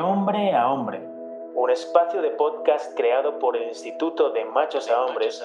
Hombre 0.00 0.52
a 0.54 0.70
hombre. 0.70 1.00
Un 1.54 1.70
espacio 1.70 2.20
de 2.20 2.30
podcast 2.30 2.96
creado 2.96 3.38
por 3.38 3.56
el 3.56 3.68
Instituto 3.68 4.30
de 4.32 4.44
Machos 4.44 4.90
a 4.90 5.04
Hombres 5.04 5.42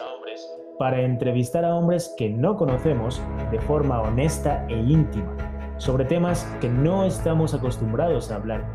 para 0.80 1.02
entrevistar 1.02 1.66
a 1.66 1.76
hombres 1.76 2.14
que 2.18 2.30
no 2.30 2.56
conocemos 2.56 3.22
de 3.52 3.60
forma 3.60 4.02
honesta 4.02 4.66
e 4.70 4.76
íntima 4.76 5.36
sobre 5.78 6.06
temas 6.06 6.46
que 6.62 6.70
no 6.70 7.06
estamos 7.06 7.54
acostumbrados 7.54 8.32
a 8.32 8.36
hablar, 8.36 8.66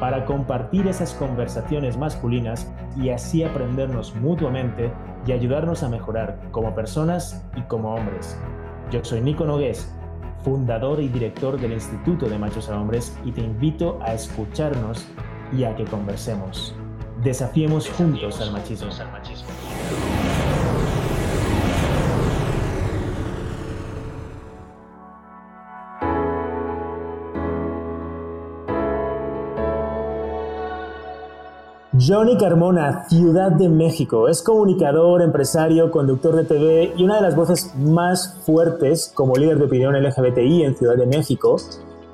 para 0.00 0.24
compartir 0.24 0.86
esas 0.86 1.12
conversaciones 1.14 1.96
masculinas 1.96 2.72
y 2.96 3.10
así 3.10 3.44
aprendernos 3.44 4.14
mutuamente 4.16 4.92
y 5.26 5.32
ayudarnos 5.32 5.82
a 5.82 5.88
mejorar 5.88 6.38
como 6.50 6.74
personas 6.74 7.46
y 7.56 7.62
como 7.62 7.94
hombres. 7.94 8.38
Yo 8.90 9.04
soy 9.04 9.20
Nico 9.20 9.44
Nogués 9.44 9.94
fundador 10.44 11.00
y 11.00 11.08
director 11.08 11.58
del 11.58 11.72
Instituto 11.72 12.26
de 12.26 12.38
Machos 12.38 12.68
a 12.68 12.78
Hombres, 12.78 13.16
y 13.24 13.32
te 13.32 13.40
invito 13.40 13.98
a 14.02 14.14
escucharnos 14.14 15.06
y 15.56 15.64
a 15.64 15.74
que 15.74 15.84
conversemos. 15.84 16.74
Desafiemos, 17.22 17.88
juntos 17.88 18.40
al 18.40 18.52
machismo. 18.52 18.90
Johnny 32.06 32.36
Carmona, 32.36 33.06
Ciudad 33.08 33.52
de 33.52 33.68
México. 33.68 34.28
Es 34.28 34.42
comunicador, 34.42 35.22
empresario, 35.22 35.90
conductor 35.90 36.34
de 36.36 36.44
TV 36.44 36.92
y 36.96 37.04
una 37.04 37.16
de 37.16 37.22
las 37.22 37.36
voces 37.36 37.72
más 37.76 38.36
fuertes 38.44 39.10
como 39.14 39.36
líder 39.36 39.58
de 39.58 39.64
opinión 39.64 39.94
LGBTI 39.94 40.64
en 40.64 40.76
Ciudad 40.76 40.96
de 40.96 41.06
México. 41.06 41.56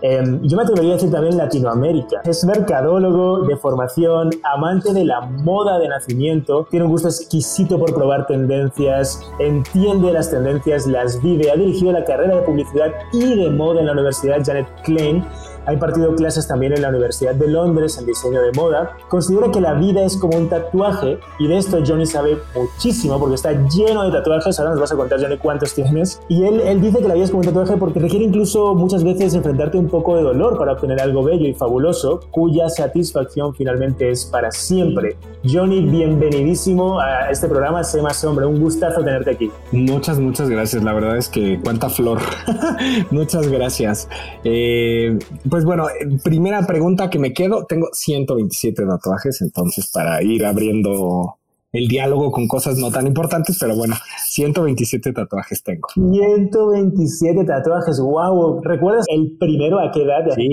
Em, 0.02 0.40
yo 0.42 0.56
me 0.56 0.62
atrevería 0.62 0.92
a 0.92 0.94
decir 0.94 1.10
también 1.10 1.36
Latinoamérica. 1.36 2.20
Es 2.24 2.44
mercadólogo 2.44 3.42
de 3.42 3.56
formación, 3.56 4.30
amante 4.44 4.92
de 4.92 5.04
la 5.04 5.20
moda 5.22 5.78
de 5.78 5.88
nacimiento, 5.88 6.66
tiene 6.70 6.86
un 6.86 6.92
gusto 6.92 7.08
exquisito 7.08 7.78
por 7.78 7.94
probar 7.94 8.26
tendencias, 8.26 9.20
entiende 9.38 10.12
las 10.12 10.30
tendencias, 10.30 10.86
las 10.86 11.20
vive, 11.22 11.50
ha 11.50 11.56
dirigido 11.56 11.92
la 11.92 12.04
carrera 12.04 12.36
de 12.36 12.42
publicidad 12.42 12.92
y 13.12 13.34
de 13.34 13.50
moda 13.50 13.80
en 13.80 13.86
la 13.86 13.92
Universidad 13.92 14.42
Janet 14.44 14.66
Klein 14.84 15.24
ha 15.70 15.72
impartido 15.72 16.14
clases 16.14 16.46
también 16.48 16.72
en 16.72 16.82
la 16.82 16.88
Universidad 16.88 17.34
de 17.34 17.48
Londres 17.48 17.96
en 17.98 18.06
diseño 18.06 18.42
de 18.42 18.52
moda. 18.52 18.96
Considera 19.08 19.50
que 19.50 19.60
la 19.60 19.74
vida 19.74 20.04
es 20.04 20.16
como 20.16 20.36
un 20.36 20.48
tatuaje 20.48 21.18
y 21.38 21.46
de 21.46 21.58
esto 21.58 21.78
Johnny 21.86 22.06
sabe 22.06 22.38
muchísimo 22.54 23.18
porque 23.18 23.36
está 23.36 23.52
lleno 23.68 24.04
de 24.04 24.10
tatuajes. 24.10 24.58
Ahora 24.58 24.72
nos 24.72 24.80
vas 24.80 24.92
a 24.92 24.96
contar, 24.96 25.20
Johnny, 25.20 25.38
cuántos 25.38 25.74
tienes. 25.74 26.20
Y 26.28 26.44
él, 26.44 26.60
él 26.60 26.80
dice 26.80 26.98
que 26.98 27.08
la 27.08 27.14
vida 27.14 27.24
es 27.24 27.30
como 27.30 27.40
un 27.40 27.46
tatuaje 27.46 27.76
porque 27.76 28.00
requiere 28.00 28.24
incluso 28.24 28.74
muchas 28.74 29.04
veces 29.04 29.34
enfrentarte 29.34 29.78
un 29.78 29.88
poco 29.88 30.16
de 30.16 30.22
dolor 30.22 30.58
para 30.58 30.72
obtener 30.72 31.00
algo 31.00 31.22
bello 31.22 31.46
y 31.46 31.54
fabuloso, 31.54 32.20
cuya 32.30 32.68
satisfacción 32.68 33.54
finalmente 33.54 34.10
es 34.10 34.24
para 34.24 34.50
siempre. 34.50 35.16
Johnny, 35.44 35.82
bienvenidísimo 35.82 37.00
a 37.00 37.30
este 37.30 37.48
programa 37.48 37.84
Sé 37.84 38.02
Más 38.02 38.22
Hombre. 38.24 38.44
Un 38.44 38.60
gustazo 38.60 39.02
tenerte 39.02 39.30
aquí. 39.30 39.50
Muchas, 39.72 40.18
muchas 40.18 40.50
gracias. 40.50 40.82
La 40.82 40.92
verdad 40.92 41.16
es 41.16 41.28
que 41.28 41.60
cuánta 41.62 41.88
flor. 41.88 42.18
muchas 43.10 43.48
gracias. 43.48 44.08
Eh, 44.44 45.18
pues 45.48 45.59
bueno, 45.64 45.86
primera 46.22 46.66
pregunta 46.66 47.10
que 47.10 47.18
me 47.18 47.32
quedo, 47.32 47.64
tengo 47.66 47.88
127 47.92 48.84
tatuajes, 48.86 49.40
entonces 49.42 49.90
para 49.92 50.22
ir 50.22 50.44
abriendo 50.44 51.36
el 51.72 51.88
diálogo 51.88 52.32
con 52.32 52.48
cosas 52.48 52.78
no 52.78 52.90
tan 52.90 53.06
importantes, 53.06 53.58
pero 53.60 53.76
bueno, 53.76 53.94
127 54.26 55.12
tatuajes 55.12 55.62
tengo. 55.62 55.88
127 55.94 57.44
tatuajes, 57.44 58.00
wow. 58.00 58.60
¿Recuerdas 58.62 59.06
el 59.08 59.36
primero 59.38 59.78
a 59.78 59.90
qué 59.92 60.02
edad? 60.02 60.24
sí. 60.34 60.48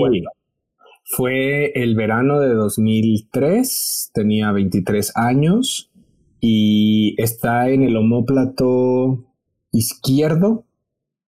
Fue 1.10 1.72
el 1.74 1.96
verano 1.96 2.38
de 2.38 2.52
2003, 2.52 4.10
tenía 4.12 4.52
23 4.52 5.12
años 5.16 5.90
y 6.38 7.14
está 7.16 7.70
en 7.70 7.82
el 7.82 7.96
homóplato 7.96 9.24
izquierdo 9.72 10.64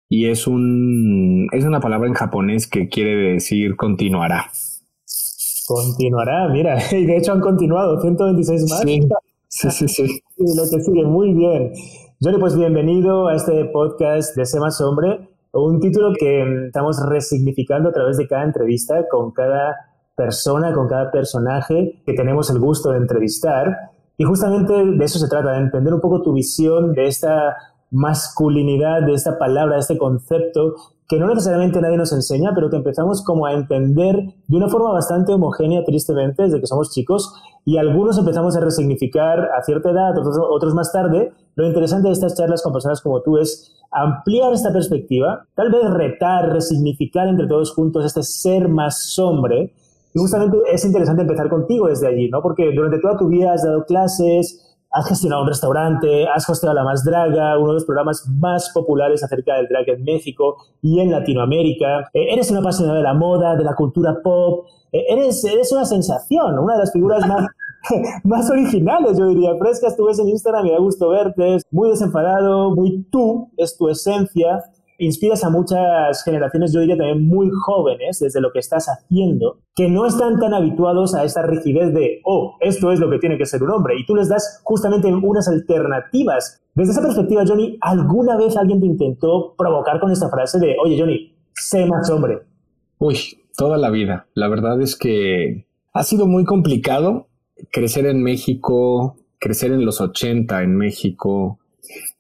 y 0.08 0.26
es 0.26 0.46
un 0.46 1.48
es 1.52 1.64
una 1.64 1.80
palabra 1.80 2.08
en 2.08 2.14
japonés 2.14 2.66
que 2.66 2.88
quiere 2.88 3.32
decir 3.32 3.76
continuará. 3.76 4.50
Continuará, 5.66 6.48
mira, 6.48 6.78
y 6.92 7.06
de 7.06 7.16
hecho 7.16 7.32
han 7.32 7.40
continuado 7.40 8.00
126 8.00 8.70
más. 8.70 8.80
Sí, 9.48 9.70
sí, 9.70 9.88
sí. 9.88 10.20
lo 10.36 10.62
que 10.70 10.80
sigue, 10.80 11.04
muy 11.04 11.32
bien. 11.32 11.72
Johnny, 12.20 12.38
pues 12.38 12.56
bienvenido 12.56 13.28
a 13.28 13.34
este 13.34 13.64
podcast 13.66 14.36
de 14.36 14.46
Sé 14.46 14.60
Más 14.60 14.80
Hombre, 14.80 15.28
un 15.52 15.80
título 15.80 16.12
que 16.18 16.66
estamos 16.66 17.04
resignificando 17.08 17.88
a 17.88 17.92
través 17.92 18.16
de 18.16 18.26
cada 18.28 18.44
entrevista 18.44 19.06
con 19.10 19.32
cada 19.32 19.74
persona, 20.16 20.72
con 20.72 20.88
cada 20.88 21.10
personaje 21.10 22.02
que 22.06 22.14
tenemos 22.14 22.48
el 22.50 22.58
gusto 22.58 22.90
de 22.92 22.98
entrevistar. 22.98 23.66
Y 24.16 24.24
justamente 24.24 24.72
de 24.72 25.04
eso 25.04 25.18
se 25.18 25.28
trata, 25.28 25.52
de 25.52 25.58
entender 25.58 25.92
un 25.92 26.00
poco 26.00 26.22
tu 26.22 26.32
visión 26.32 26.94
de 26.94 27.06
esta 27.06 27.54
masculinidad, 27.96 29.02
de 29.02 29.14
esta 29.14 29.38
palabra, 29.38 29.74
de 29.74 29.80
este 29.80 29.98
concepto, 29.98 30.74
que 31.08 31.18
no 31.18 31.28
necesariamente 31.28 31.80
nadie 31.80 31.96
nos 31.96 32.12
enseña, 32.12 32.52
pero 32.54 32.68
que 32.68 32.76
empezamos 32.76 33.24
como 33.24 33.46
a 33.46 33.52
entender 33.52 34.34
de 34.48 34.56
una 34.56 34.68
forma 34.68 34.92
bastante 34.92 35.32
homogénea, 35.32 35.84
tristemente, 35.84 36.42
desde 36.42 36.60
que 36.60 36.66
somos 36.66 36.90
chicos, 36.90 37.32
y 37.64 37.78
algunos 37.78 38.18
empezamos 38.18 38.56
a 38.56 38.60
resignificar 38.60 39.48
a 39.56 39.62
cierta 39.62 39.90
edad, 39.90 40.16
otros, 40.18 40.36
otros 40.38 40.74
más 40.74 40.92
tarde. 40.92 41.32
Lo 41.54 41.66
interesante 41.66 42.08
de 42.08 42.12
estas 42.12 42.34
charlas 42.34 42.62
con 42.62 42.72
personas 42.72 43.00
como 43.00 43.22
tú 43.22 43.38
es 43.38 43.72
ampliar 43.90 44.52
esta 44.52 44.72
perspectiva, 44.72 45.46
tal 45.54 45.70
vez 45.70 45.88
retar, 45.90 46.52
resignificar 46.52 47.28
entre 47.28 47.46
todos 47.46 47.72
juntos 47.72 48.04
este 48.04 48.22
ser 48.22 48.68
más 48.68 49.18
hombre. 49.18 49.72
Y 50.14 50.18
justamente 50.18 50.58
es 50.72 50.84
interesante 50.84 51.22
empezar 51.22 51.48
contigo 51.48 51.88
desde 51.88 52.08
allí, 52.08 52.28
¿no? 52.28 52.42
Porque 52.42 52.72
durante 52.74 52.98
toda 52.98 53.16
tu 53.16 53.28
vida 53.28 53.52
has 53.52 53.64
dado 53.64 53.84
clases, 53.84 54.65
has 54.96 55.08
gestionado 55.08 55.42
un 55.42 55.48
restaurante, 55.48 56.26
has 56.26 56.48
hosteado 56.48 56.74
La 56.74 56.82
Más 56.82 57.04
Draga, 57.04 57.58
uno 57.58 57.68
de 57.68 57.74
los 57.74 57.84
programas 57.84 58.26
más 58.28 58.70
populares 58.72 59.22
acerca 59.22 59.56
del 59.56 59.68
drag 59.68 59.88
en 59.90 60.04
México 60.04 60.56
y 60.80 61.00
en 61.00 61.10
Latinoamérica. 61.10 62.08
Eh, 62.14 62.32
eres 62.32 62.50
una 62.50 62.60
apasionada 62.60 62.98
de 62.98 63.04
la 63.04 63.14
moda, 63.14 63.56
de 63.56 63.64
la 63.64 63.74
cultura 63.74 64.20
pop. 64.22 64.66
Eh, 64.92 65.04
eres, 65.10 65.44
una 65.72 65.84
sensación, 65.84 66.58
una 66.58 66.74
de 66.74 66.78
las 66.80 66.92
figuras 66.92 67.26
más, 67.28 67.46
más 68.24 68.50
originales, 68.50 69.18
yo 69.18 69.28
diría. 69.28 69.54
Frescas, 69.58 69.96
tú 69.96 70.06
ves 70.06 70.18
en 70.18 70.28
Instagram 70.30 70.66
y 70.66 70.70
da 70.70 70.78
gusto 70.78 71.10
verte. 71.10 71.58
Muy 71.70 71.90
desenfadado, 71.90 72.74
muy 72.74 73.02
tú, 73.10 73.50
es 73.58 73.76
tu 73.76 73.88
esencia 73.88 74.64
inspiras 74.98 75.44
a 75.44 75.50
muchas 75.50 76.22
generaciones, 76.24 76.72
yo 76.72 76.80
diría 76.80 76.96
también 76.96 77.26
muy 77.26 77.50
jóvenes, 77.50 78.18
desde 78.20 78.40
lo 78.40 78.52
que 78.52 78.58
estás 78.58 78.86
haciendo, 78.86 79.58
que 79.74 79.88
no 79.88 80.06
están 80.06 80.38
tan 80.38 80.54
habituados 80.54 81.14
a 81.14 81.24
esta 81.24 81.42
rigidez 81.42 81.92
de, 81.92 82.20
oh, 82.24 82.56
esto 82.60 82.92
es 82.92 83.00
lo 83.00 83.10
que 83.10 83.18
tiene 83.18 83.38
que 83.38 83.46
ser 83.46 83.62
un 83.62 83.70
hombre, 83.70 83.94
y 83.98 84.06
tú 84.06 84.14
les 84.14 84.28
das 84.28 84.60
justamente 84.64 85.12
unas 85.12 85.48
alternativas. 85.48 86.62
Desde 86.74 86.92
esa 86.92 87.02
perspectiva, 87.02 87.44
Johnny, 87.46 87.78
¿alguna 87.80 88.36
vez 88.36 88.56
alguien 88.56 88.80
te 88.80 88.86
intentó 88.86 89.54
provocar 89.56 90.00
con 90.00 90.10
esta 90.10 90.28
frase 90.28 90.58
de, 90.58 90.76
oye, 90.82 90.98
Johnny, 90.98 91.34
sé 91.54 91.86
más 91.86 92.10
hombre? 92.10 92.40
Uy, 92.98 93.18
toda 93.56 93.78
la 93.78 93.90
vida. 93.90 94.26
La 94.34 94.48
verdad 94.48 94.80
es 94.80 94.96
que 94.96 95.66
ha 95.92 96.02
sido 96.02 96.26
muy 96.26 96.44
complicado 96.44 97.28
crecer 97.72 98.06
en 98.06 98.22
México, 98.22 99.16
crecer 99.38 99.72
en 99.72 99.84
los 99.84 100.00
80 100.00 100.62
en 100.62 100.76
México, 100.76 101.58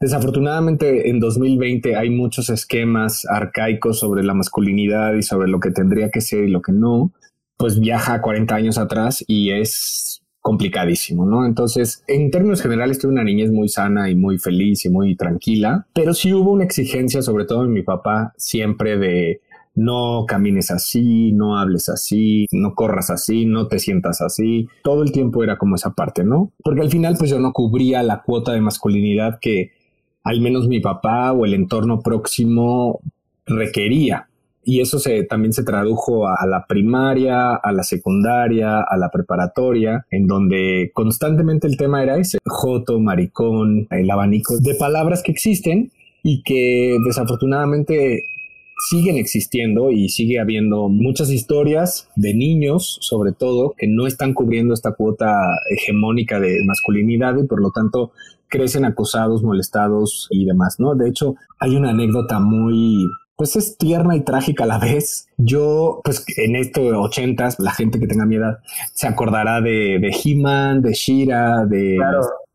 Desafortunadamente 0.00 1.10
en 1.10 1.20
2020 1.20 1.96
hay 1.96 2.10
muchos 2.10 2.50
esquemas 2.50 3.26
arcaicos 3.28 3.98
sobre 3.98 4.22
la 4.22 4.34
masculinidad 4.34 5.14
y 5.14 5.22
sobre 5.22 5.48
lo 5.48 5.60
que 5.60 5.70
tendría 5.70 6.10
que 6.10 6.20
ser 6.20 6.44
y 6.44 6.50
lo 6.50 6.62
que 6.62 6.72
no, 6.72 7.12
pues 7.56 7.80
viaja 7.80 8.20
40 8.20 8.54
años 8.54 8.78
atrás 8.78 9.24
y 9.26 9.50
es 9.50 10.22
complicadísimo, 10.46 11.26
¿no? 11.26 11.44
Entonces, 11.44 12.04
en 12.06 12.30
términos 12.30 12.62
generales, 12.62 13.00
tuve 13.00 13.10
una 13.10 13.24
niñez 13.24 13.50
muy 13.50 13.68
sana 13.68 14.08
y 14.10 14.14
muy 14.14 14.38
feliz 14.38 14.84
y 14.84 14.90
muy 14.90 15.16
tranquila, 15.16 15.88
pero 15.92 16.14
sí 16.14 16.32
hubo 16.32 16.52
una 16.52 16.62
exigencia, 16.62 17.20
sobre 17.20 17.46
todo 17.46 17.64
en 17.64 17.72
mi 17.72 17.82
papá, 17.82 18.32
siempre 18.36 18.96
de 18.96 19.40
no 19.76 20.24
camines 20.26 20.70
así, 20.70 21.32
no 21.32 21.58
hables 21.58 21.88
así, 21.88 22.46
no 22.50 22.74
corras 22.74 23.10
así, 23.10 23.46
no 23.46 23.68
te 23.68 23.78
sientas 23.78 24.20
así. 24.22 24.66
Todo 24.82 25.02
el 25.02 25.12
tiempo 25.12 25.44
era 25.44 25.58
como 25.58 25.76
esa 25.76 25.92
parte, 25.92 26.24
¿no? 26.24 26.50
Porque 26.64 26.80
al 26.80 26.90
final 26.90 27.14
pues 27.18 27.30
yo 27.30 27.38
no 27.38 27.52
cubría 27.52 28.02
la 28.02 28.22
cuota 28.22 28.52
de 28.52 28.60
masculinidad 28.60 29.38
que 29.40 29.72
al 30.24 30.40
menos 30.40 30.66
mi 30.66 30.80
papá 30.80 31.32
o 31.32 31.44
el 31.44 31.54
entorno 31.54 32.00
próximo 32.00 33.00
requería. 33.44 34.28
Y 34.64 34.80
eso 34.80 34.98
se, 34.98 35.22
también 35.22 35.52
se 35.52 35.62
tradujo 35.62 36.26
a 36.26 36.44
la 36.44 36.66
primaria, 36.66 37.54
a 37.54 37.70
la 37.70 37.84
secundaria, 37.84 38.80
a 38.80 38.96
la 38.96 39.10
preparatoria, 39.10 40.04
en 40.10 40.26
donde 40.26 40.90
constantemente 40.92 41.68
el 41.68 41.76
tema 41.76 42.02
era 42.02 42.16
ese, 42.16 42.38
joto, 42.44 42.98
maricón, 42.98 43.86
el 43.90 44.10
abanico 44.10 44.58
de 44.58 44.74
palabras 44.74 45.22
que 45.22 45.30
existen 45.30 45.92
y 46.24 46.42
que 46.42 46.96
desafortunadamente 47.06 48.24
siguen 48.88 49.16
existiendo 49.16 49.90
y 49.90 50.08
sigue 50.08 50.38
habiendo 50.38 50.88
muchas 50.88 51.30
historias 51.30 52.08
de 52.16 52.34
niños, 52.34 52.98
sobre 53.00 53.32
todo, 53.32 53.74
que 53.76 53.86
no 53.88 54.06
están 54.06 54.34
cubriendo 54.34 54.74
esta 54.74 54.92
cuota 54.92 55.36
hegemónica 55.70 56.40
de 56.40 56.58
masculinidad 56.64 57.36
y 57.36 57.46
por 57.46 57.60
lo 57.60 57.70
tanto 57.70 58.12
crecen 58.48 58.84
acosados, 58.84 59.42
molestados 59.42 60.28
y 60.30 60.44
demás, 60.44 60.76
¿no? 60.78 60.94
De 60.94 61.08
hecho, 61.08 61.34
hay 61.58 61.76
una 61.76 61.90
anécdota 61.90 62.38
muy 62.38 63.06
pues 63.36 63.54
es 63.54 63.76
tierna 63.76 64.16
y 64.16 64.22
trágica 64.22 64.64
a 64.64 64.66
la 64.66 64.78
vez. 64.78 65.28
Yo, 65.36 66.00
pues 66.02 66.24
en 66.38 66.56
estos 66.56 66.90
ochentas, 66.94 67.58
la 67.58 67.70
gente 67.70 68.00
que 68.00 68.06
tenga 68.06 68.24
mi 68.24 68.36
edad 68.36 68.60
se 68.94 69.06
acordará 69.06 69.60
de, 69.60 69.98
de 70.00 70.10
He-Man, 70.24 70.80
de 70.80 70.94
Shira, 70.94 71.66
de, 71.66 71.98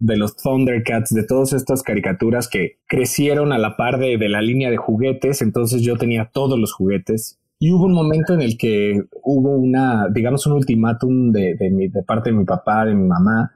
de 0.01 0.17
los 0.17 0.35
Thundercats, 0.35 1.13
de 1.13 1.23
todas 1.23 1.53
estas 1.53 1.83
caricaturas 1.83 2.49
que 2.49 2.79
crecieron 2.87 3.53
a 3.53 3.59
la 3.59 3.77
par 3.77 3.99
de, 3.99 4.17
de 4.17 4.29
la 4.29 4.41
línea 4.41 4.71
de 4.71 4.77
juguetes. 4.77 5.41
Entonces 5.41 5.83
yo 5.83 5.95
tenía 5.95 6.31
todos 6.33 6.59
los 6.59 6.73
juguetes. 6.73 7.39
Y 7.59 7.71
hubo 7.71 7.85
un 7.85 7.93
momento 7.93 8.33
en 8.33 8.41
el 8.41 8.57
que 8.57 8.99
hubo 9.23 9.55
una, 9.55 10.07
digamos, 10.11 10.47
un 10.47 10.53
ultimátum 10.53 11.31
de, 11.31 11.53
de, 11.53 11.69
mi, 11.69 11.87
de 11.87 12.01
parte 12.01 12.31
de 12.31 12.35
mi 12.35 12.45
papá, 12.45 12.85
de 12.85 12.95
mi 12.95 13.07
mamá, 13.07 13.51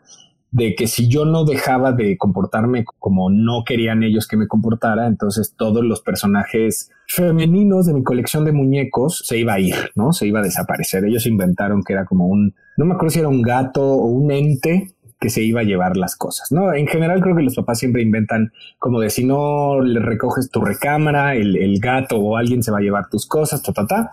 de 0.51 0.75
que 0.75 0.85
si 0.85 1.09
yo 1.09 1.25
no 1.25 1.43
dejaba 1.43 1.91
de 1.91 2.15
comportarme 2.15 2.85
como 2.99 3.31
no 3.31 3.63
querían 3.65 4.03
ellos 4.03 4.27
que 4.27 4.37
me 4.37 4.47
comportara, 4.47 5.07
entonces 5.07 5.55
todos 5.57 5.83
los 5.83 6.01
personajes 6.01 6.91
femeninos 7.07 7.87
de 7.87 7.93
mi 7.95 8.03
colección 8.03 8.45
de 8.45 8.51
muñecos 8.51 9.23
se 9.25 9.39
iba 9.39 9.53
a 9.55 9.59
ir, 9.59 9.75
¿no? 9.95 10.13
Se 10.13 10.27
iba 10.27 10.39
a 10.39 10.43
desaparecer. 10.43 11.03
Ellos 11.05 11.25
inventaron 11.25 11.83
que 11.83 11.93
era 11.93 12.05
como 12.05 12.27
un, 12.27 12.53
no 12.77 12.85
me 12.85 12.93
acuerdo 12.93 13.09
si 13.09 13.19
era 13.19 13.27
un 13.27 13.41
gato 13.41 13.81
o 13.83 14.05
un 14.05 14.31
ente 14.31 14.94
que 15.19 15.29
se 15.29 15.41
iba 15.41 15.61
a 15.61 15.63
llevar 15.63 15.97
las 15.97 16.15
cosas, 16.15 16.51
¿no? 16.51 16.73
En 16.73 16.87
general 16.87 17.21
creo 17.21 17.35
que 17.35 17.43
los 17.43 17.55
papás 17.55 17.79
siempre 17.79 18.01
inventan 18.01 18.51
como 18.79 18.99
de 18.99 19.09
si 19.09 19.25
no 19.25 19.81
le 19.81 19.99
recoges 19.99 20.49
tu 20.51 20.61
recámara, 20.61 21.35
el, 21.35 21.55
el 21.55 21.79
gato 21.79 22.17
o 22.17 22.37
alguien 22.37 22.63
se 22.63 22.71
va 22.71 22.79
a 22.79 22.81
llevar 22.81 23.09
tus 23.09 23.25
cosas, 23.25 23.61
ta, 23.61 23.71
ta, 23.73 23.85
ta. 23.87 24.11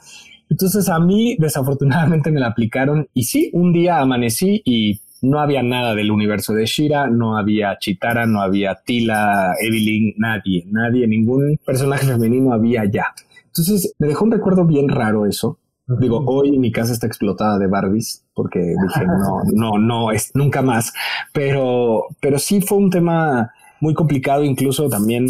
Entonces 0.48 0.88
a 0.88 1.00
mí 1.00 1.36
desafortunadamente 1.38 2.30
me 2.30 2.40
la 2.40 2.48
aplicaron 2.48 3.08
y 3.14 3.24
sí, 3.24 3.50
un 3.52 3.72
día 3.72 3.98
amanecí 3.98 4.62
y 4.64 5.00
no 5.22 5.40
había 5.40 5.62
nada 5.62 5.94
del 5.94 6.10
universo 6.10 6.52
de 6.52 6.66
Shira, 6.66 7.06
no 7.06 7.38
había 7.38 7.78
Chitara, 7.78 8.26
no 8.26 8.42
había 8.42 8.80
Tila, 8.84 9.54
Evelyn, 9.60 10.14
nadie, 10.18 10.66
nadie, 10.70 11.06
ningún 11.06 11.58
personaje 11.64 12.06
femenino 12.06 12.52
había 12.52 12.84
ya. 12.84 13.06
Entonces 13.46 13.94
me 13.98 14.08
dejó 14.08 14.24
un 14.24 14.32
recuerdo 14.32 14.66
bien 14.66 14.88
raro 14.88 15.26
eso. 15.26 15.58
Digo, 16.00 16.22
hoy 16.26 16.58
mi 16.58 16.70
casa 16.70 16.92
está 16.92 17.06
explotada 17.06 17.58
de 17.58 17.66
Barbies 17.66 18.24
porque 18.34 18.60
dije, 18.86 19.06
no, 19.06 19.42
no, 19.52 19.78
no, 19.78 20.12
es 20.12 20.30
nunca 20.34 20.62
más. 20.62 20.92
Pero, 21.32 22.06
pero 22.20 22.38
sí 22.38 22.60
fue 22.60 22.78
un 22.78 22.90
tema 22.90 23.52
muy 23.80 23.94
complicado, 23.94 24.44
incluso 24.44 24.88
también 24.88 25.26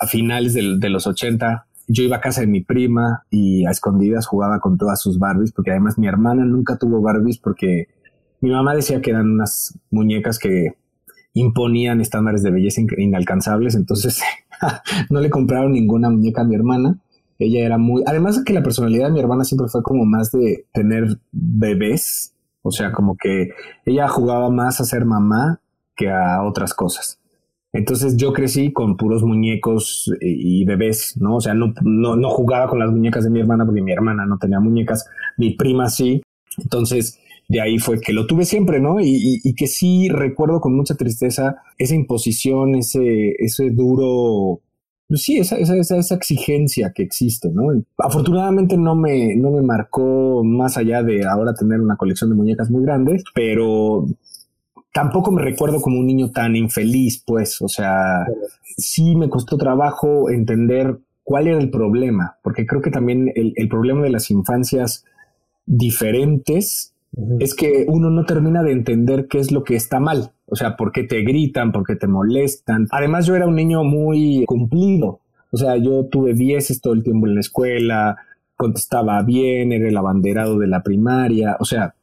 a 0.00 0.06
finales 0.06 0.54
de 0.54 0.90
los 0.90 1.06
80. 1.06 1.66
Yo 1.86 2.02
iba 2.02 2.16
a 2.16 2.20
casa 2.20 2.40
de 2.40 2.46
mi 2.46 2.62
prima 2.62 3.24
y 3.30 3.64
a 3.66 3.70
escondidas 3.70 4.26
jugaba 4.26 4.58
con 4.58 4.76
todas 4.76 5.00
sus 5.00 5.18
Barbies, 5.18 5.52
porque 5.52 5.70
además 5.70 5.98
mi 5.98 6.06
hermana 6.06 6.44
nunca 6.44 6.76
tuvo 6.76 7.00
Barbies 7.00 7.38
porque 7.38 7.88
mi 8.40 8.50
mamá 8.50 8.74
decía 8.74 9.00
que 9.00 9.10
eran 9.10 9.30
unas 9.30 9.78
muñecas 9.90 10.38
que 10.38 10.74
imponían 11.34 12.00
estándares 12.00 12.42
de 12.42 12.50
belleza 12.50 12.80
inalcanzables, 12.96 13.74
entonces 13.74 14.22
no 15.10 15.20
le 15.20 15.30
compraron 15.30 15.72
ninguna 15.72 16.10
muñeca 16.10 16.42
a 16.42 16.44
mi 16.44 16.54
hermana. 16.54 16.98
Ella 17.38 17.64
era 17.64 17.78
muy, 17.78 18.02
además 18.06 18.38
de 18.38 18.44
que 18.44 18.52
la 18.52 18.62
personalidad 18.62 19.06
de 19.06 19.12
mi 19.12 19.20
hermana 19.20 19.44
siempre 19.44 19.68
fue 19.68 19.82
como 19.82 20.04
más 20.04 20.30
de 20.30 20.66
tener 20.72 21.18
bebés, 21.32 22.34
o 22.62 22.70
sea, 22.70 22.92
como 22.92 23.16
que 23.16 23.50
ella 23.84 24.08
jugaba 24.08 24.50
más 24.50 24.80
a 24.80 24.84
ser 24.84 25.04
mamá 25.04 25.60
que 25.96 26.10
a 26.10 26.42
otras 26.42 26.74
cosas. 26.74 27.20
Entonces 27.72 28.16
yo 28.16 28.32
crecí 28.32 28.72
con 28.72 28.96
puros 28.96 29.24
muñecos 29.24 30.08
y 30.20 30.64
bebés, 30.64 31.16
¿no? 31.20 31.36
O 31.36 31.40
sea, 31.40 31.54
no, 31.54 31.74
no, 31.82 32.14
no 32.14 32.30
jugaba 32.30 32.68
con 32.68 32.78
las 32.78 32.90
muñecas 32.90 33.24
de 33.24 33.30
mi 33.30 33.40
hermana 33.40 33.64
porque 33.66 33.82
mi 33.82 33.92
hermana 33.92 34.26
no 34.26 34.38
tenía 34.38 34.60
muñecas, 34.60 35.08
mi 35.36 35.56
prima 35.56 35.88
sí. 35.88 36.22
Entonces 36.56 37.18
de 37.48 37.60
ahí 37.60 37.78
fue 37.78 38.00
que 38.00 38.12
lo 38.12 38.26
tuve 38.26 38.44
siempre, 38.44 38.80
¿no? 38.80 38.96
Y, 39.00 39.54
que 39.54 39.66
sí 39.66 40.08
recuerdo 40.08 40.60
con 40.60 40.74
mucha 40.74 40.94
tristeza 40.94 41.56
esa 41.78 41.94
imposición, 41.94 42.74
ese, 42.74 43.34
ese 43.38 43.70
duro, 43.70 44.60
sí, 45.10 45.38
esa, 45.38 45.56
esa, 45.56 45.96
esa, 45.96 46.14
exigencia 46.14 46.92
que 46.94 47.02
existe, 47.02 47.50
¿no? 47.50 47.84
Afortunadamente 47.98 48.76
no 48.76 48.96
me, 48.96 49.36
no 49.36 49.50
me 49.50 49.62
marcó 49.62 50.42
más 50.44 50.76
allá 50.76 51.02
de 51.02 51.26
ahora 51.26 51.54
tener 51.54 51.80
una 51.80 51.96
colección 51.96 52.30
de 52.30 52.36
muñecas 52.36 52.70
muy 52.70 52.82
grandes, 52.82 53.22
pero 53.34 54.06
tampoco 54.92 55.30
me 55.30 55.42
recuerdo 55.42 55.80
como 55.80 55.98
un 55.98 56.06
niño 56.06 56.30
tan 56.30 56.56
infeliz, 56.56 57.22
pues, 57.26 57.60
o 57.60 57.68
sea, 57.68 58.24
sí 58.76 59.14
me 59.16 59.28
costó 59.28 59.58
trabajo 59.58 60.30
entender 60.30 60.98
cuál 61.22 61.48
era 61.48 61.58
el 61.58 61.70
problema, 61.70 62.38
porque 62.42 62.66
creo 62.66 62.80
que 62.80 62.90
también 62.90 63.30
el, 63.34 63.52
el 63.56 63.68
problema 63.68 64.02
de 64.02 64.10
las 64.10 64.30
infancias 64.30 65.04
diferentes 65.66 66.93
es 67.38 67.54
que 67.54 67.86
uno 67.88 68.10
no 68.10 68.24
termina 68.24 68.62
de 68.62 68.72
entender 68.72 69.26
qué 69.28 69.38
es 69.38 69.52
lo 69.52 69.64
que 69.64 69.76
está 69.76 70.00
mal. 70.00 70.32
O 70.46 70.56
sea, 70.56 70.76
por 70.76 70.92
qué 70.92 71.04
te 71.04 71.22
gritan, 71.22 71.72
por 71.72 71.84
qué 71.84 71.96
te 71.96 72.06
molestan. 72.06 72.86
Además, 72.90 73.26
yo 73.26 73.34
era 73.34 73.46
un 73.46 73.54
niño 73.54 73.84
muy 73.84 74.44
cumplido. 74.46 75.20
O 75.50 75.56
sea, 75.56 75.76
yo 75.76 76.06
tuve 76.06 76.34
dieces 76.34 76.80
todo 76.80 76.94
el 76.94 77.02
tiempo 77.02 77.26
en 77.26 77.34
la 77.34 77.40
escuela, 77.40 78.16
contestaba 78.56 79.22
bien, 79.22 79.72
era 79.72 79.88
el 79.88 79.96
abanderado 79.96 80.58
de 80.58 80.66
la 80.66 80.82
primaria. 80.82 81.56
O 81.60 81.64
sea, 81.64 81.94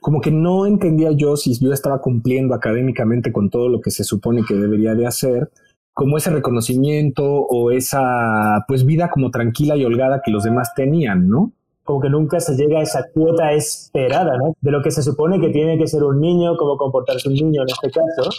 como 0.00 0.20
que 0.20 0.30
no 0.30 0.66
entendía 0.66 1.10
yo 1.12 1.36
si 1.36 1.58
yo 1.58 1.72
estaba 1.72 2.00
cumpliendo 2.00 2.54
académicamente 2.54 3.32
con 3.32 3.50
todo 3.50 3.68
lo 3.68 3.80
que 3.80 3.90
se 3.90 4.04
supone 4.04 4.42
que 4.46 4.54
debería 4.54 4.94
de 4.94 5.06
hacer, 5.06 5.50
como 5.92 6.16
ese 6.16 6.30
reconocimiento 6.30 7.24
o 7.24 7.72
esa 7.72 8.64
pues 8.68 8.86
vida 8.86 9.10
como 9.10 9.30
tranquila 9.30 9.76
y 9.76 9.84
holgada 9.84 10.22
que 10.24 10.30
los 10.30 10.44
demás 10.44 10.72
tenían, 10.74 11.28
¿no? 11.28 11.52
Como 11.90 12.00
que 12.00 12.08
nunca 12.08 12.38
se 12.38 12.54
llega 12.54 12.78
a 12.78 12.82
esa 12.82 13.02
cuota 13.12 13.50
esperada, 13.50 14.36
¿no? 14.38 14.54
De 14.60 14.70
lo 14.70 14.80
que 14.80 14.92
se 14.92 15.02
supone 15.02 15.40
que 15.40 15.48
tiene 15.48 15.76
que 15.76 15.88
ser 15.88 16.04
un 16.04 16.20
niño, 16.20 16.56
cómo 16.56 16.76
comportarse 16.76 17.28
un 17.28 17.34
niño 17.34 17.62
en 17.62 17.68
este 17.68 17.90
caso. 17.90 18.30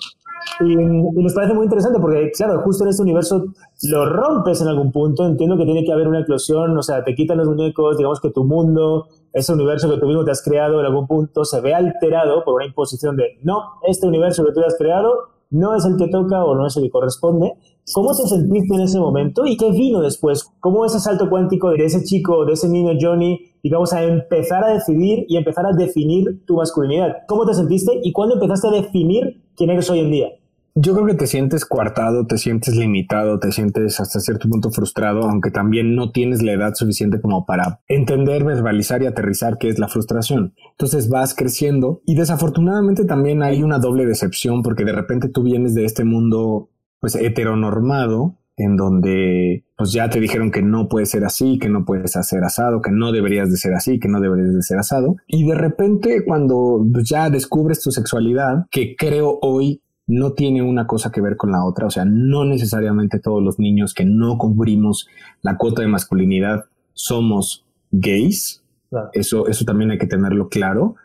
Y, 0.62 0.74
nos 0.74 1.34
parece 1.34 1.54
muy 1.54 1.66
interesante 1.66 2.00
porque, 2.00 2.32
claro, 2.32 2.62
justo 2.62 2.86
en 2.86 2.92
este 2.92 3.04
universo 3.04 3.44
lo 3.90 4.06
rompes 4.06 4.62
en 4.62 4.70
algún 4.70 4.94
punto, 4.94 5.28
entiendo 5.28 5.58
que 5.58 5.66
tiene 5.66 5.84
que 5.84 5.92
haber 5.92 6.08
una 6.08 6.22
eclosión, 6.22 6.78
o 6.78 6.82
sea, 6.82 7.04
te 7.04 7.14
quitan 7.14 7.40
los 7.40 7.48
muñecos, 7.50 7.98
digamos 7.98 8.22
que 8.22 8.30
tu 8.30 8.46
mundo, 8.46 9.08
ese 9.34 9.52
universo 9.52 9.90
que 9.90 10.00
tú 10.00 10.08
mismo 10.08 10.24
te 10.24 10.32
has 10.32 10.42
creado 10.42 10.80
en 10.80 10.86
algún 10.86 11.08
punto, 11.08 11.44
se 11.44 11.60
ve 11.60 11.74
alterado 11.74 12.46
por 12.46 12.54
una 12.54 12.66
imposición 12.66 13.18
de, 13.18 13.38
no, 13.44 13.64
este 13.86 14.08
universo 14.08 14.46
que 14.46 14.54
tú 14.54 14.62
has 14.62 14.78
creado 14.78 15.28
no 15.50 15.76
es 15.76 15.84
el 15.84 15.98
que 15.98 16.08
toca 16.08 16.46
o 16.46 16.56
no 16.56 16.66
es 16.66 16.78
el 16.78 16.84
que 16.84 16.90
corresponde. 16.90 17.54
¿Cómo 17.94 18.16
te 18.16 18.28
sentiste 18.28 18.76
en 18.76 18.82
ese 18.82 19.00
momento 19.00 19.46
y 19.46 19.58
qué 19.58 19.72
vino 19.72 20.02
después? 20.02 20.50
¿Cómo 20.60 20.86
ese 20.86 21.00
salto 21.00 21.30
cuántico 21.30 21.72
de 21.72 21.84
ese 21.84 22.04
chico, 22.04 22.46
de 22.46 22.54
ese 22.54 22.70
niño 22.70 22.94
Johnny, 23.00 23.52
digamos, 23.64 23.92
a 23.92 24.04
empezar 24.04 24.64
a 24.64 24.74
decidir 24.74 25.26
y 25.28 25.36
empezar 25.36 25.66
a 25.66 25.74
definir 25.74 26.46
tu 26.46 26.56
masculinidad? 26.56 27.18
¿Cómo 27.28 27.46
te 27.46 27.54
sentiste 27.54 28.00
y 28.04 28.12
cuándo 28.14 28.36
empezaste 28.36 28.68
a 28.68 28.72
definir 28.72 29.42
quién 29.56 29.72
eres 29.72 29.90
hoy 29.90 30.00
en 30.00 30.12
día? 30.12 30.30
Yo 30.74 30.94
creo 30.94 31.06
que 31.06 31.16
te 31.16 31.28
sientes 31.28 31.66
coartado, 31.66 32.26
te 32.26 32.38
sientes 32.38 32.78
limitado, 32.78 33.40
te 33.40 33.52
sientes 33.52 34.00
hasta 34.00 34.22
cierto 34.22 34.48
punto 34.48 34.72
frustrado, 34.72 35.24
aunque 35.24 35.52
también 35.52 35.96
no 35.96 36.12
tienes 36.12 36.42
la 36.42 36.54
edad 36.54 36.76
suficiente 36.76 37.20
como 37.20 37.46
para 37.46 37.82
entender, 37.90 38.46
verbalizar 38.46 39.04
y 39.04 39.06
aterrizar 39.06 39.58
qué 39.58 39.68
es 39.68 39.80
la 39.80 39.90
frustración. 39.90 40.54
Entonces 40.72 41.10
vas 41.10 41.36
creciendo 41.36 42.02
y 42.06 42.16
desafortunadamente 42.16 43.04
también 43.04 43.44
hay 43.44 43.64
una 43.64 43.80
doble 43.80 44.06
decepción 44.06 44.64
porque 44.64 44.86
de 44.86 44.94
repente 44.94 45.28
tú 45.28 45.44
vienes 45.44 45.74
de 45.74 45.84
este 45.84 46.06
mundo 46.06 46.70
pues 47.02 47.16
heteronormado 47.16 48.38
en 48.58 48.78
donde 48.78 49.66
pues 49.76 49.92
ya 49.92 50.10
te 50.10 50.20
dijeron 50.20 50.52
que 50.52 50.62
no 50.62 50.88
puede 50.88 51.06
ser 51.06 51.26
así, 51.26 51.58
que 51.58 51.68
no 51.68 51.84
puedes 51.84 52.16
hacer 52.16 52.44
asado, 52.44 52.82
que 52.82 52.92
no 52.92 53.12
deberías 53.12 53.50
de 53.50 53.58
ser 53.58 53.74
así, 53.74 54.00
que 54.00 54.08
no 54.08 54.22
deberías 54.22 54.54
de 54.54 54.62
ser 54.62 54.78
asado. 54.78 55.16
Y 55.28 55.48
de 55.48 55.56
repente 55.56 56.24
cuando 56.26 56.86
pues, 56.94 57.10
ya 57.10 57.30
descubres 57.30 57.82
tu 57.82 57.92
sexualidad, 57.92 58.68
que 58.70 58.96
creo 58.96 59.40
hoy 59.42 59.82
no 60.08 60.34
tiene 60.34 60.62
una 60.62 60.88
cosa 60.88 61.12
que 61.12 61.22
ver 61.22 61.38
con 61.38 61.52
la 61.52 61.66
otra, 61.66 61.88
o 61.88 61.90
sea, 61.90 62.06
no 62.06 62.46
necesariamente 62.46 63.20
todos 63.20 63.42
los 63.42 63.60
niños 63.60 63.94
que 63.94 64.06
no 64.06 64.38
cubrimos 64.38 65.08
la 65.42 65.58
cuota 65.58 65.82
de 65.82 65.88
masculinidad 65.88 66.66
somos 66.94 67.66
gays, 67.92 68.62
eso, 69.14 69.48
eso 69.48 69.66
también 69.66 69.92
hay 69.92 69.98
que 69.98 70.08
tenerlo 70.08 70.50
claro. 70.50 70.96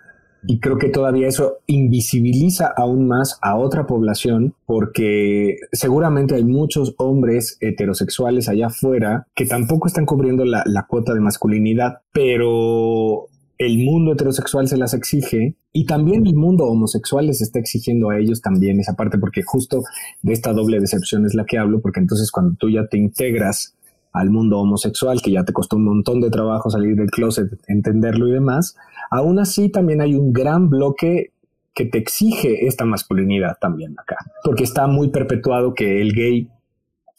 Y 0.46 0.60
creo 0.60 0.78
que 0.78 0.88
todavía 0.88 1.26
eso 1.26 1.58
invisibiliza 1.66 2.72
aún 2.76 3.08
más 3.08 3.38
a 3.42 3.56
otra 3.56 3.86
población 3.86 4.54
porque 4.64 5.56
seguramente 5.72 6.36
hay 6.36 6.44
muchos 6.44 6.94
hombres 6.98 7.58
heterosexuales 7.60 8.48
allá 8.48 8.68
afuera 8.68 9.26
que 9.34 9.46
tampoco 9.46 9.88
están 9.88 10.06
cubriendo 10.06 10.44
la, 10.44 10.62
la 10.66 10.86
cuota 10.86 11.14
de 11.14 11.20
masculinidad, 11.20 11.98
pero 12.12 13.28
el 13.58 13.78
mundo 13.78 14.12
heterosexual 14.12 14.68
se 14.68 14.76
las 14.76 14.94
exige 14.94 15.56
y 15.72 15.86
también 15.86 16.26
el 16.26 16.34
mundo 16.34 16.64
homosexual 16.64 17.26
les 17.26 17.40
está 17.40 17.58
exigiendo 17.58 18.10
a 18.10 18.18
ellos 18.18 18.40
también 18.42 18.80
esa 18.80 18.94
parte, 18.94 19.18
porque 19.18 19.42
justo 19.42 19.82
de 20.22 20.32
esta 20.32 20.52
doble 20.52 20.80
decepción 20.80 21.26
es 21.26 21.34
la 21.34 21.44
que 21.44 21.58
hablo, 21.58 21.80
porque 21.80 22.00
entonces 22.00 22.30
cuando 22.30 22.56
tú 22.58 22.70
ya 22.70 22.86
te 22.86 22.98
integras 22.98 23.74
al 24.16 24.30
mundo 24.30 24.58
homosexual, 24.58 25.20
que 25.22 25.30
ya 25.30 25.44
te 25.44 25.52
costó 25.52 25.76
un 25.76 25.84
montón 25.84 26.20
de 26.20 26.30
trabajo 26.30 26.70
salir 26.70 26.96
del 26.96 27.10
closet, 27.10 27.50
entenderlo 27.68 28.26
y 28.28 28.32
demás, 28.32 28.76
aún 29.10 29.38
así 29.38 29.68
también 29.68 30.00
hay 30.00 30.14
un 30.14 30.32
gran 30.32 30.70
bloque 30.70 31.32
que 31.74 31.84
te 31.84 31.98
exige 31.98 32.66
esta 32.66 32.86
masculinidad 32.86 33.58
también 33.60 33.94
acá, 33.98 34.16
porque 34.42 34.64
está 34.64 34.86
muy 34.86 35.08
perpetuado 35.08 35.74
que 35.74 36.00
el 36.00 36.14
gay 36.14 36.48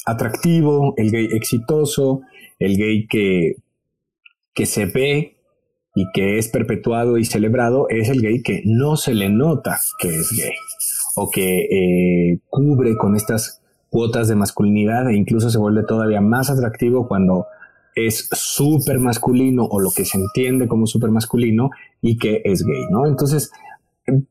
atractivo, 0.08 0.96
el 0.98 1.12
gay 1.12 1.28
exitoso, 1.32 2.22
el 2.58 2.78
gay 2.78 3.06
que, 3.08 3.58
que 4.56 4.66
se 4.66 4.88
ve 4.88 5.38
y 5.94 6.06
que 6.14 6.40
es 6.40 6.48
perpetuado 6.50 7.20
y 7.20 7.26
celebrado 7.26 7.88
es 7.90 8.10
el 8.10 8.22
gay 8.22 8.42
que 8.42 8.64
no 8.66 8.98
se 8.98 9.14
le 9.14 9.30
nota 9.30 9.80
que 10.00 10.08
es 10.08 10.32
gay 10.32 10.56
o 11.16 11.30
que 11.30 11.60
eh, 12.32 12.40
cubre 12.50 12.98
con 12.98 13.16
estas 13.16 13.62
cuotas 13.90 14.28
de 14.28 14.36
masculinidad 14.36 15.10
e 15.10 15.16
incluso 15.16 15.50
se 15.50 15.58
vuelve 15.58 15.84
todavía 15.84 16.22
más 16.22 16.50
atractivo 16.50 17.08
cuando 17.08 17.46
es 17.96 18.30
súper 18.32 19.00
masculino 19.00 19.66
o 19.66 19.80
lo 19.80 19.90
que 19.96 20.06
se 20.06 20.18
entiende 20.18 20.68
como 20.68 20.86
súper 20.86 21.10
masculino 21.10 21.72
y 22.02 22.18
que 22.18 22.42
es 22.46 22.64
gay, 22.64 22.86
¿no? 22.92 23.08
Entonces, 23.08 23.52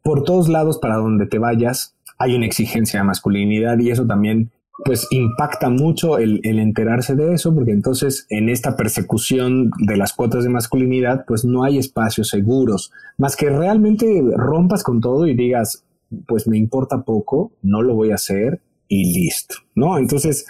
por 0.02 0.22
todos 0.22 0.48
lados, 0.48 0.78
para 0.78 0.96
donde 0.96 1.26
te 1.26 1.38
vayas, 1.38 1.96
hay 2.18 2.34
una 2.36 2.46
exigencia 2.46 3.00
de 3.00 3.06
masculinidad 3.06 3.78
y 3.78 3.90
eso 3.90 4.06
también 4.06 4.52
pues 4.84 5.08
impacta 5.10 5.70
mucho 5.70 6.18
el, 6.18 6.40
enterarse 6.44 7.16
de 7.16 7.32
eso, 7.32 7.54
porque 7.54 7.72
entonces 7.72 8.26
en 8.28 8.48
esta 8.48 8.76
persecución 8.76 9.70
de 9.78 9.96
las 9.96 10.12
cuotas 10.12 10.44
de 10.44 10.50
masculinidad, 10.50 11.24
pues 11.26 11.44
no 11.44 11.64
hay 11.64 11.78
espacios 11.78 12.28
seguros, 12.28 12.92
más 13.16 13.36
que 13.36 13.48
realmente 13.48 14.22
rompas 14.36 14.82
con 14.82 15.00
todo 15.00 15.26
y 15.26 15.34
digas, 15.34 15.84
pues 16.26 16.46
me 16.46 16.58
importa 16.58 17.02
poco, 17.02 17.52
no 17.62 17.82
lo 17.82 17.94
voy 17.94 18.10
a 18.10 18.16
hacer 18.16 18.60
y 18.88 19.20
listo, 19.20 19.56
¿no? 19.74 19.98
Entonces, 19.98 20.46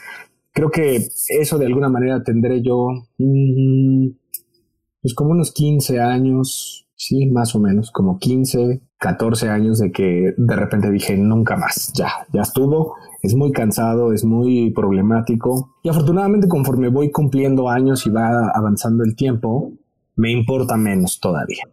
creo 0.52 0.70
que 0.70 1.06
eso 1.28 1.58
de 1.58 1.66
alguna 1.66 1.88
manera 1.88 2.22
tendré 2.22 2.62
yo, 2.62 2.88
mm, 3.18 4.08
pues 5.02 5.14
como 5.14 5.30
unos 5.30 5.52
15 5.52 6.00
años, 6.00 6.88
sí, 6.94 7.26
más 7.26 7.54
o 7.54 7.60
menos, 7.60 7.90
como 7.90 8.18
15, 8.18 8.80
14 8.98 9.48
años 9.48 9.78
de 9.78 9.92
que 9.92 10.34
de 10.36 10.56
repente 10.56 10.90
dije, 10.90 11.16
nunca 11.16 11.56
más, 11.56 11.92
ya, 11.94 12.08
ya 12.32 12.42
estuvo, 12.42 12.94
es 13.22 13.34
muy 13.34 13.52
cansado, 13.52 14.12
es 14.12 14.24
muy 14.24 14.70
problemático. 14.72 15.74
Y 15.82 15.88
afortunadamente 15.88 16.48
conforme 16.48 16.88
voy 16.88 17.10
cumpliendo 17.10 17.68
años 17.68 18.06
y 18.06 18.10
va 18.10 18.50
avanzando 18.54 19.04
el 19.04 19.14
tiempo, 19.14 19.72
me 20.16 20.32
importa 20.32 20.76
menos 20.76 21.20
todavía. 21.20 21.64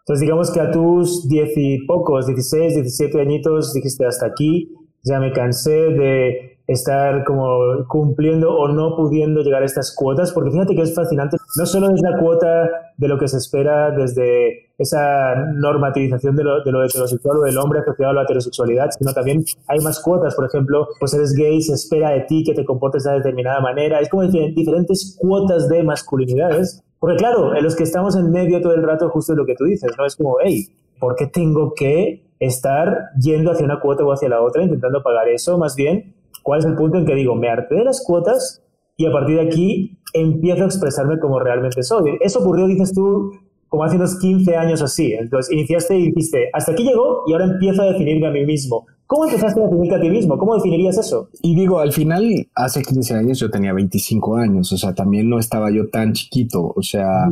Entonces 0.00 0.22
digamos 0.22 0.50
que 0.50 0.60
a 0.60 0.70
tus 0.70 1.28
diez 1.28 1.52
y 1.56 1.84
pocos, 1.86 2.26
16, 2.26 2.74
17 2.74 3.20
añitos, 3.20 3.74
dijiste 3.74 4.06
hasta 4.06 4.26
aquí, 4.26 4.72
ya 5.04 5.18
me 5.18 5.32
cansé 5.32 5.70
de 5.70 6.50
estar 6.72 7.24
como 7.24 7.84
cumpliendo 7.88 8.56
o 8.56 8.68
no 8.68 8.94
pudiendo 8.96 9.42
llegar 9.42 9.62
a 9.62 9.66
estas 9.66 9.94
cuotas, 9.94 10.32
porque 10.32 10.52
fíjate 10.52 10.76
que 10.76 10.82
es 10.82 10.94
fascinante, 10.94 11.36
no 11.56 11.66
solo 11.66 11.92
es 11.92 12.00
la 12.00 12.16
cuota 12.18 12.70
de 12.96 13.08
lo 13.08 13.18
que 13.18 13.26
se 13.26 13.38
espera 13.38 13.90
desde 13.90 14.70
esa 14.78 15.34
normativización 15.54 16.36
de 16.36 16.44
lo, 16.44 16.62
de 16.62 16.70
lo 16.70 16.84
heterosexual 16.84 17.38
o 17.38 17.42
del 17.42 17.58
hombre 17.58 17.80
asociado 17.80 18.12
a 18.12 18.14
la 18.14 18.22
heterosexualidad, 18.22 18.88
sino 18.96 19.12
también 19.12 19.44
hay 19.66 19.80
más 19.80 20.00
cuotas, 20.00 20.34
por 20.34 20.46
ejemplo, 20.46 20.88
pues 20.98 21.12
eres 21.12 21.34
gay, 21.34 21.60
se 21.60 21.74
espera 21.74 22.10
de 22.10 22.20
ti 22.20 22.44
que 22.44 22.54
te 22.54 22.64
comportes 22.64 23.04
de 23.04 23.12
determinada 23.12 23.60
manera, 23.60 24.00
es 24.00 24.08
como 24.08 24.22
diferentes 24.22 25.18
cuotas 25.20 25.68
de 25.68 25.82
masculinidades, 25.82 26.82
porque 27.00 27.16
claro, 27.16 27.56
en 27.56 27.64
los 27.64 27.74
que 27.74 27.82
estamos 27.82 28.14
en 28.16 28.30
medio 28.30 28.60
todo 28.60 28.74
el 28.74 28.82
rato 28.82 29.10
justo 29.10 29.32
es 29.32 29.38
lo 29.38 29.46
que 29.46 29.56
tú 29.56 29.64
dices, 29.64 29.90
¿no? 29.98 30.06
Es 30.06 30.14
como, 30.14 30.36
hey, 30.42 30.68
¿por 31.00 31.16
qué 31.16 31.26
tengo 31.26 31.74
que 31.74 32.29
estar 32.40 33.10
yendo 33.20 33.52
hacia 33.52 33.64
una 33.64 33.78
cuota 33.78 34.02
o 34.04 34.12
hacia 34.12 34.28
la 34.28 34.42
otra, 34.42 34.64
intentando 34.64 35.02
pagar 35.02 35.28
eso? 35.28 35.56
Más 35.56 35.76
bien, 35.76 36.14
¿Cuál 36.42 36.60
es 36.60 36.66
el 36.66 36.74
punto 36.74 36.98
en 36.98 37.06
que 37.06 37.14
digo, 37.14 37.34
me 37.34 37.48
harté 37.48 37.76
de 37.76 37.84
las 37.84 38.02
cuotas 38.04 38.62
y 38.96 39.06
a 39.06 39.12
partir 39.12 39.36
de 39.36 39.42
aquí 39.42 39.98
empiezo 40.14 40.64
a 40.64 40.66
expresarme 40.66 41.18
como 41.18 41.38
realmente 41.38 41.82
soy? 41.82 42.12
Eso 42.20 42.40
ocurrió, 42.40 42.66
dices 42.66 42.92
tú, 42.92 43.32
como 43.68 43.84
hace 43.84 43.96
unos 43.96 44.18
15 44.18 44.56
años 44.56 44.82
así. 44.82 45.12
Entonces, 45.12 45.52
iniciaste 45.52 45.96
y 45.96 46.06
dijiste, 46.06 46.48
hasta 46.52 46.72
aquí 46.72 46.84
llegó 46.84 47.22
y 47.26 47.32
ahora 47.32 47.46
empiezo 47.46 47.82
a 47.82 47.92
definirme 47.92 48.26
a 48.26 48.30
mí 48.30 48.44
mismo. 48.44 48.86
¿Cómo 49.06 49.24
empezaste 49.24 49.60
a 49.60 49.64
definirte 49.64 49.96
a 49.96 50.00
ti 50.00 50.08
mismo? 50.08 50.38
¿Cómo 50.38 50.54
definirías 50.54 50.96
eso? 50.96 51.28
Y 51.42 51.54
digo, 51.54 51.80
al 51.80 51.92
final, 51.92 52.48
hace 52.54 52.82
15 52.82 53.14
años 53.14 53.38
yo 53.38 53.50
tenía 53.50 53.72
25 53.72 54.36
años, 54.36 54.72
o 54.72 54.76
sea, 54.76 54.94
también 54.94 55.28
no 55.28 55.38
estaba 55.38 55.70
yo 55.70 55.88
tan 55.88 56.12
chiquito, 56.12 56.72
o 56.74 56.82
sea, 56.82 57.28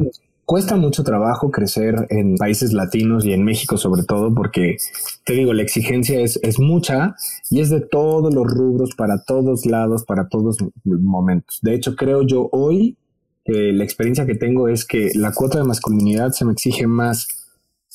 Cuesta 0.49 0.77
mucho 0.77 1.05
trabajo 1.05 1.51
crecer 1.51 2.07
en 2.09 2.37
países 2.37 2.73
latinos 2.73 3.27
y 3.27 3.35
en 3.35 3.45
México 3.45 3.77
sobre 3.77 4.03
todo 4.03 4.35
porque, 4.35 4.79
te 5.27 5.35
digo, 5.35 5.53
la 5.53 5.61
exigencia 5.61 6.21
es, 6.21 6.41
es 6.43 6.59
mucha 6.59 7.17
y 7.51 7.61
es 7.61 7.69
de 7.69 7.83
todos 7.83 8.33
los 8.33 8.47
rubros, 8.47 8.95
para 8.97 9.23
todos 9.25 9.67
lados, 9.67 10.07
para 10.07 10.27
todos 10.29 10.57
momentos. 10.85 11.59
De 11.61 11.75
hecho, 11.75 11.97
creo 11.97 12.23
yo 12.23 12.49
hoy, 12.51 12.97
eh, 13.45 13.75
la 13.75 13.85
experiencia 13.85 14.25
que 14.25 14.37
tengo 14.37 14.69
es 14.69 14.87
que 14.87 15.11
la 15.17 15.33
cuota 15.33 15.59
de 15.59 15.65
masculinidad 15.65 16.33
se 16.33 16.47
me 16.47 16.53
exige 16.53 16.87
más 16.87 17.29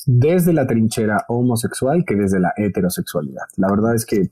desde 0.06 0.54
la 0.54 0.68
trinchera 0.68 1.26
homosexual 1.30 2.06
que 2.06 2.14
desde 2.14 2.40
la 2.40 2.54
heterosexualidad. 2.56 3.46
La 3.58 3.72
verdad 3.72 3.96
es 3.96 4.06
que 4.06 4.30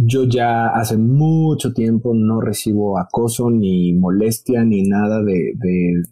yo 0.00 0.24
ya 0.24 0.68
hace 0.68 0.96
mucho 0.96 1.72
tiempo 1.72 2.14
no 2.14 2.40
recibo 2.40 2.98
acoso 2.98 3.50
ni 3.50 3.92
molestia 3.92 4.64
ni 4.64 4.82
nada 4.82 5.22
de, 5.22 5.54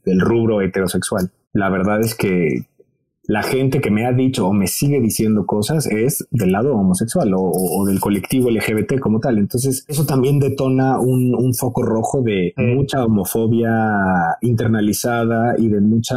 del 0.05 0.21
rubro 0.21 0.61
heterosexual. 0.63 1.31
La 1.53 1.69
verdad 1.71 2.01
es 2.01 2.15
que 2.15 2.67
la 3.25 3.43
gente 3.43 3.81
que 3.81 3.91
me 3.91 4.05
ha 4.05 4.13
dicho 4.13 4.47
o 4.47 4.53
me 4.53 4.67
sigue 4.67 5.01
diciendo 5.01 5.47
cosas 5.47 5.87
es 5.87 6.27
del 6.31 6.53
lado 6.53 6.75
homosexual 6.75 7.33
o, 7.37 7.85
del 7.87 8.01
colectivo 8.01 8.51
LGBT 8.51 8.99
como 8.99 9.21
tal. 9.21 9.39
Entonces 9.39 9.85
eso 9.89 10.05
también 10.05 10.41
detona 10.41 10.99
un, 10.99 11.35
un 11.35 11.55
foco 11.55 11.83
rojo 11.83 12.23
de 12.23 12.53
mucha 12.57 13.05
homofobia 13.05 13.71
internalizada 14.41 15.55
y 15.59 15.69
de 15.69 15.81
mucha 15.81 16.17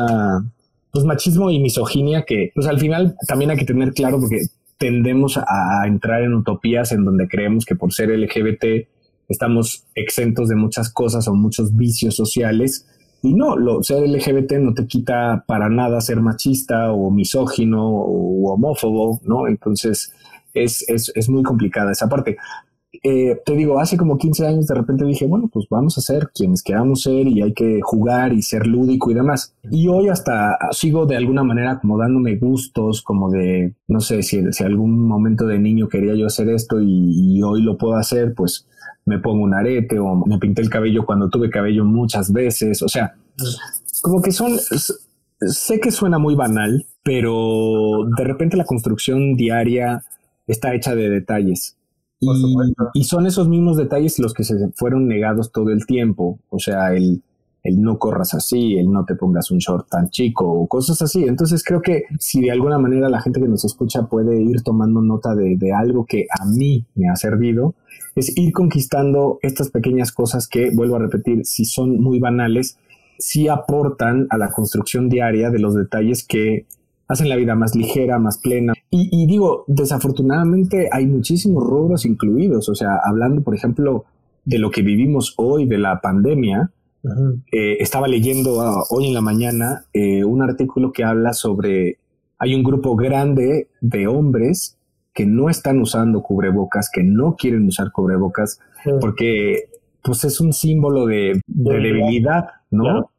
pues 0.92 1.06
machismo 1.06 1.52
y 1.52 1.60
misoginia 1.60 2.24
que 2.26 2.52
pues 2.56 2.68
al 2.68 2.80
final 2.80 3.16
también 3.28 3.52
hay 3.52 3.58
que 3.58 3.66
tener 3.66 3.94
claro 3.94 4.18
porque 4.20 4.48
tendemos 4.78 5.38
a, 5.38 5.88
entrar 5.88 6.24
en 6.24 6.34
utopías 6.34 6.92
en 6.92 7.06
donde 7.06 7.28
creemos 7.28 7.66
que 7.66 7.76
por 7.76 7.94
ser 7.94 8.10
LGBT 8.10 8.88
estamos 9.28 9.86
exentos 9.96 10.50
de 10.50 10.56
muchas 10.56 10.92
cosas 10.92 11.28
o 11.28 11.34
muchos 11.34 11.76
vicios 11.76 12.16
sociales. 12.16 12.88
Y 13.22 13.34
no, 13.34 13.56
lo, 13.56 13.82
ser 13.82 14.08
LGBT 14.08 14.54
no 14.60 14.74
te 14.74 14.86
quita 14.86 15.46
para 15.48 15.70
nada 15.70 16.02
ser 16.02 16.22
machista 16.22 16.92
o 16.92 17.10
misógino 17.10 17.88
o 17.88 18.54
homófobo, 18.54 19.20
¿no? 19.24 19.48
Entonces 19.48 20.14
es, 20.54 20.88
es, 20.88 21.12
es 21.16 21.30
muy 21.30 21.44
complicada 21.44 21.92
esa 21.92 22.08
parte. 22.08 22.38
Eh, 23.04 23.42
te 23.46 23.56
digo, 23.56 23.80
hace 23.80 23.98
como 23.98 24.18
15 24.18 24.48
años 24.48 24.68
de 24.68 24.76
repente 24.76 25.06
dije, 25.06 25.26
bueno, 25.26 25.50
pues 25.52 25.68
vamos 25.70 25.98
a 25.98 26.02
ser 26.02 26.30
quienes 26.34 26.64
queramos 26.64 27.02
ser 27.02 27.28
y 27.28 27.42
hay 27.42 27.54
que 27.54 27.80
jugar 27.82 28.34
y 28.34 28.42
ser 28.42 28.68
lúdico 28.68 29.12
y 29.12 29.14
demás. 29.14 29.54
Y 29.70 29.88
hoy 29.88 30.10
hasta 30.10 30.58
sigo 30.72 31.06
de 31.06 31.16
alguna 31.16 31.44
manera 31.44 31.80
como 31.80 31.98
dándome 31.98 32.36
gustos, 32.38 33.02
como 33.02 33.30
de, 33.30 33.74
no 33.88 34.00
sé, 34.00 34.24
si, 34.24 34.52
si 34.52 34.64
algún 34.64 35.08
momento 35.08 35.48
de 35.48 35.60
niño 35.60 35.88
quería 35.88 36.16
yo 36.16 36.28
hacer 36.28 36.50
esto 36.50 36.82
y, 36.82 37.42
hoy 37.44 37.62
lo 37.62 37.78
puedo 37.78 37.96
hacer, 37.96 38.34
pues 38.34 38.68
me 39.06 39.20
pongo 39.20 39.44
un 39.44 39.54
arete 39.54 40.00
o 40.00 40.16
me 40.16 40.40
pinté 40.40 40.62
el 40.62 40.70
cabello 40.70 41.06
cuando 41.06 41.30
tuve 41.30 41.50
cabello 41.50 41.86
muchas 41.86 42.32
veces. 42.32 42.82
O 42.82 42.88
sea, 42.88 43.16
como 44.02 44.22
que 44.22 44.32
son, 44.32 44.54
sé 45.42 45.80
que 45.80 45.92
suena 45.92 46.18
muy 46.18 46.36
banal, 46.36 46.86
pero 47.04 48.08
de 48.18 48.24
repente 48.24 48.58
la 48.58 48.66
construcción 48.66 49.36
diaria 49.36 50.04
está 50.48 50.74
hecha 50.74 50.96
de 50.96 51.10
detalles. 51.10 51.78
Y, 52.20 53.04
son 53.04 53.28
esos 53.28 53.48
mismos 53.48 53.78
detalles 53.78 54.20
los 54.20 54.34
que 54.34 54.44
se 54.44 54.56
fueron 54.76 55.08
negados 55.08 55.52
todo 55.52 55.70
el 55.70 55.86
tiempo. 55.86 56.40
O 56.50 56.60
sea, 56.60 56.94
el, 56.94 57.22
el 57.64 57.82
no 57.82 58.00
corras 58.00 58.34
así, 58.34 58.78
el 58.78 58.92
no 58.92 59.06
te 59.06 59.16
pongas 59.16 59.52
un 59.52 59.60
short 59.60 59.90
tan 59.90 60.10
chico 60.10 60.48
o 60.48 60.68
cosas 60.68 61.02
así. 61.02 61.24
Entonces 61.24 61.64
creo 61.64 61.82
que 61.82 62.04
si 62.20 62.42
de 62.42 62.52
alguna 62.52 62.78
manera 62.78 63.10
la 63.10 63.22
gente 63.22 63.42
que 63.42 63.48
nos 63.48 63.66
escucha 63.66 64.08
puede 64.08 64.42
ir 64.42 64.62
tomando 64.64 65.02
nota 65.02 65.36
de, 65.36 65.58
de 65.58 65.74
algo 65.74 66.06
que 66.06 66.26
a 66.40 66.46
mí 66.46 66.86
me 66.96 67.10
ha 67.10 67.16
servido, 67.16 67.76
es 68.16 68.36
ir 68.38 68.54
conquistando 68.54 69.40
estas 69.42 69.70
pequeñas 69.70 70.12
cosas 70.12 70.48
que, 70.48 70.70
vuelvo 70.72 70.96
a 70.96 71.00
repetir, 71.00 71.46
si 71.46 71.66
son 71.66 72.00
muy 72.00 72.20
banales, 72.20 72.78
sí 73.18 73.48
aportan 73.48 74.28
a 74.30 74.38
la 74.38 74.52
construcción 74.52 75.10
diaria 75.10 75.50
de 75.50 75.60
los 75.60 75.76
detalles 75.76 76.26
que 76.26 76.66
hacen 77.08 77.30
la 77.30 77.36
vida 77.36 77.56
más 77.56 77.76
ligera, 77.76 78.20
más 78.20 78.38
plena. 78.38 78.74
Y, 78.98 79.26
digo, 79.26 79.66
desafortunadamente 79.68 80.88
hay 80.92 81.06
muchísimos 81.06 81.64
rubros 81.66 82.06
incluidos. 82.06 82.70
O 82.70 82.76
sea, 82.76 83.00
hablando, 83.04 83.42
por 83.42 83.54
ejemplo, 83.54 84.06
de 84.46 84.58
lo 84.58 84.72
que 84.72 84.84
vivimos 84.84 85.34
hoy, 85.38 85.66
de 85.66 85.78
la 85.78 86.00
pandemia, 86.00 86.72
eh, 87.52 87.78
estaba 87.80 88.08
leyendo 88.08 88.62
ah, 88.62 88.84
hoy 88.90 89.08
en 89.08 89.14
la 89.14 89.22
mañana 89.22 89.86
eh, 89.94 90.24
un 90.24 90.42
artículo 90.42 90.92
que 90.92 91.04
habla 91.04 91.34
sobre, 91.34 92.00
hay 92.40 92.56
un 92.56 92.64
grupo 92.64 92.96
grande 92.96 93.70
de 93.82 94.08
hombres 94.08 94.78
que 95.14 95.26
no 95.26 95.50
están 95.50 95.80
usando 95.80 96.24
cubrebocas, 96.24 96.90
que 96.92 97.04
no 97.04 97.36
quieren 97.36 97.68
usar 97.68 97.92
cubrebocas, 97.92 98.60
porque 99.02 99.70
pues 100.04 100.24
es 100.24 100.40
un 100.40 100.54
símbolo 100.54 101.06
de, 101.06 101.42
debilidad, 101.48 102.46
¿no? 102.70 103.12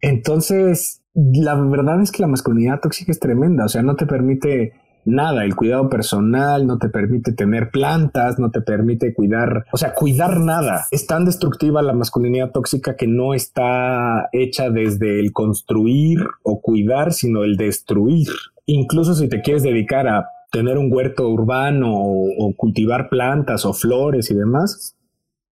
Entonces, 0.00 1.02
la 1.14 1.54
verdad 1.54 2.00
es 2.02 2.12
que 2.12 2.22
la 2.22 2.28
masculinidad 2.28 2.80
tóxica 2.80 3.12
es 3.12 3.20
tremenda, 3.20 3.64
o 3.64 3.68
sea, 3.68 3.82
no 3.82 3.96
te 3.96 4.06
permite 4.06 4.74
nada, 5.04 5.44
el 5.44 5.54
cuidado 5.54 5.88
personal, 5.88 6.66
no 6.66 6.78
te 6.78 6.88
permite 6.88 7.32
tener 7.32 7.70
plantas, 7.70 8.38
no 8.38 8.50
te 8.50 8.60
permite 8.60 9.14
cuidar, 9.14 9.66
o 9.72 9.76
sea, 9.76 9.94
cuidar 9.94 10.40
nada. 10.40 10.86
Es 10.90 11.06
tan 11.06 11.24
destructiva 11.24 11.82
la 11.82 11.92
masculinidad 11.92 12.50
tóxica 12.50 12.96
que 12.96 13.06
no 13.06 13.34
está 13.34 14.28
hecha 14.32 14.70
desde 14.70 15.20
el 15.20 15.32
construir 15.32 16.20
o 16.42 16.60
cuidar, 16.60 17.12
sino 17.12 17.44
el 17.44 17.56
destruir. 17.56 18.28
Incluso 18.66 19.14
si 19.14 19.28
te 19.28 19.42
quieres 19.42 19.62
dedicar 19.62 20.08
a 20.08 20.28
tener 20.54 20.78
un 20.78 20.92
huerto 20.92 21.28
urbano 21.28 21.92
o, 21.94 22.54
cultivar 22.56 23.08
plantas 23.08 23.66
o 23.66 23.72
flores 23.72 24.30
y 24.30 24.34
demás, 24.34 24.96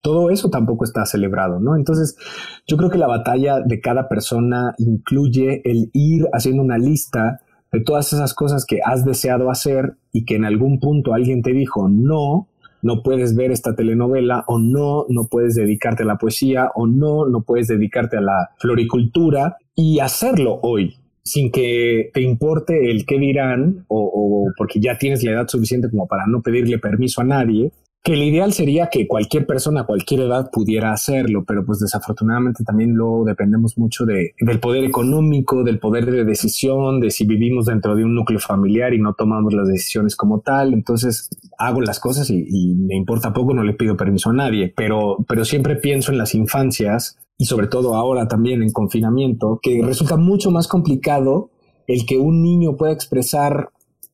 todo 0.01 0.29
eso 0.29 0.49
tampoco 0.49 0.83
está 0.83 1.05
celebrado, 1.05 1.59
¿no? 1.59 1.75
Entonces, 1.75 2.15
yo 2.67 2.77
creo 2.77 2.91
que 2.91 2.99
la 2.99 3.07
batalla 3.07 3.61
de 3.61 3.81
cada 3.81 4.07
persona 4.07 4.75
incluye 4.77 5.61
el 5.65 5.89
ir 5.93 6.27
haciendo 6.33 6.61
una 6.61 6.77
lista 6.77 7.41
de 7.71 7.81
todas 7.81 8.11
esas 8.13 8.33
cosas 8.33 8.65
que 8.65 8.79
has 8.83 9.05
deseado 9.05 9.49
hacer 9.49 9.93
y 10.11 10.25
que 10.25 10.35
en 10.35 10.45
algún 10.45 10.79
punto 10.79 11.13
alguien 11.13 11.41
te 11.41 11.53
dijo 11.53 11.87
no, 11.89 12.47
no 12.81 13.03
puedes 13.03 13.35
ver 13.35 13.51
esta 13.51 13.75
telenovela 13.75 14.43
o 14.47 14.59
no, 14.59 15.05
no 15.09 15.27
puedes 15.29 15.55
dedicarte 15.55 16.03
a 16.03 16.07
la 16.07 16.17
poesía 16.17 16.71
o 16.75 16.87
no, 16.87 17.27
no 17.27 17.43
puedes 17.43 17.67
dedicarte 17.67 18.17
a 18.17 18.21
la 18.21 18.49
floricultura 18.57 19.57
y 19.75 19.99
hacerlo 19.99 20.59
hoy 20.63 20.95
sin 21.23 21.51
que 21.51 22.09
te 22.13 22.21
importe 22.21 22.89
el 22.89 23.05
qué 23.05 23.19
dirán 23.19 23.85
o, 23.87 24.11
o 24.13 24.51
porque 24.57 24.79
ya 24.79 24.97
tienes 24.97 25.23
la 25.23 25.31
edad 25.31 25.47
suficiente 25.47 25.89
como 25.89 26.07
para 26.07 26.25
no 26.25 26.41
pedirle 26.41 26.79
permiso 26.79 27.21
a 27.21 27.25
nadie 27.25 27.71
que 28.03 28.13
el 28.13 28.23
ideal 28.23 28.51
sería 28.51 28.89
que 28.91 29.07
cualquier 29.07 29.45
persona 29.45 29.81
a 29.81 29.85
cualquier 29.85 30.21
edad 30.21 30.49
pudiera 30.51 30.91
hacerlo, 30.91 31.43
pero 31.45 31.63
pues 31.63 31.79
desafortunadamente 31.79 32.63
también 32.63 32.93
luego 32.93 33.25
dependemos 33.25 33.77
mucho 33.77 34.05
de, 34.05 34.33
del 34.39 34.59
poder 34.59 34.83
económico, 34.83 35.63
del 35.63 35.79
poder 35.79 36.09
de 36.09 36.23
decisión, 36.23 36.99
de 36.99 37.11
si 37.11 37.25
vivimos 37.27 37.65
dentro 37.65 37.95
de 37.95 38.03
un 38.03 38.15
núcleo 38.15 38.39
familiar 38.39 38.95
y 38.95 38.99
no 38.99 39.13
tomamos 39.13 39.53
las 39.53 39.67
decisiones 39.67 40.15
como 40.15 40.39
tal. 40.39 40.73
Entonces 40.73 41.29
hago 41.59 41.81
las 41.81 41.99
cosas 41.99 42.29
y, 42.31 42.43
y 42.47 42.73
me 42.75 42.95
importa 42.95 43.33
poco, 43.33 43.53
no 43.53 43.63
le 43.63 43.73
pido 43.73 43.95
permiso 43.95 44.31
a 44.31 44.33
nadie, 44.33 44.73
pero, 44.75 45.17
pero 45.27 45.45
siempre 45.45 45.75
pienso 45.75 46.11
en 46.11 46.17
las 46.17 46.33
infancias 46.33 47.19
y 47.37 47.45
sobre 47.45 47.67
todo 47.67 47.95
ahora 47.95 48.27
también 48.27 48.63
en 48.63 48.71
confinamiento, 48.71 49.59
que 49.61 49.81
resulta 49.83 50.17
mucho 50.17 50.49
más 50.49 50.67
complicado 50.67 51.51
el 51.87 52.05
que 52.05 52.17
un 52.17 52.41
niño 52.41 52.77
pueda 52.77 52.93
expresar 52.93 53.69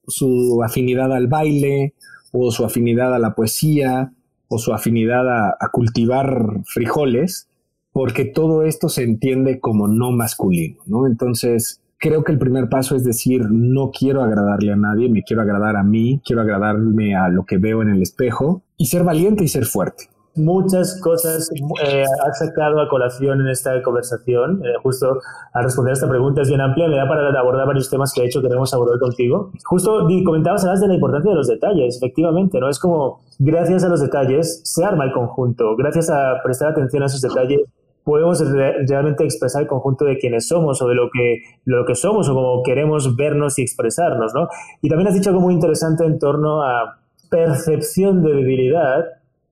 su 0.08 0.62
afinidad 0.63 1.13
al 1.13 1.27
baile, 1.27 1.94
o 2.31 2.51
su 2.51 2.65
afinidad 2.65 3.13
a 3.13 3.19
la 3.19 3.36
poesía 3.36 4.13
o 4.50 4.57
su 4.60 4.74
afinidad 4.74 5.27
a, 5.27 5.69
cultivar 5.72 6.62
frijoles, 6.65 7.50
porque 7.91 8.25
todo 8.25 8.63
esto 8.63 8.88
se 8.88 9.03
entiende 9.03 9.60
como 9.60 9.88
no 9.88 10.12
masculino, 10.12 10.77
¿no? 10.86 11.05
Entonces, 11.05 11.81
creo 11.98 12.24
que 12.24 12.31
el 12.31 12.39
primer 12.39 12.69
paso 12.69 12.96
es 12.96 13.03
decir, 13.03 13.41
no 13.51 13.91
quiero 13.91 14.24
agradarle 14.24 14.72
a 14.72 14.77
nadie, 14.77 15.10
me 15.10 15.24
quiero 15.24 15.41
agradar 15.41 15.75
a 15.75 15.84
mí, 15.84 16.22
quiero 16.25 16.41
agradarme 16.43 17.15
a 17.15 17.27
lo 17.27 17.46
que 17.46 17.57
veo 17.57 17.81
en 17.81 17.89
el 17.89 18.01
espejo 18.01 18.63
y 18.77 18.86
ser 18.86 19.03
valiente 19.03 19.43
y 19.43 19.48
ser 19.50 19.65
fuerte 19.65 20.05
muchas 20.38 21.00
cosas 21.01 21.50
eh, 21.84 22.03
has 22.25 22.39
sacado 22.39 22.79
a 22.82 22.88
colación 22.88 23.41
en 23.41 23.48
esta 23.48 23.82
conversación. 23.82 24.62
Eh, 24.65 24.74
justo 24.82 25.20
al 25.53 25.63
responder 25.63 25.91
a 25.91 25.94
esta 25.94 26.08
pregunta 26.08 26.41
es 26.41 26.50
bien 26.50 26.62
amplia, 26.62 26.88
me 26.88 26.98
da 26.98 27.08
para 27.08 27.27
abordar 27.38 27.67
varios 27.67 27.89
temas 27.89 28.13
que 28.13 28.22
de 28.22 28.27
hecho 28.27 28.41
queremos 28.41 28.74
abordar 28.74 29.00
contigo. 29.00 29.51
Justo 29.65 30.08
comentabas 30.24 30.63
además 30.63 30.82
de 30.82 30.88
la 30.88 30.94
importancia 30.96 31.32
de 31.32 31.38
los 31.38 31.48
detalles, 31.48 31.98
efectivamente, 31.98 32.60
¿no? 32.60 32.70
Es 32.70 32.79
como 32.79 33.22
gracias 33.39 33.84
a 33.84 33.89
los 33.89 34.01
detalles 34.01 34.62
se 34.63 34.86
arma 34.86 35.06
el 35.06 35.12
conjunto, 35.12 35.75
gracias 35.75 36.10
a 36.10 36.41
prestar 36.44 36.72
atención 36.72 37.03
a 37.03 37.08
esos 37.08 37.22
detalles 37.22 37.62
podemos 38.08 38.41
realmente 38.88 39.25
expresar 39.25 39.63
el 39.63 39.67
conjunto 39.67 40.06
de 40.06 40.17
quienes 40.17 40.48
somos 40.48 40.82
o 40.82 40.88
de 40.88 40.96
lo 40.96 41.10
que, 41.12 41.41
lo 41.65 41.86
que 41.86 41.94
somos 41.94 42.29
o 42.29 42.34
cómo 42.34 42.63
queremos 42.63 43.17
vernos 43.17 43.60
y 43.60 43.63
expresarnos, 43.63 44.34
¿no? 44.34 44.48
Y 44.82 44.88
también 44.88 45.10
has 45.10 45.13
dicho 45.13 45.29
algo 45.29 45.41
muy 45.41 45.53
interesante 45.53 46.06
en 46.06 46.17
torno 46.17 46.63
a 46.63 47.00
percepción 47.29 48.24
de 48.24 48.34
debilidad 48.34 49.03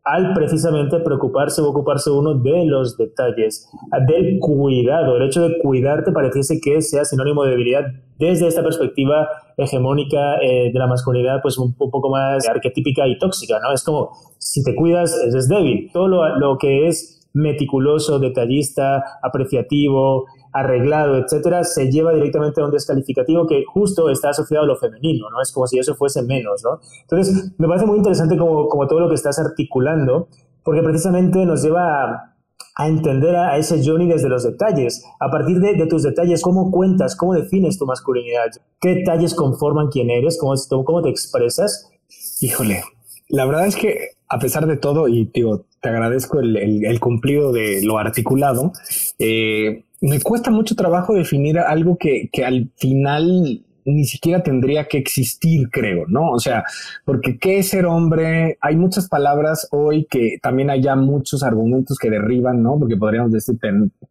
al 0.06 0.34
precisamente 0.34 1.00
preocuparse 1.00 1.62
o 1.62 1.70
ocuparse 1.70 2.12
uno 2.12 2.36
de 2.36 2.64
los 2.66 2.96
detalles, 2.96 3.68
del 4.08 4.38
cuidado. 4.40 5.18
El 5.18 5.24
hecho 5.24 5.42
de 5.42 5.58
cuidarte 5.58 6.12
pareciese 6.12 6.62
que 6.62 6.80
sea 6.82 7.04
sinónimo 7.04 7.44
de 7.44 7.52
debilidad 7.52 7.82
desde 8.20 8.48
esta 8.48 8.64
perspectiva 8.64 9.28
hegemónica 9.58 10.38
eh, 10.42 10.72
de 10.72 10.80
la 10.80 10.86
masculinidad, 10.86 11.42
pues 11.42 11.58
un, 11.58 11.74
poco 11.74 12.10
más 12.10 12.48
arquetípica 12.48 13.08
y 13.08 13.18
tóxica, 13.18 13.60
¿no? 13.60 13.74
Es 13.74 13.84
como, 13.84 14.12
si 14.38 14.64
te 14.64 14.76
cuidas, 14.76 15.20
eres 15.28 15.50
débil. 15.50 15.90
Todo 15.92 16.08
lo, 16.08 16.38
lo 16.38 16.58
que 16.60 16.88
es 16.88 17.28
meticuloso, 17.34 18.20
detallista, 18.20 19.04
apreciativo, 19.24 20.26
arreglado, 20.56 21.18
etcétera, 21.18 21.66
se 21.66 21.92
lleva 21.92 22.14
directamente 22.14 22.62
a 22.62 22.66
un 22.66 22.72
descalificativo 22.72 23.46
que 23.46 23.66
justo 23.68 24.10
está 24.10 24.30
asociado 24.30 24.64
a 24.64 24.68
lo 24.68 24.78
femenino, 24.78 25.30
¿no? 25.30 25.42
Es 25.42 25.52
como 25.52 25.68
si 25.68 25.78
eso 25.78 25.96
fuese 25.96 26.24
menos, 26.24 26.64
¿no? 26.64 26.80
Entonces, 27.02 27.52
me 27.58 27.68
parece 27.68 27.86
muy 27.86 27.98
interesante 27.98 28.38
como, 28.38 28.70
como 28.70 28.88
todo 28.88 29.02
lo 29.02 29.10
que 29.10 29.16
estás 29.16 29.38
articulando, 29.38 30.30
porque 30.64 30.82
precisamente 30.82 31.46
nos 31.46 31.62
lleva 31.62 32.36
a, 32.78 32.88
entender 32.88 33.36
a, 33.36 33.58
ese 33.58 33.82
Johnny 33.86 34.08
desde 34.08 34.30
los 34.30 34.44
detalles. 34.44 35.04
A 35.20 35.30
partir 35.30 35.60
de, 35.60 35.74
de, 35.74 35.88
tus 35.88 36.04
detalles, 36.04 36.42
¿cómo 36.42 36.72
cuentas? 36.72 37.18
¿Cómo 37.18 37.34
defines 37.34 37.78
tu 37.78 37.86
masculinidad? 37.86 38.48
¿Qué 38.80 38.96
detalles 38.96 39.36
conforman 39.36 39.90
quién 39.90 40.10
eres? 40.10 40.40
¿Cómo, 40.40 40.54
cómo 40.86 41.02
te 41.02 41.10
expresas? 41.10 41.92
Híjole, 42.40 42.82
la 43.28 43.46
verdad 43.46 43.68
es 43.68 43.76
que 43.76 44.16
a 44.30 44.40
pesar 44.40 44.68
de 44.68 44.78
todo, 44.78 45.08
y 45.08 45.30
digo, 45.34 45.66
te 45.82 45.90
agradezco 45.90 46.40
el, 46.40 46.86
el, 46.86 47.00
cumplido 47.00 47.52
de 47.52 47.82
lo 47.84 47.98
articulado, 47.98 48.72
eh, 49.20 49.84
me 50.02 50.22
cuesta 50.22 50.52
mucho 50.52 50.76
trabajo 50.76 51.14
definir 51.14 51.60
algo 51.60 51.98
que, 51.98 52.30
que 52.32 52.46
al 52.46 52.70
final 52.78 53.64
ni 53.86 54.06
siquiera 54.06 54.42
tendría 54.42 54.88
que 54.88 54.98
existir, 54.98 55.70
creo, 55.70 56.06
¿no? 56.08 56.32
O 56.32 56.40
sea, 56.40 56.64
porque 57.06 57.38
qué 57.38 57.60
es 57.60 57.70
ser 57.70 57.86
hombre, 57.86 58.58
hay 58.62 58.76
muchas 58.76 59.08
palabras 59.08 59.68
hoy 59.72 60.08
que 60.10 60.38
también 60.42 60.72
hay 60.72 60.82
ya 60.82 60.96
muchos 60.96 61.44
argumentos 61.44 62.00
que 62.00 62.10
derriban, 62.10 62.64
¿no? 62.64 62.80
Porque 62.80 62.98
podríamos 62.98 63.32
decir 63.32 63.58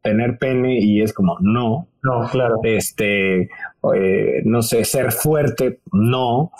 tener 0.02 0.38
pene 0.38 0.78
y 0.80 1.02
es 1.02 1.12
como 1.12 1.36
no. 1.40 1.88
No, 2.02 2.28
claro. 2.30 2.60
Este, 2.62 3.48
eh, 3.94 4.42
no 4.44 4.62
sé, 4.62 4.84
ser 4.84 5.10
fuerte, 5.10 5.80
no. 5.92 6.52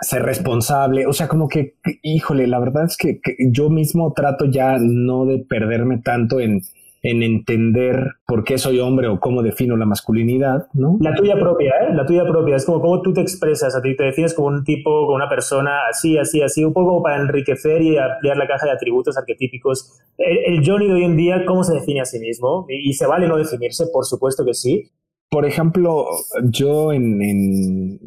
Ser 0.00 0.22
responsable, 0.22 1.06
o 1.06 1.12
sea, 1.12 1.26
como 1.26 1.48
que, 1.48 1.74
híjole, 2.02 2.46
la 2.46 2.60
verdad 2.60 2.84
es 2.84 2.96
que 2.96 3.20
yo 3.50 3.68
mismo 3.68 4.12
trato 4.12 4.44
ya 4.44 4.76
no 4.78 5.24
de 5.24 5.40
perderme 5.40 5.98
tanto 5.98 6.38
en, 6.38 6.62
en 7.02 7.22
entender 7.22 8.14
por 8.26 8.44
qué 8.44 8.58
soy 8.58 8.80
hombre 8.80 9.08
o 9.08 9.20
cómo 9.20 9.42
defino 9.42 9.76
la 9.76 9.86
masculinidad, 9.86 10.66
¿no? 10.72 10.98
La 11.00 11.14
tuya 11.14 11.36
propia, 11.38 11.72
¿eh? 11.82 11.94
La 11.94 12.04
tuya 12.04 12.24
propia. 12.26 12.56
Es 12.56 12.66
como 12.66 12.80
cómo 12.80 13.02
tú 13.02 13.12
te 13.12 13.20
expresas 13.20 13.76
a 13.76 13.82
ti, 13.82 13.96
te 13.96 14.04
defines 14.04 14.34
como 14.34 14.48
un 14.48 14.64
tipo, 14.64 14.90
como 15.06 15.14
una 15.14 15.28
persona 15.28 15.82
así, 15.88 16.18
así, 16.18 16.42
así, 16.42 16.64
un 16.64 16.72
poco 16.72 17.02
para 17.02 17.20
enriquecer 17.20 17.82
y 17.82 17.96
ampliar 17.96 18.36
la 18.36 18.48
caja 18.48 18.66
de 18.66 18.72
atributos 18.72 19.16
arquetípicos. 19.16 20.00
El, 20.16 20.66
Johnny 20.66 20.88
de 20.88 20.94
hoy 20.94 21.04
en 21.04 21.16
día, 21.16 21.44
¿cómo 21.46 21.62
se 21.62 21.74
define 21.74 22.00
a 22.00 22.04
sí 22.04 22.18
mismo? 22.18 22.66
¿Y, 22.68 22.92
se 22.94 23.06
vale 23.06 23.28
no 23.28 23.36
definirse? 23.36 23.86
Por 23.92 24.04
supuesto 24.04 24.44
que 24.44 24.54
sí. 24.54 24.90
Por 25.30 25.44
ejemplo, 25.44 26.06
yo 26.42 26.92
en, 26.92 27.22
en 27.22 28.00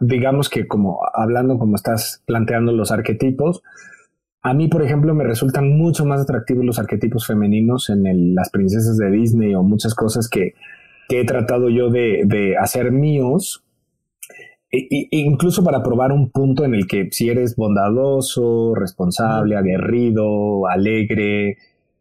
digamos 0.00 0.48
que 0.48 0.66
como 0.66 1.00
hablando 1.12 1.58
como 1.58 1.76
estás 1.76 2.22
planteando 2.26 2.72
los 2.72 2.90
arquetipos, 2.90 3.62
a 4.46 4.52
mí, 4.52 4.68
por 4.68 4.82
ejemplo, 4.82 5.14
me 5.14 5.24
resultan 5.24 5.76
mucho 5.78 6.04
más 6.04 6.20
atractivos 6.20 6.66
los 6.66 6.78
arquetipos 6.78 7.26
femeninos 7.26 7.88
en 7.88 8.34
las 8.34 8.50
princesas 8.50 8.98
de 8.98 9.10
Disney 9.10 9.54
o 9.54 9.62
muchas 9.62 9.94
cosas 9.94 10.28
que, 10.28 10.52
he 11.08 11.24
tratado 11.24 11.70
yo 11.70 11.88
de, 11.88 12.54
hacer 12.60 12.92
míos, 12.92 13.64
e, 14.70 14.86
e, 14.90 15.08
incluso 15.10 15.64
para 15.64 15.82
probar 15.82 16.12
un 16.12 16.30
punto 16.30 16.64
en 16.64 16.74
el 16.74 16.86
que 16.86 17.08
si 17.10 17.30
eres 17.30 17.56
bondadoso, 17.56 18.74
responsable, 18.74 19.56
aguerrido, 19.56 20.66
alegre, 20.66 21.56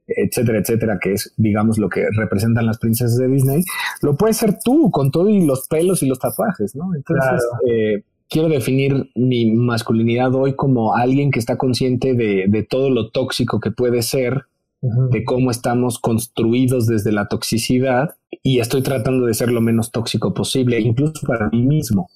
etcétera, 0.06 0.60
etcétera, 0.60 1.00
que 1.02 1.14
es, 1.14 1.34
digamos, 1.38 1.78
lo 1.78 1.88
que 1.88 2.08
representan 2.12 2.66
las 2.66 2.78
princesas 2.78 3.18
de 3.18 3.30
Disney, 3.30 3.64
lo 4.02 4.18
puedes 4.18 4.36
ser 4.36 4.58
tú 4.62 4.92
con 4.92 5.12
todo 5.12 5.30
y 5.30 5.46
los 5.46 5.66
pelos 5.70 6.04
y 6.04 6.08
los 6.08 6.20
tatuajes, 6.20 6.76
¿no? 6.76 6.94
Entonces, 6.94 7.48
eh, 7.70 8.04
quiero 8.34 8.50
definir 8.50 9.12
mi 9.14 9.52
masculinidad 9.54 10.34
hoy 10.34 10.56
como 10.56 10.96
alguien 10.96 11.30
que 11.30 11.38
está 11.38 11.56
consciente 11.56 12.16
de, 12.16 12.68
todo 12.68 12.90
lo 12.90 13.12
tóxico 13.12 13.60
que 13.60 13.70
puede 13.70 14.02
ser, 14.02 14.46
de 14.82 15.24
cómo 15.24 15.52
estamos 15.52 16.00
construidos 16.00 16.88
desde 16.88 17.12
la 17.12 17.28
toxicidad 17.28 18.16
y 18.42 18.60
estoy 18.60 18.82
tratando 18.82 19.28
de 19.28 19.36
ser 19.36 19.52
lo 19.52 19.62
menos 19.62 19.92
tóxico 19.92 20.34
posible, 20.34 20.80
incluso 20.80 21.28
para 21.28 21.48
mí 21.52 21.62
mismo. 21.62 22.10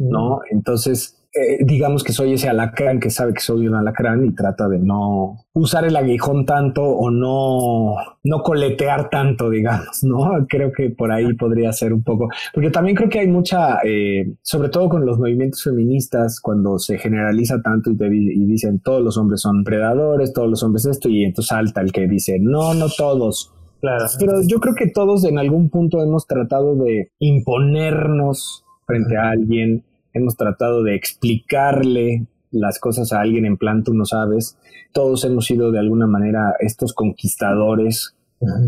¿No? 0.00 0.40
Entonces, 0.50 1.17
eh, 1.34 1.58
digamos 1.62 2.04
que 2.04 2.14
soy 2.14 2.32
ese 2.32 2.48
alacrán 2.48 3.00
que 3.00 3.10
sabe 3.10 3.34
que 3.34 3.40
soy 3.40 3.68
un 3.68 3.74
alacrán 3.74 4.24
y 4.24 4.34
trata 4.34 4.66
de 4.66 4.78
no 4.78 5.44
usar 5.52 5.84
el 5.84 5.94
aguijón 5.94 6.46
tanto 6.46 6.82
o 6.82 7.10
no, 7.10 7.96
no 8.24 8.42
coletear 8.42 9.10
tanto, 9.10 9.50
digamos, 9.50 10.02
¿no? 10.04 10.46
Creo 10.48 10.72
que 10.72 10.88
por 10.88 11.12
ahí 11.12 11.34
podría 11.34 11.70
ser 11.72 11.92
un 11.92 12.02
poco, 12.02 12.28
porque 12.54 12.70
también 12.70 12.96
creo 12.96 13.10
que 13.10 13.20
hay 13.20 13.28
mucha, 13.28 13.78
eh, 13.84 14.36
sobre 14.42 14.70
todo 14.70 14.88
con 14.88 15.04
los 15.04 15.18
movimientos 15.18 15.62
feministas, 15.62 16.40
cuando 16.40 16.78
se 16.78 16.96
generaliza 16.96 17.60
tanto 17.60 17.90
y, 17.90 17.96
te, 17.96 18.06
y 18.06 18.46
dicen 18.46 18.80
todos 18.80 19.02
los 19.02 19.18
hombres 19.18 19.42
son 19.42 19.64
predadores, 19.64 20.32
todos 20.32 20.48
los 20.48 20.62
hombres 20.62 20.86
esto, 20.86 21.10
y 21.10 21.24
entonces 21.24 21.48
salta 21.48 21.82
el 21.82 21.92
que 21.92 22.06
dice, 22.06 22.38
no, 22.40 22.72
no 22.72 22.86
todos. 22.96 23.52
Claro. 23.80 24.06
Pero 24.18 24.42
yo 24.46 24.58
creo 24.60 24.74
que 24.74 24.90
todos 24.90 25.24
en 25.24 25.38
algún 25.38 25.68
punto 25.68 26.02
hemos 26.02 26.26
tratado 26.26 26.74
de 26.74 27.12
imponernos 27.18 28.64
frente 28.86 29.16
a 29.16 29.30
alguien, 29.30 29.84
hemos 30.18 30.36
tratado 30.36 30.82
de 30.82 30.94
explicarle 30.94 32.26
las 32.50 32.78
cosas 32.78 33.12
a 33.12 33.20
alguien 33.20 33.44
en 33.44 33.56
plan 33.56 33.84
tú 33.84 33.94
no 33.94 34.04
sabes. 34.04 34.56
Todos 34.92 35.24
hemos 35.24 35.46
sido 35.46 35.70
de 35.70 35.78
alguna 35.78 36.06
manera 36.06 36.54
estos 36.60 36.92
conquistadores 36.92 38.14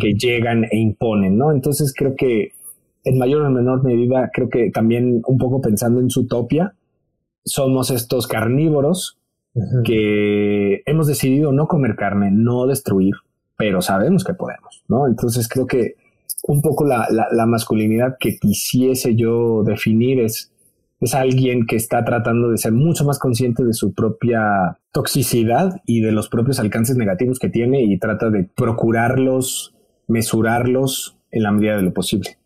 que 0.00 0.14
llegan 0.14 0.64
e 0.64 0.78
imponen, 0.78 1.38
¿no? 1.38 1.52
Entonces 1.52 1.94
creo 1.96 2.16
que 2.16 2.52
en 3.04 3.18
mayor 3.18 3.42
o 3.42 3.50
menor 3.50 3.84
medida, 3.84 4.30
creo 4.32 4.48
que 4.48 4.70
también 4.70 5.22
un 5.26 5.38
poco 5.38 5.60
pensando 5.60 6.00
en 6.00 6.10
su 6.10 6.22
utopia, 6.22 6.74
somos 7.44 7.90
estos 7.90 8.26
carnívoros 8.26 9.18
que 9.84 10.82
hemos 10.86 11.06
decidido 11.06 11.52
no 11.52 11.66
comer 11.66 11.96
carne, 11.96 12.30
no 12.30 12.66
destruir, 12.66 13.14
pero 13.56 13.80
sabemos 13.80 14.24
que 14.24 14.34
podemos, 14.34 14.84
¿no? 14.88 15.06
Entonces 15.06 15.48
creo 15.48 15.66
que 15.66 15.94
un 16.44 16.62
poco 16.62 16.84
la 16.86 17.46
masculinidad 17.46 18.16
que 18.18 18.38
quisiese 18.38 19.14
yo 19.16 19.62
definir 19.62 20.20
es 20.20 20.49
es 21.00 21.14
alguien 21.14 21.66
que 21.66 21.76
está 21.76 22.04
tratando 22.04 22.50
de 22.50 22.58
ser 22.58 22.72
mucho 22.72 23.04
más 23.04 23.18
consciente 23.18 23.64
de 23.64 23.72
su 23.72 23.94
propia 23.94 24.78
toxicidad 24.92 25.80
y 25.86 26.00
de 26.00 26.12
los 26.12 26.28
propios 26.28 26.60
alcances 26.60 26.96
negativos 26.96 27.38
que 27.38 27.48
tiene 27.48 27.82
y 27.82 27.98
trata 27.98 28.28
de 28.30 28.44
procurarlos, 28.44 29.74
mesurarlos 30.08 31.16
en 31.30 31.42
la 31.44 31.52
medida 31.52 31.76
de 31.76 31.82
lo 31.82 31.94
posible. 31.94 32.39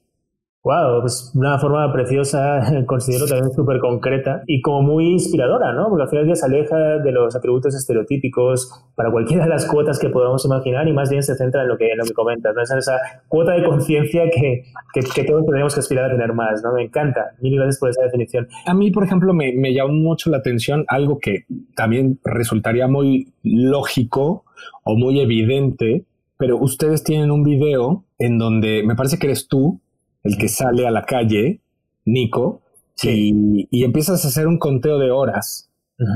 Wow, 0.65 1.03
pues 1.03 1.31
una 1.35 1.59
forma 1.59 1.93
preciosa, 1.93 2.63
considero 2.87 3.27
también 3.27 3.53
súper 3.53 3.81
concreta 3.81 4.43
y 4.47 4.63
como 4.63 4.81
muy 4.81 5.13
inspiradora, 5.13 5.75
¿no? 5.75 5.91
Porque 5.91 6.05
al 6.05 6.09
final 6.09 6.25
día 6.25 6.35
se 6.37 6.47
aleja 6.47 6.77
de 7.05 7.13
los 7.13 7.37
atributos 7.37 7.75
estereotípicos 7.75 8.73
para 8.95 9.11
cualquiera 9.11 9.45
de 9.45 9.51
las 9.51 9.67
cuotas 9.67 9.99
que 9.99 10.09
podamos 10.09 10.43
imaginar 10.47 10.89
y 10.89 10.95
más 10.95 11.11
bien 11.11 11.23
se 11.23 11.35
centra 11.35 11.65
en 11.65 11.69
lo 11.69 11.77
que, 11.77 11.93
en 11.93 11.99
lo 11.99 12.05
que 12.05 12.15
comentas, 12.15 12.55
¿no? 12.55 12.63
Esa, 12.63 12.79
esa 12.79 12.93
cuota 13.29 13.53
de 13.53 13.63
conciencia 13.63 14.23
que, 14.31 14.65
que, 14.95 15.01
que, 15.15 15.25
todos 15.25 15.45
tenemos 15.45 15.75
que 15.75 15.81
aspirar 15.81 16.07
a 16.07 16.11
tener 16.11 16.33
más, 16.33 16.63
¿no? 16.63 16.73
Me 16.73 16.85
encanta. 16.85 17.33
Mil 17.43 17.57
gracias 17.57 17.79
por 17.79 17.91
esa 17.91 18.03
definición. 18.03 18.49
A 18.65 18.73
mí, 18.73 18.91
por 18.91 19.05
ejemplo, 19.05 19.35
me, 19.35 19.53
me 19.53 19.75
llamó 19.75 19.93
mucho 19.93 20.31
la 20.31 20.39
atención 20.39 20.87
algo 20.89 21.19
que 21.19 21.45
también 21.77 22.21
resultaría 22.25 22.89
muy 22.89 23.35
lógico 23.43 24.45
o 24.83 24.97
muy 24.97 25.21
evidente, 25.21 26.07
pero 26.39 26.57
ustedes 26.57 27.05
tienen 27.05 27.31
un 27.31 27.43
video 27.43 28.05
en 28.19 28.39
donde 28.39 28.83
me 28.83 28.97
parece 28.97 29.19
que 29.19 29.27
eres 29.27 29.47
tú 29.47 29.83
el 30.25 30.39
que 30.39 30.49
sale 30.49 30.87
a 30.87 30.91
la 30.91 31.05
calle, 31.05 31.61
Nico, 32.07 32.63
y, 33.03 33.85
empiezas 33.85 34.25
a 34.25 34.29
hacer 34.29 34.47
un 34.47 34.59
conteo 34.59 34.99
de 34.99 35.11
horas. 35.11 35.71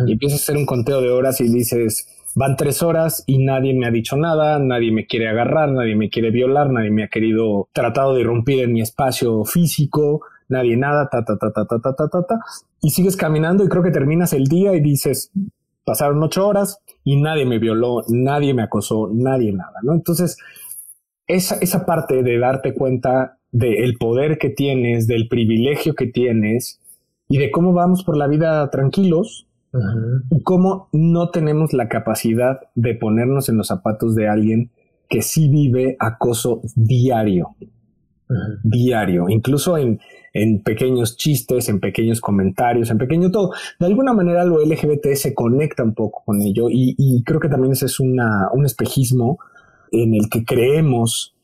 Y 0.06 0.12
empiezas 0.12 0.40
a 0.40 0.42
hacer 0.42 0.56
un 0.56 0.66
conteo 0.66 1.00
de 1.00 1.10
horas 1.10 1.40
y 1.40 1.48
dices, 1.48 2.08
van 2.34 2.56
tres 2.56 2.82
horas 2.82 3.22
y 3.26 3.44
nadie 3.44 3.74
me 3.74 3.86
ha 3.86 3.90
dicho 3.90 4.16
nada, 4.16 4.58
nadie 4.58 4.90
me 4.90 5.06
quiere 5.06 5.28
agarrar, 5.28 5.70
nadie 5.70 5.94
me 5.94 6.10
quiere 6.10 6.30
violar, 6.30 6.70
nadie 6.70 6.90
me 6.90 7.04
ha 7.04 7.08
querido 7.08 7.68
tratado 7.72 8.14
de 8.14 8.22
irrumpir 8.22 8.60
en 8.60 8.72
mi 8.72 8.80
espacio 8.80 9.44
físico, 9.44 10.22
nadie 10.48 10.76
nada, 10.76 11.08
ta, 11.08 11.24
ta, 11.24 11.38
ta, 11.38 11.52
ta, 11.52 11.64
ta, 11.66 11.78
ta, 11.78 11.94
ta, 11.94 12.08
ta, 12.08 12.22
ta. 12.26 12.40
Y 12.80 12.90
sigues 12.90 13.16
caminando 13.16 13.64
y 13.64 13.68
creo 13.68 13.82
que 13.82 13.90
terminas 13.92 14.32
el 14.32 14.44
día 14.44 14.74
y 14.74 14.80
dices, 14.80 15.30
pasaron 15.84 16.22
ocho 16.22 16.46
horas 16.46 16.80
y 17.04 17.20
nadie 17.20 17.46
me 17.46 17.58
violó, 17.58 18.02
nadie 18.08 18.54
me 18.54 18.62
acosó, 18.62 19.10
nadie 19.12 19.52
nada, 19.52 19.78
¿no? 19.82 19.94
Entonces, 19.94 20.38
esa, 21.26 21.56
esa 21.60 21.86
parte 21.86 22.22
de 22.22 22.38
darte 22.38 22.74
cuenta 22.74 23.37
del 23.52 23.96
poder 23.96 24.38
que 24.38 24.50
tienes, 24.50 25.06
del 25.06 25.28
privilegio 25.28 25.94
que 25.94 26.06
tienes 26.06 26.80
y 27.28 27.38
de 27.38 27.50
cómo 27.50 27.72
vamos 27.72 28.04
por 28.04 28.16
la 28.16 28.26
vida 28.26 28.68
tranquilos 28.70 29.46
y 30.30 30.42
cómo 30.42 30.88
no 30.92 31.30
tenemos 31.30 31.72
la 31.72 31.88
capacidad 31.88 32.58
de 32.74 32.94
ponernos 32.94 33.48
en 33.48 33.58
los 33.58 33.68
zapatos 33.68 34.14
de 34.14 34.28
alguien 34.28 34.70
que 35.08 35.22
sí 35.22 35.48
vive 35.48 35.96
acoso 35.98 36.62
diario. 36.74 37.54
Diario, 38.62 39.28
incluso 39.30 39.78
en, 39.78 40.00
en 40.34 40.62
pequeños 40.62 41.16
chistes, 41.16 41.70
en 41.70 41.80
pequeños 41.80 42.20
comentarios, 42.20 42.90
en 42.90 42.98
pequeño 42.98 43.30
todo. 43.30 43.52
De 43.80 43.86
alguna 43.86 44.12
manera 44.12 44.44
lo 44.44 44.62
LGBT 44.62 45.14
se 45.14 45.34
conecta 45.34 45.82
un 45.82 45.94
poco 45.94 46.22
con 46.26 46.42
ello 46.42 46.68
y, 46.68 46.94
y 46.98 47.22
creo 47.24 47.40
que 47.40 47.48
también 47.48 47.72
ese 47.72 47.86
es 47.86 48.00
una, 48.00 48.48
un 48.52 48.66
espejismo 48.66 49.38
en 49.92 50.14
el 50.14 50.28
que 50.28 50.44
creemos 50.44 51.34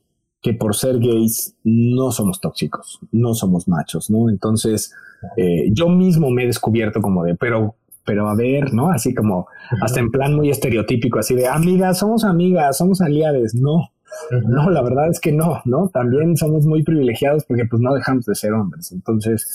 que 0.45 0.53
por 0.53 0.77
ser 0.77 0.99
gays 0.99 1.57
no 1.65 2.13
somos 2.13 2.39
tóxicos, 2.39 3.01
no 3.13 3.33
somos 3.33 3.67
machos, 3.67 4.11
¿no? 4.11 4.29
Entonces, 4.29 4.93
eh, 5.39 5.71
yo 5.73 5.89
mismo 5.89 6.29
me 6.29 6.45
he 6.45 6.47
descubierto 6.47 7.01
como 7.01 7.25
de, 7.25 7.35
pero, 7.35 7.77
pero 8.05 8.29
a 8.29 8.37
ver, 8.37 8.75
¿no? 8.75 8.91
Así 8.91 9.15
como, 9.15 9.47
hasta 9.81 10.01
en 10.01 10.11
plan 10.11 10.37
muy 10.37 10.51
estereotípico, 10.51 11.19
así 11.19 11.35
de, 11.35 11.47
amigas, 11.47 11.99
somos 11.99 12.25
amigas, 12.25 12.77
somos 12.77 13.01
aliadas, 13.01 13.55
no. 13.55 13.89
No, 14.47 14.69
la 14.69 14.83
verdad 14.83 15.09
es 15.09 15.19
que 15.19 15.33
no, 15.33 15.63
¿no? 15.65 15.89
También 15.89 16.37
somos 16.37 16.67
muy 16.67 16.83
privilegiados 16.85 17.45
porque 17.47 17.65
pues 17.65 17.81
no 17.81 17.95
dejamos 17.95 18.27
de 18.27 18.35
ser 18.35 18.53
hombres. 18.53 18.93
Entonces, 18.93 19.47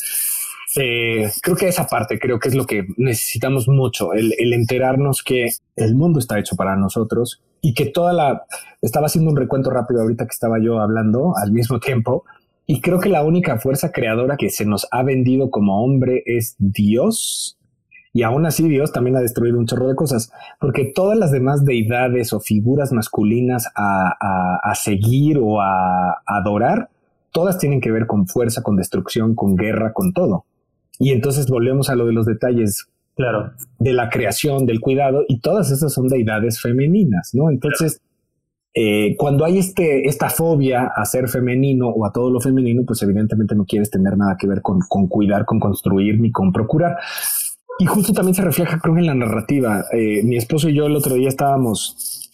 eh, 0.75 1.31
creo 1.41 1.55
que 1.55 1.67
esa 1.67 1.87
parte 1.87 2.19
creo 2.19 2.39
que 2.39 2.49
es 2.49 2.55
lo 2.55 2.65
que 2.65 2.87
necesitamos 2.97 3.67
mucho, 3.67 4.13
el, 4.13 4.33
enterarnos 4.53 5.23
que 5.23 5.49
el 5.75 5.95
mundo 5.95 6.19
está 6.19 6.37
hecho 6.37 6.55
para 6.55 6.75
nosotros 6.75 7.41
y 7.61 7.73
que 7.73 7.87
toda 7.87 8.13
la... 8.13 8.45
Estaba 8.81 9.07
haciendo 9.07 9.31
un 9.31 9.37
recuento 9.37 9.71
rápido 9.71 10.01
ahorita 10.01 10.25
que 10.25 10.33
estaba 10.33 10.57
yo 10.61 10.79
hablando 10.79 11.33
al 11.35 11.51
mismo 11.51 11.79
tiempo 11.79 12.23
y 12.67 12.81
creo 12.81 12.99
que 12.99 13.09
la 13.09 13.23
única 13.23 13.57
fuerza 13.57 13.91
creadora 13.91 14.37
que 14.37 14.49
se 14.49 14.65
nos 14.65 14.87
ha 14.91 15.01
vendido 15.01 15.49
como 15.49 15.83
hombre 15.83 16.23
es 16.25 16.55
Dios. 16.59 17.57
Y 18.13 18.23
aún 18.23 18.45
así 18.45 18.67
Dios 18.67 18.91
también 18.91 19.17
ha 19.17 19.21
destruido 19.21 19.57
un 19.57 19.65
chorro 19.65 19.87
de 19.87 19.95
cosas, 19.95 20.31
porque 20.59 20.91
todas 20.95 21.17
las 21.17 21.31
demás 21.31 21.63
deidades 21.65 22.33
o 22.33 22.39
figuras 22.39 22.91
masculinas 22.91 23.67
a, 23.75 24.59
a 24.63 24.75
seguir 24.75 25.39
o 25.39 25.61
a 25.61 26.21
adorar, 26.25 26.89
todas 27.31 27.59
tienen 27.59 27.81
que 27.81 27.91
ver 27.91 28.07
con 28.07 28.27
fuerza, 28.27 28.63
con 28.63 28.75
destrucción, 28.75 29.35
con 29.35 29.55
guerra, 29.55 29.93
con 29.93 30.11
todo. 30.13 30.45
Y 30.99 31.11
entonces 31.11 31.47
volvemos 31.47 31.89
a 31.89 31.95
lo 31.95 32.05
de 32.05 32.13
los 32.13 32.25
detalles. 32.25 32.87
Claro. 33.15 33.51
De 33.79 33.93
la 33.93 34.09
creación, 34.09 34.65
del 34.65 34.79
cuidado, 34.79 35.25
y 35.27 35.39
todas 35.39 35.71
esas 35.71 35.91
son 35.91 36.07
deidades 36.07 36.61
femeninas, 36.61 37.31
¿no? 37.33 37.49
Entonces, 37.49 38.01
eh, 38.73 39.15
cuando 39.17 39.45
hay 39.45 39.57
este, 39.57 40.07
esta 40.07 40.29
fobia 40.29 40.91
a 40.95 41.03
ser 41.05 41.27
femenino 41.27 41.89
o 41.89 42.05
a 42.05 42.11
todo 42.11 42.29
lo 42.29 42.39
femenino, 42.39 42.83
pues 42.85 43.01
evidentemente 43.01 43.55
no 43.55 43.65
quieres 43.65 43.89
tener 43.89 44.15
nada 44.17 44.37
que 44.39 44.47
ver 44.47 44.61
con, 44.61 44.79
con 44.87 45.07
cuidar, 45.07 45.45
con 45.45 45.59
construir 45.59 46.19
ni 46.19 46.31
con 46.31 46.53
procurar. 46.53 46.97
Y 47.79 47.85
justo 47.85 48.13
también 48.13 48.35
se 48.35 48.43
refleja, 48.43 48.79
creo, 48.79 48.97
en 48.97 49.05
la 49.05 49.15
narrativa. 49.15 49.85
Eh, 49.93 50.21
mi 50.23 50.37
esposo 50.37 50.69
y 50.69 50.75
yo 50.75 50.85
el 50.85 50.95
otro 50.95 51.15
día 51.15 51.29
estábamos 51.29 52.28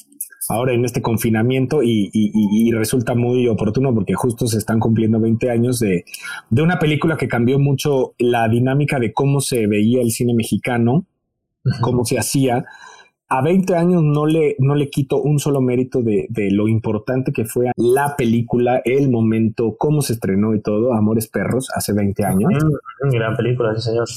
ahora 0.49 0.73
en 0.73 0.85
este 0.85 1.01
confinamiento 1.01 1.81
y, 1.83 2.71
resulta 2.71 3.15
muy 3.15 3.47
oportuno 3.47 3.93
porque 3.93 4.13
justo 4.13 4.47
se 4.47 4.57
están 4.57 4.79
cumpliendo 4.79 5.19
20 5.19 5.49
años 5.49 5.79
de, 5.79 6.03
una 6.51 6.77
película 6.79 7.17
que 7.17 7.27
cambió 7.27 7.59
mucho 7.59 8.13
la 8.17 8.47
dinámica 8.47 8.99
de 8.99 9.13
cómo 9.13 9.41
se 9.41 9.67
veía 9.67 10.01
el 10.01 10.11
cine 10.11 10.33
mexicano, 10.33 11.05
cómo 11.81 12.05
se 12.05 12.17
hacía. 12.17 12.65
A 13.27 13.41
20 13.41 13.75
años 13.75 14.03
no 14.03 14.27
le, 14.27 14.55
no 14.59 14.75
le 14.75 14.89
quito 14.89 15.19
un 15.19 15.39
solo 15.39 15.59
mérito 15.59 16.01
de, 16.01 16.27
lo 16.51 16.67
importante 16.67 17.31
que 17.31 17.45
fue 17.45 17.71
la 17.75 18.15
película, 18.15 18.81
el 18.85 19.09
momento, 19.09 19.75
cómo 19.77 20.01
se 20.01 20.13
estrenó 20.13 20.53
y 20.53 20.61
todo, 20.61 20.93
Amores 20.93 21.27
Perros, 21.27 21.69
hace 21.75 21.93
20 21.93 22.23
años. 22.23 22.51
gran 23.11 23.35
película, 23.35 23.73
sí 23.75 23.81
señor. 23.81 24.07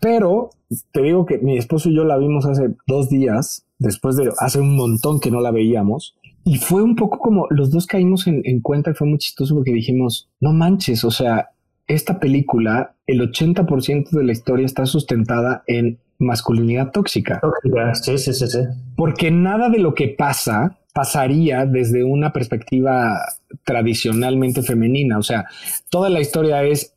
Pero 0.00 0.50
te 0.92 1.02
digo 1.02 1.24
que 1.24 1.38
mi 1.38 1.56
esposo 1.56 1.88
y 1.88 1.96
yo 1.96 2.04
la 2.04 2.18
vimos 2.18 2.44
hace 2.44 2.74
dos 2.86 3.08
días 3.08 3.67
después 3.78 4.16
de 4.16 4.30
hace 4.38 4.60
un 4.60 4.76
montón 4.76 5.20
que 5.20 5.30
no 5.30 5.40
la 5.40 5.50
veíamos. 5.50 6.16
Y 6.44 6.56
fue 6.56 6.82
un 6.82 6.96
poco 6.96 7.18
como 7.18 7.46
los 7.50 7.70
dos 7.70 7.86
caímos 7.86 8.26
en, 8.26 8.60
cuenta 8.60 8.90
y 8.90 8.94
fue 8.94 9.06
muy 9.06 9.18
chistoso 9.18 9.54
porque 9.54 9.72
dijimos, 9.72 10.30
no 10.40 10.52
manches, 10.52 11.04
o 11.04 11.10
sea, 11.10 11.50
esta 11.86 12.18
película, 12.20 12.94
el 13.06 13.20
80% 13.20 14.10
de 14.10 14.24
la 14.24 14.32
historia 14.32 14.66
está 14.66 14.86
sustentada 14.86 15.62
en 15.66 15.98
masculinidad 16.18 16.90
tóxica. 16.90 17.40
Tóxica, 17.40 17.94
sí, 17.94 18.18
sí, 18.18 18.32
sí, 18.32 18.46
sí. 18.46 18.58
Porque 18.96 19.30
nada 19.30 19.68
de 19.68 19.78
lo 19.78 19.94
que 19.94 20.08
pasa 20.08 20.78
pasaría 20.94 21.64
desde 21.64 22.02
una 22.02 22.32
perspectiva 22.32 23.18
tradicionalmente 23.64 24.62
femenina. 24.62 25.18
O 25.18 25.22
sea, 25.22 25.46
toda 25.90 26.10
la 26.10 26.20
historia 26.20 26.64
es 26.64 26.94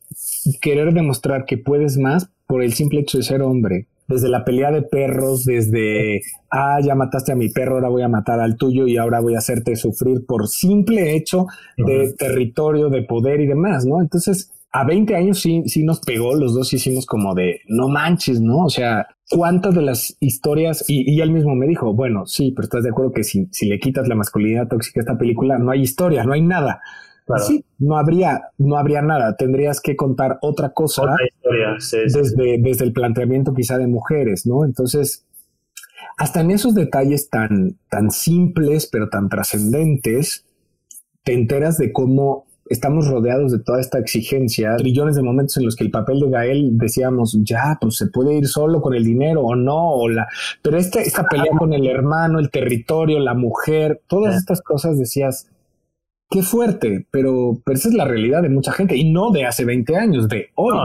querer 0.60 0.92
demostrar 0.92 1.44
que 1.44 1.58
puedes 1.58 1.98
más 1.98 2.30
por 2.46 2.62
el 2.62 2.72
simple 2.72 3.00
hecho 3.00 3.18
de 3.18 3.24
ser 3.24 3.42
hombre 3.42 3.86
desde 4.12 4.28
la 4.28 4.44
pelea 4.44 4.70
de 4.70 4.82
perros, 4.82 5.44
desde, 5.44 6.20
ah, 6.50 6.78
ya 6.82 6.94
mataste 6.94 7.32
a 7.32 7.36
mi 7.36 7.48
perro, 7.48 7.74
ahora 7.74 7.88
voy 7.88 8.02
a 8.02 8.08
matar 8.08 8.40
al 8.40 8.56
tuyo 8.56 8.86
y 8.86 8.96
ahora 8.96 9.20
voy 9.20 9.34
a 9.34 9.38
hacerte 9.38 9.76
sufrir 9.76 10.24
por 10.26 10.48
simple 10.48 11.16
hecho 11.16 11.46
de 11.76 12.12
territorio, 12.16 12.88
de 12.88 13.02
poder 13.02 13.40
y 13.40 13.46
demás, 13.46 13.86
¿no? 13.86 14.00
Entonces, 14.00 14.52
a 14.72 14.84
20 14.84 15.14
años 15.14 15.40
sí, 15.40 15.62
sí 15.66 15.84
nos 15.84 16.00
pegó, 16.00 16.34
los 16.34 16.54
dos 16.54 16.72
hicimos 16.72 17.04
como 17.04 17.34
de, 17.34 17.60
no 17.68 17.88
manches, 17.88 18.40
¿no? 18.40 18.64
O 18.64 18.70
sea, 18.70 19.06
¿cuántas 19.30 19.74
de 19.74 19.82
las 19.82 20.16
historias? 20.20 20.84
Y, 20.88 21.10
y 21.10 21.20
él 21.20 21.30
mismo 21.30 21.54
me 21.54 21.66
dijo, 21.66 21.94
bueno, 21.94 22.24
sí, 22.26 22.52
pero 22.56 22.64
estás 22.64 22.82
de 22.84 22.90
acuerdo 22.90 23.12
que 23.12 23.22
si, 23.22 23.48
si 23.52 23.66
le 23.66 23.78
quitas 23.78 24.08
la 24.08 24.14
masculinidad 24.14 24.68
tóxica 24.68 25.00
a 25.00 25.02
esta 25.02 25.18
película, 25.18 25.58
no 25.58 25.70
hay 25.70 25.82
historia, 25.82 26.24
no 26.24 26.32
hay 26.32 26.42
nada. 26.42 26.80
Sí, 27.38 27.64
no 27.78 27.96
habría, 27.96 28.48
no 28.58 28.76
habría 28.76 29.02
nada. 29.02 29.36
Tendrías 29.36 29.80
que 29.80 29.96
contar 29.96 30.38
otra 30.42 30.70
cosa 30.70 31.02
desde, 31.90 32.58
desde 32.58 32.84
el 32.84 32.92
planteamiento 32.92 33.54
quizá 33.54 33.78
de 33.78 33.86
mujeres, 33.86 34.46
¿no? 34.46 34.64
Entonces, 34.64 35.24
hasta 36.18 36.40
en 36.40 36.50
esos 36.50 36.74
detalles 36.74 37.30
tan, 37.30 37.78
tan 37.88 38.10
simples, 38.10 38.88
pero 38.90 39.08
tan 39.08 39.28
trascendentes, 39.28 40.44
te 41.22 41.32
enteras 41.32 41.78
de 41.78 41.92
cómo 41.92 42.46
estamos 42.68 43.06
rodeados 43.06 43.52
de 43.52 43.58
toda 43.58 43.80
esta 43.80 43.98
exigencia, 43.98 44.76
trillones 44.76 45.16
de 45.16 45.22
momentos 45.22 45.56
en 45.58 45.64
los 45.64 45.76
que 45.76 45.84
el 45.84 45.90
papel 45.90 46.20
de 46.20 46.30
Gael 46.30 46.78
decíamos, 46.78 47.36
ya, 47.42 47.76
pues 47.80 47.96
se 47.96 48.06
puede 48.06 48.34
ir 48.34 48.46
solo 48.46 48.80
con 48.80 48.94
el 48.94 49.04
dinero 49.04 49.42
o 49.42 49.54
no, 49.54 49.90
o 49.92 50.08
la, 50.08 50.26
pero 50.62 50.78
esta, 50.78 51.00
esta 51.00 51.24
pelea 51.24 51.52
con 51.58 51.72
el 51.72 51.86
hermano, 51.86 52.38
el 52.38 52.50
territorio, 52.50 53.18
la 53.18 53.34
mujer, 53.34 54.00
todas 54.06 54.36
estas 54.36 54.62
cosas 54.62 54.98
decías, 54.98 55.48
qué 56.32 56.42
fuerte, 56.42 57.06
pero, 57.10 57.58
pero 57.64 57.76
esa 57.76 57.88
es 57.88 57.94
la 57.94 58.04
realidad 58.04 58.42
de 58.42 58.48
mucha 58.48 58.72
gente 58.72 58.96
y 58.96 59.12
no 59.12 59.30
de 59.30 59.44
hace 59.44 59.64
20 59.64 59.96
años, 59.96 60.28
de 60.28 60.50
hoy. 60.54 60.76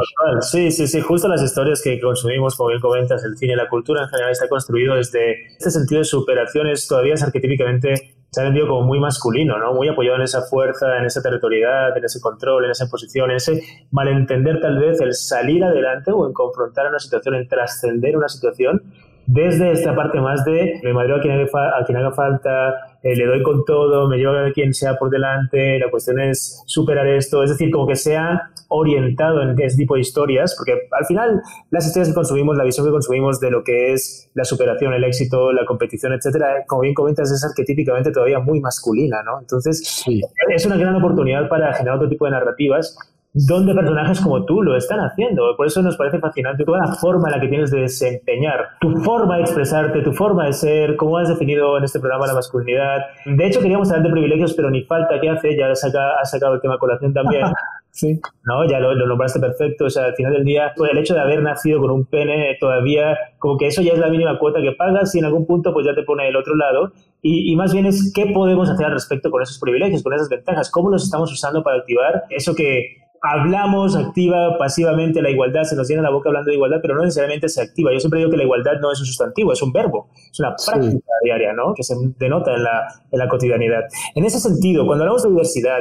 sí, 0.42 0.72
sí, 0.72 0.88
sí, 0.88 1.02
justo 1.02 1.28
las 1.28 1.42
historias 1.42 1.82
que 1.82 2.00
consumimos, 2.00 2.56
como 2.56 2.70
bien 2.70 2.82
comentas, 2.82 3.24
el 3.24 3.38
cine 3.38 3.56
la 3.56 3.70
cultura 3.70 4.04
en 4.04 4.10
general 4.10 4.32
está 4.32 4.50
construido 4.50 4.96
desde 4.96 5.46
este 5.58 5.72
sentido 5.72 6.00
de 6.00 6.06
superaciones, 6.06 6.88
todavía 6.88 7.14
es 7.14 7.24
arquetípicamente 7.24 8.14
se 8.30 8.42
ha 8.42 8.44
vendido 8.44 8.68
como 8.68 8.86
muy 8.86 9.00
masculino, 9.00 9.58
¿no? 9.58 9.74
Muy 9.74 9.88
apoyado 9.88 10.18
en 10.18 10.24
esa 10.24 10.42
fuerza, 10.42 10.98
en 10.98 11.06
esa 11.06 11.22
territorialidad, 11.22 11.98
en 11.98 12.04
ese 12.04 12.20
control, 12.20 12.66
en 12.66 12.72
esa 12.72 12.88
posición, 12.88 13.32
en 13.32 13.38
ese 13.38 13.64
malentender 13.92 14.60
tal 14.60 14.78
vez 14.80 15.00
el 15.00 15.14
salir 15.14 15.64
adelante 15.64 16.12
o 16.12 16.28
en 16.28 16.34
confrontar 16.34 16.90
una 16.90 17.00
situación, 17.00 17.36
en 17.36 17.48
trascender 17.48 18.18
una 18.18 18.28
situación 18.28 18.84
desde 19.28 19.74
esta 19.74 19.94
parte 19.94 20.22
más 20.22 20.46
de 20.46 20.80
me 20.84 20.94
madreo 20.94 21.18
a 21.18 21.22
quien 21.22 21.34
haga, 21.34 21.44
a 21.80 21.86
quien 21.86 21.98
haga 21.98 22.14
falta, 22.14 22.98
eh, 23.04 23.14
le 23.14 23.26
doy 23.26 23.44
con 23.44 23.66
todo, 23.66 24.08
me 24.08 24.18
llevo 24.18 24.32
a 24.32 24.52
quien 24.54 24.74
sea 24.74 24.96
por 24.96 25.10
delante, 25.10 25.78
la 25.80 25.92
cuestión 25.92 26.20
es 26.22 26.64
superar 26.66 27.06
esto, 27.08 27.44
es 27.44 27.50
decir, 27.50 27.70
como 27.70 27.86
que 27.86 27.98
sea 27.98 28.50
orientado 28.70 29.42
en 29.42 29.60
ese 29.62 29.76
tipo 29.76 29.96
de 29.96 30.02
historias, 30.02 30.56
porque 30.56 30.88
al 30.98 31.06
final 31.06 31.42
las 31.72 31.86
historias 31.86 32.08
que 32.08 32.16
consumimos, 32.16 32.56
la 32.58 32.64
visión 32.64 32.86
que 32.86 32.92
consumimos 32.92 33.42
de 33.42 33.52
lo 33.52 33.66
que 33.66 33.92
es 33.92 34.32
la 34.34 34.46
superación, 34.46 34.94
el 34.94 35.04
éxito, 35.04 35.52
la 35.52 35.66
competición, 35.66 36.14
etcétera, 36.14 36.64
como 36.66 36.84
bien 36.84 36.94
comentas, 36.94 37.30
es 37.30 37.44
arquetípicamente 37.44 38.12
todavía 38.12 38.40
muy 38.40 38.62
masculina, 38.62 39.24
¿no? 39.24 39.42
Entonces, 39.42 40.06
es 40.50 40.66
una 40.66 40.78
gran 40.78 40.96
oportunidad 40.96 41.50
para 41.50 41.74
generar 41.74 41.98
otro 41.98 42.08
tipo 42.08 42.26
de 42.26 42.32
narrativas 42.32 42.98
donde 43.46 43.76
personajes 43.76 44.20
como 44.22 44.46
tú 44.46 44.64
lo 44.64 44.76
están 44.76 45.00
haciendo. 45.00 45.56
Por 45.56 45.68
eso 45.68 45.82
nos 45.82 45.96
parece 45.96 46.20
fascinante 46.20 46.64
toda 46.64 46.80
la 46.80 46.94
forma 46.94 47.28
en 47.28 47.36
la 47.36 47.42
que 47.42 47.48
tienes 47.48 47.72
de 47.72 47.82
desempeñar, 47.82 48.70
tu 48.80 48.96
forma 49.02 49.36
de 49.36 49.42
expresarte, 49.42 50.02
tu 50.02 50.14
forma 50.14 50.46
de 50.46 50.54
ser, 50.54 50.96
cómo 50.96 51.18
has 51.18 51.30
definido 51.30 51.78
en 51.78 51.84
este 51.84 52.00
programa 52.00 52.26
la 52.26 52.34
masculinidad. 52.34 52.98
De 53.26 53.46
hecho, 53.46 53.60
queríamos 53.60 53.90
hablar 53.92 54.08
de 54.08 54.12
privilegios, 54.12 54.54
pero 54.54 54.70
ni 54.72 54.84
falta 54.84 55.20
que 55.20 55.30
hace, 55.30 55.56
ya 55.56 55.70
has 55.72 56.32
sacado 56.32 56.56
el 56.56 56.62
tema 56.62 56.78
colación 56.78 57.14
también. 57.14 57.46
Sí. 57.90 58.20
¿no? 58.44 58.70
Ya 58.70 58.80
lo, 58.80 58.94
nombraste 58.94 59.40
perfecto. 59.40 59.86
O 59.86 59.90
sea, 59.90 60.06
al 60.06 60.14
final 60.14 60.34
del 60.34 60.46
día, 60.46 60.72
pues 60.78 60.92
el 60.92 61.00
hecho 61.00 61.16
de 61.16 61.22
haber 61.22 61.42
nacido 61.42 61.80
con 61.80 61.90
un 61.90 62.06
pene 62.06 62.56
todavía, 62.60 63.18
como 63.40 63.58
que 63.58 63.66
eso 63.66 63.82
ya 63.82 63.94
es 63.94 63.98
la 63.98 64.10
mínima 64.10 64.38
cuota 64.38 64.62
que 64.62 64.74
pagas 64.74 65.16
y 65.16 65.20
en 65.20 65.26
algún 65.26 65.48
punto 65.48 65.74
pues 65.74 65.84
ya 65.84 65.96
te 65.96 66.04
pone 66.04 66.28
el 66.28 66.36
otro 66.36 66.56
lado. 66.56 66.92
Y, 67.24 67.52
y, 67.52 67.56
más 67.56 67.74
bien 67.74 67.88
es 67.88 68.14
qué 68.14 68.28
podemos 68.28 68.70
hacer 68.70 68.86
al 68.86 68.92
respecto 68.92 69.32
con 69.32 69.42
esos 69.42 69.58
privilegios, 69.58 70.04
con 70.04 70.14
esas 70.14 70.30
ventajas, 70.30 70.70
cómo 70.70 70.92
los 70.92 71.06
estamos 71.06 71.32
usando 71.34 71.64
para 71.64 71.78
activar 71.78 72.26
eso 72.30 72.54
que 72.54 73.07
hablamos 73.22 73.96
activa, 73.96 74.58
pasivamente, 74.58 75.22
la 75.22 75.30
igualdad, 75.30 75.64
se 75.64 75.76
nos 75.76 75.88
llena 75.88 76.02
la 76.02 76.10
boca 76.10 76.30
hablando 76.30 76.50
de 76.50 76.56
igualdad, 76.56 76.80
pero 76.82 76.96
no 76.96 77.04
necesariamente 77.04 77.50
se 77.50 77.62
activa. 77.62 77.92
Yo 77.94 78.00
siempre 78.00 78.20
digo 78.20 78.32
que 78.32 78.38
la 78.38 78.44
igualdad 78.44 78.80
no 78.82 78.92
es 78.92 79.00
un 79.00 79.06
sustantivo, 79.06 79.54
es 79.54 79.62
un 79.62 79.72
verbo, 79.72 80.10
es 80.32 80.40
una 80.40 80.56
práctica 80.56 81.14
diaria, 81.24 81.54
¿no? 81.54 81.74
Que 81.74 81.84
se 81.84 81.96
denota 82.20 82.54
en 82.54 82.64
la, 82.64 82.88
en 83.12 83.20
la 83.20 83.28
cotidianidad. 83.28 83.84
En 84.16 84.26
ese 84.26 84.40
sentido, 84.40 84.86
cuando 84.86 85.04
hablamos 85.04 85.24
de 85.24 85.30
diversidad, 85.30 85.80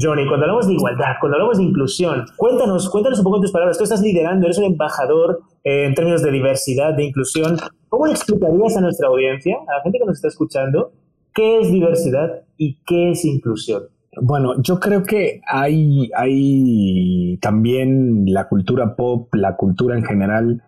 Johnny, 0.00 0.26
cuando 0.26 0.44
hablamos 0.46 0.68
de 0.68 0.74
igualdad, 0.74 1.16
cuando 1.20 1.36
hablamos 1.36 1.58
de 1.58 1.64
inclusión, 1.64 2.24
cuéntanos, 2.36 2.88
cuéntanos 2.88 3.18
un 3.18 3.24
poco 3.24 3.36
en 3.36 3.42
tus 3.42 3.52
palabras. 3.52 3.76
Tú 3.76 3.84
estás 3.84 4.00
liderando, 4.00 4.46
eres 4.46 4.58
un 4.58 4.64
embajador 4.64 5.40
eh, 5.64 5.84
en 5.84 5.94
términos 5.94 6.22
de 6.22 6.30
diversidad, 6.30 6.94
de 6.94 7.04
inclusión. 7.04 7.58
¿Cómo 7.88 8.06
le 8.06 8.12
explicarías 8.12 8.76
a 8.76 8.80
nuestra 8.80 9.08
audiencia, 9.08 9.56
a 9.68 9.76
la 9.76 9.82
gente 9.82 9.98
que 9.98 10.06
nos 10.06 10.16
está 10.16 10.28
escuchando, 10.28 10.92
qué 11.34 11.60
es 11.60 11.70
diversidad 11.70 12.42
y 12.56 12.78
qué 12.86 13.10
es 13.10 13.24
inclusión? 13.24 13.82
Bueno, 14.20 14.60
yo 14.62 14.78
creo 14.78 15.04
que 15.04 15.40
hay, 15.46 16.10
hay 16.14 17.38
también 17.40 18.24
la 18.26 18.46
cultura 18.46 18.94
pop, 18.94 19.34
la 19.34 19.56
cultura 19.56 19.96
en 19.96 20.04
general, 20.04 20.62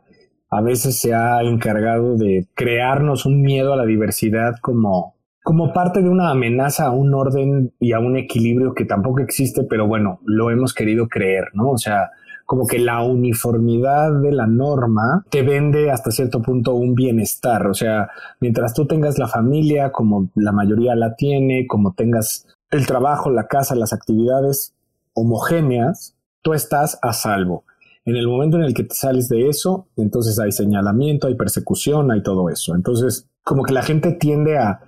a 0.50 0.62
veces 0.62 0.98
se 1.00 1.14
ha 1.14 1.42
encargado 1.42 2.16
de 2.16 2.48
crearnos 2.54 3.26
un 3.26 3.42
miedo 3.42 3.74
a 3.74 3.76
la 3.76 3.84
diversidad 3.84 4.54
como, 4.62 5.16
como 5.42 5.74
parte 5.74 6.00
de 6.00 6.08
una 6.08 6.30
amenaza 6.30 6.86
a 6.86 6.90
un 6.90 7.12
orden 7.12 7.74
y 7.80 7.92
a 7.92 7.98
un 7.98 8.16
equilibrio 8.16 8.72
que 8.72 8.86
tampoco 8.86 9.20
existe, 9.20 9.64
pero 9.68 9.86
bueno, 9.86 10.20
lo 10.24 10.50
hemos 10.50 10.72
querido 10.72 11.08
creer, 11.08 11.48
¿no? 11.52 11.70
O 11.70 11.78
sea, 11.78 12.12
como 12.46 12.66
que 12.66 12.78
la 12.78 13.02
uniformidad 13.02 14.20
de 14.22 14.32
la 14.32 14.46
norma 14.46 15.24
te 15.30 15.42
vende 15.42 15.90
hasta 15.90 16.10
cierto 16.10 16.40
punto 16.40 16.74
un 16.74 16.94
bienestar. 16.94 17.66
O 17.66 17.74
sea, 17.74 18.08
mientras 18.40 18.74
tú 18.74 18.86
tengas 18.86 19.18
la 19.18 19.28
familia 19.28 19.92
como 19.92 20.30
la 20.34 20.52
mayoría 20.52 20.94
la 20.94 21.14
tiene, 21.14 21.66
como 21.66 21.94
tengas 21.94 22.46
el 22.74 22.86
trabajo, 22.86 23.30
la 23.30 23.46
casa, 23.46 23.74
las 23.74 23.92
actividades 23.92 24.74
homogéneas, 25.14 26.16
tú 26.42 26.52
estás 26.52 26.98
a 27.02 27.12
salvo. 27.12 27.64
En 28.04 28.16
el 28.16 28.28
momento 28.28 28.58
en 28.58 28.64
el 28.64 28.74
que 28.74 28.84
te 28.84 28.94
sales 28.94 29.28
de 29.28 29.48
eso, 29.48 29.88
entonces 29.96 30.38
hay 30.38 30.52
señalamiento, 30.52 31.26
hay 31.26 31.36
persecución, 31.36 32.10
hay 32.10 32.22
todo 32.22 32.50
eso. 32.50 32.74
Entonces, 32.74 33.28
como 33.42 33.62
que 33.62 33.72
la 33.72 33.82
gente 33.82 34.12
tiende 34.12 34.58
a, 34.58 34.80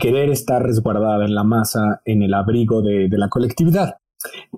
querer 0.00 0.30
estar 0.30 0.62
resguardada 0.62 1.26
en 1.26 1.34
la 1.34 1.44
masa, 1.44 2.00
en 2.06 2.22
el 2.22 2.32
abrigo 2.32 2.80
de, 2.80 3.10
de 3.10 3.18
la 3.18 3.28
colectividad. 3.28 3.98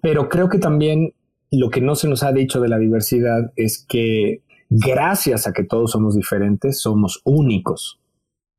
Pero 0.01 0.29
creo 0.29 0.49
que 0.49 0.59
también 0.59 1.15
lo 1.51 1.69
que 1.69 1.81
no 1.81 1.97
se 1.97 2.09
nos 2.09 2.23
ha 2.23 2.31
dicho 2.31 2.61
de 2.61 2.69
la 2.69 2.79
diversidad 2.79 3.53
es 3.57 3.85
que 3.89 4.43
gracias 4.71 5.49
a 5.49 5.53
que 5.53 5.65
todos 5.65 5.91
somos 5.91 6.15
diferentes, 6.15 6.81
somos 6.81 7.23
únicos. 7.25 7.99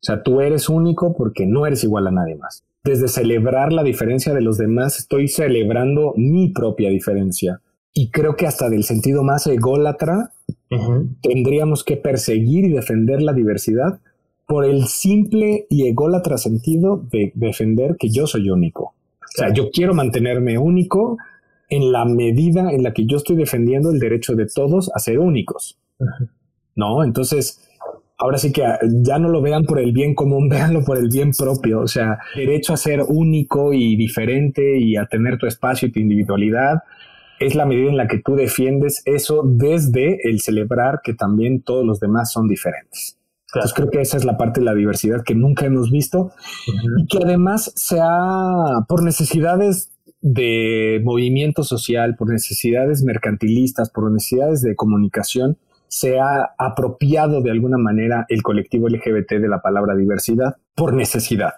O 0.02 0.06
sea, 0.06 0.24
tú 0.24 0.42
eres 0.42 0.68
único 0.68 1.16
porque 1.16 1.46
no 1.46 1.66
eres 1.66 1.86
igual 1.86 2.08
a 2.08 2.12
nadie 2.12 2.36
más 2.36 2.67
desde 2.88 3.10
celebrar 3.10 3.74
la 3.74 3.84
diferencia 3.84 4.34
de 4.34 4.42
los 4.42 4.58
demás, 4.58 4.98
estoy 4.98 5.28
celebrando 5.28 6.14
mi 6.16 6.50
propia 6.50 6.90
diferencia. 6.90 7.62
Y 7.94 8.10
creo 8.12 8.36
que 8.36 8.48
hasta 8.48 8.70
del 8.70 8.86
sentido 8.86 9.24
más 9.24 9.46
ególatra, 9.48 10.32
tendríamos 11.22 11.84
que 11.84 11.98
perseguir 11.98 12.66
y 12.66 12.70
defender 12.70 13.22
la 13.22 13.34
diversidad 13.34 14.00
por 14.46 14.64
el 14.64 14.86
simple 14.86 15.66
y 15.70 15.88
ególatra 15.88 16.38
sentido 16.38 17.04
de 17.12 17.34
defender 17.36 17.98
que 18.00 18.10
yo 18.10 18.26
soy 18.26 18.50
único. 18.50 18.94
O 19.22 19.38
sea, 19.38 19.54
yo 19.54 19.70
quiero 19.72 19.94
mantenerme 19.94 20.58
único 20.58 21.18
en 21.70 21.92
la 21.92 22.06
medida 22.06 22.72
en 22.72 22.84
la 22.84 22.94
que 22.94 23.06
yo 23.06 23.18
estoy 23.18 23.36
defendiendo 23.36 23.92
el 23.92 24.00
derecho 24.00 24.36
de 24.36 24.46
todos 24.46 24.90
a 24.96 25.00
ser 25.00 25.20
únicos. 25.20 25.78
¿No? 26.76 27.04
Entonces, 27.04 27.67
ahora 28.18 28.38
sí 28.38 28.52
que 28.52 28.66
ah, 28.66 28.80
ya 29.04 29.20
no 29.20 29.30
lo 29.30 29.42
vean 29.42 29.64
por 29.64 29.80
el 29.80 29.92
bien 29.92 30.16
común, 30.16 30.50
véanlo 30.50 30.84
por 30.84 30.98
el 30.98 31.10
bien 31.10 31.32
propio. 31.32 31.82
O 31.82 31.88
sea, 31.88 32.20
derecho 32.36 32.74
a 32.74 32.78
ser 32.78 33.02
único 33.08 33.74
y 33.74 33.96
diferente 33.96 34.80
y 34.80 34.98
a 34.98 35.06
tener 35.06 35.38
tu 35.38 35.46
espacio 35.46 35.88
y 35.88 35.92
tu 35.92 36.00
individualidad 36.00 36.84
es 37.40 37.54
la 37.54 37.66
medida 37.66 37.90
en 37.90 37.98
la 37.98 38.08
que 38.08 38.20
tú 38.20 38.36
defiendes 38.36 39.04
eso 39.06 39.44
desde 39.46 40.28
el 40.28 40.42
celebrar 40.42 41.02
que 41.04 41.14
también 41.14 41.62
todos 41.62 41.86
los 41.86 42.00
demás 42.00 42.32
son 42.32 42.48
diferentes. 42.48 43.18
Entonces 43.54 43.74
creo 43.74 43.90
que 43.90 44.02
esa 44.02 44.18
es 44.18 44.26
la 44.26 44.38
parte 44.38 44.60
de 44.60 44.66
la 44.66 44.74
diversidad 44.74 45.24
que 45.24 45.36
nunca 45.36 45.66
hemos 45.66 45.90
visto 45.90 46.32
y 46.98 47.06
que 47.06 47.20
además 47.24 47.72
se 47.76 48.00
ha, 48.02 48.86
por 48.90 49.04
necesidades 49.04 49.92
de 50.22 51.00
movimiento 51.04 51.64
social, 51.64 52.16
por 52.18 52.30
necesidades 52.30 53.04
mercantilistas, 53.04 53.90
por 53.90 54.12
necesidades 54.12 54.62
de 54.62 54.76
comunicación, 54.76 55.58
se 55.88 56.20
ha 56.20 56.54
apropiado 56.58 57.42
de 57.42 57.52
alguna 57.52 57.78
manera 57.78 58.26
el 58.30 58.44
colectivo 58.44 58.88
LGBT 58.90 59.34
de 59.34 59.48
la 59.48 59.62
palabra 59.62 59.96
diversidad 59.96 60.58
por 60.76 60.94
necesidad. 60.94 61.54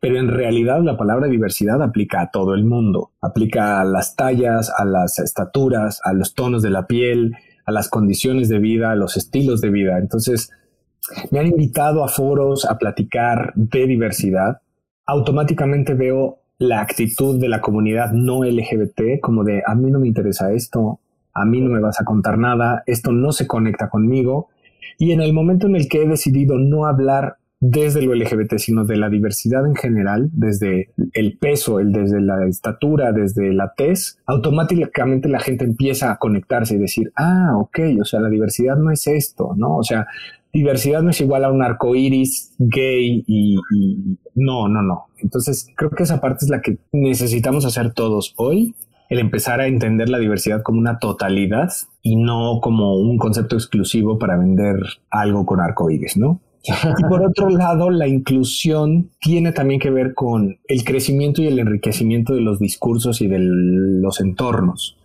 Pero 0.00 0.18
en 0.18 0.28
realidad 0.28 0.80
la 0.82 0.96
palabra 0.96 1.26
diversidad 1.28 1.82
aplica 1.82 2.20
a 2.20 2.30
todo 2.30 2.54
el 2.54 2.64
mundo, 2.64 3.10
aplica 3.20 3.80
a 3.80 3.84
las 3.84 4.16
tallas, 4.16 4.72
a 4.76 4.84
las 4.84 5.18
estaturas, 5.18 6.00
a 6.04 6.12
los 6.12 6.34
tonos 6.34 6.62
de 6.62 6.70
la 6.70 6.86
piel, 6.86 7.34
a 7.64 7.72
las 7.72 7.88
condiciones 7.88 8.48
de 8.48 8.58
vida, 8.58 8.90
a 8.90 8.96
los 8.96 9.16
estilos 9.16 9.60
de 9.60 9.70
vida. 9.70 9.98
Entonces, 9.98 10.50
me 11.30 11.40
han 11.40 11.46
invitado 11.46 12.04
a 12.04 12.08
foros 12.08 12.64
a 12.64 12.78
platicar 12.78 13.52
de 13.54 13.86
diversidad. 13.86 14.60
Automáticamente 15.06 15.94
veo 15.94 16.38
la 16.58 16.80
actitud 16.80 17.40
de 17.40 17.48
la 17.48 17.60
comunidad 17.60 18.12
no 18.12 18.44
LGBT 18.44 19.20
como 19.20 19.42
de 19.42 19.62
a 19.66 19.74
mí 19.74 19.90
no 19.90 19.98
me 19.98 20.06
interesa 20.06 20.52
esto, 20.52 21.00
a 21.34 21.44
mí 21.44 21.60
no 21.60 21.70
me 21.70 21.80
vas 21.80 22.00
a 22.00 22.04
contar 22.04 22.38
nada, 22.38 22.82
esto 22.86 23.12
no 23.12 23.32
se 23.32 23.46
conecta 23.46 23.88
conmigo. 23.88 24.48
Y 24.98 25.12
en 25.12 25.20
el 25.20 25.32
momento 25.32 25.66
en 25.66 25.76
el 25.76 25.88
que 25.88 26.02
he 26.02 26.08
decidido 26.08 26.58
no 26.58 26.86
hablar 26.86 27.36
desde 27.60 28.02
lo 28.02 28.12
LGBT, 28.12 28.56
sino 28.56 28.84
de 28.84 28.96
la 28.96 29.08
diversidad 29.08 29.64
en 29.64 29.76
general, 29.76 30.30
desde 30.32 30.88
el 31.12 31.38
peso, 31.38 31.78
desde 31.78 32.20
la 32.20 32.44
estatura, 32.46 33.12
desde 33.12 33.52
la 33.54 33.72
tez, 33.76 34.18
automáticamente 34.26 35.28
la 35.28 35.38
gente 35.38 35.64
empieza 35.64 36.10
a 36.10 36.18
conectarse 36.18 36.74
y 36.74 36.78
decir, 36.78 37.12
ah, 37.16 37.52
ok, 37.56 37.78
o 38.00 38.04
sea, 38.04 38.18
la 38.18 38.28
diversidad 38.28 38.76
no 38.76 38.90
es 38.90 39.06
esto, 39.06 39.54
¿no? 39.56 39.76
O 39.76 39.84
sea, 39.84 40.08
diversidad 40.52 41.02
no 41.02 41.10
es 41.10 41.20
igual 41.20 41.44
a 41.44 41.52
un 41.52 41.62
arco 41.62 41.94
iris 41.94 42.52
gay 42.58 43.22
y 43.28 43.56
no, 44.34 44.68
no, 44.68 44.82
no. 44.82 45.06
Entonces, 45.18 45.68
creo 45.76 45.90
que 45.90 46.02
esa 46.02 46.20
parte 46.20 46.44
es 46.44 46.50
la 46.50 46.60
que 46.60 46.78
necesitamos 46.90 47.64
hacer 47.64 47.92
todos 47.94 48.34
hoy 48.36 48.74
el 49.12 49.18
empezar 49.18 49.60
a 49.60 49.66
entender 49.66 50.08
la 50.08 50.18
diversidad 50.18 50.62
como 50.62 50.78
una 50.78 50.98
totalidad 50.98 51.70
y 52.00 52.16
no 52.16 52.60
como 52.62 52.96
un 52.96 53.18
concepto 53.18 53.56
exclusivo 53.56 54.18
para 54.18 54.38
vender 54.38 54.76
algo 55.10 55.44
con 55.44 55.60
arcoíris, 55.60 56.16
¿no? 56.16 56.40
Y 56.64 57.02
por 57.10 57.22
otro 57.26 57.50
lado, 57.50 57.90
la 57.90 58.08
inclusión 58.08 59.10
tiene 59.20 59.52
también 59.52 59.80
que 59.80 59.90
ver 59.90 60.14
con 60.14 60.56
el 60.66 60.84
crecimiento 60.84 61.42
y 61.42 61.48
el 61.48 61.58
enriquecimiento 61.58 62.34
de 62.34 62.40
los 62.40 62.58
discursos 62.58 63.20
y 63.20 63.26
de 63.26 63.36
los 63.38 64.18
entornos. 64.18 64.96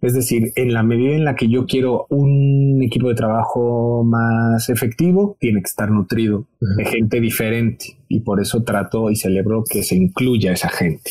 Es 0.00 0.14
decir, 0.14 0.52
en 0.56 0.72
la 0.72 0.82
medida 0.82 1.14
en 1.14 1.26
la 1.26 1.34
que 1.34 1.48
yo 1.48 1.66
quiero 1.66 2.06
un 2.08 2.80
equipo 2.82 3.10
de 3.10 3.14
trabajo 3.14 4.04
más 4.04 4.70
efectivo, 4.70 5.36
tiene 5.38 5.60
que 5.60 5.68
estar 5.68 5.90
nutrido 5.90 6.46
de 6.78 6.86
gente 6.86 7.20
diferente. 7.20 7.98
Y 8.08 8.20
por 8.20 8.40
eso 8.40 8.62
trato 8.62 9.10
y 9.10 9.16
celebro 9.16 9.64
que 9.68 9.82
se 9.82 9.96
incluya 9.96 10.52
esa 10.52 10.70
gente 10.70 11.10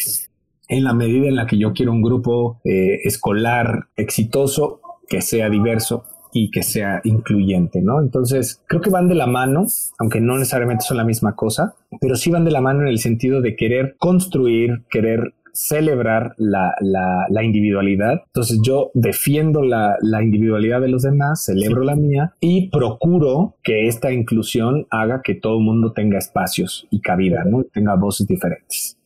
en 0.69 0.84
la 0.84 0.93
medida 0.93 1.27
en 1.27 1.36
la 1.36 1.47
que 1.47 1.58
yo 1.58 1.73
quiero 1.73 1.91
un 1.91 2.01
grupo 2.01 2.62
eh, 2.63 2.99
escolar 3.03 3.88
exitoso, 3.97 4.79
que 5.10 5.21
sea 5.21 5.49
diverso, 5.49 6.05
y 6.32 6.51
que 6.51 6.63
sea 6.63 7.01
incluyente, 7.03 7.82
¿no? 7.82 8.01
Entonces, 8.01 8.62
creo 8.67 8.82
que 8.82 8.89
van 8.89 9.08
de 9.08 9.15
la 9.15 9.27
mano, 9.27 9.65
aunque 9.97 10.21
no 10.21 10.38
necesariamente 10.38 10.86
son 10.86 10.97
la 10.97 11.03
misma 11.03 11.36
cosa, 11.36 11.75
pero 11.99 12.15
sí 12.15 12.29
van 12.29 12.45
de 12.45 12.51
la 12.51 12.62
mano 12.62 12.82
en 12.82 12.88
el 12.88 12.99
sentido 12.99 13.41
de 13.41 13.55
querer 13.55 13.95
construir, 13.97 14.84
querer 14.89 15.34
celebrar 15.51 16.36
la, 16.38 16.73
la, 16.79 17.43
individualidad. 17.43 18.21
Entonces 18.27 18.62
yo 18.63 18.91
defiendo 18.93 19.62
la, 19.62 19.97
la, 20.01 20.23
individualidad 20.23 20.79
de 20.79 20.88
los 20.88 21.01
demás, 21.01 21.43
celebro 21.43 21.84
la 21.84 21.95
mía 21.95 22.34
y 22.39 22.69
procuro 22.69 23.55
que 23.63 23.88
esta 23.88 24.12
inclusión 24.12 24.86
haga 24.89 25.21
que 25.21 25.36
todo 25.36 25.58
el 25.58 25.65
mundo 25.65 25.91
tenga 25.91 26.17
espacios 26.17 26.88
y 26.91 27.01
cabida, 27.01 27.43
¿no? 27.43 27.63
Tenga 27.63 27.95
voces 27.95 28.27
diferentes. 28.27 28.98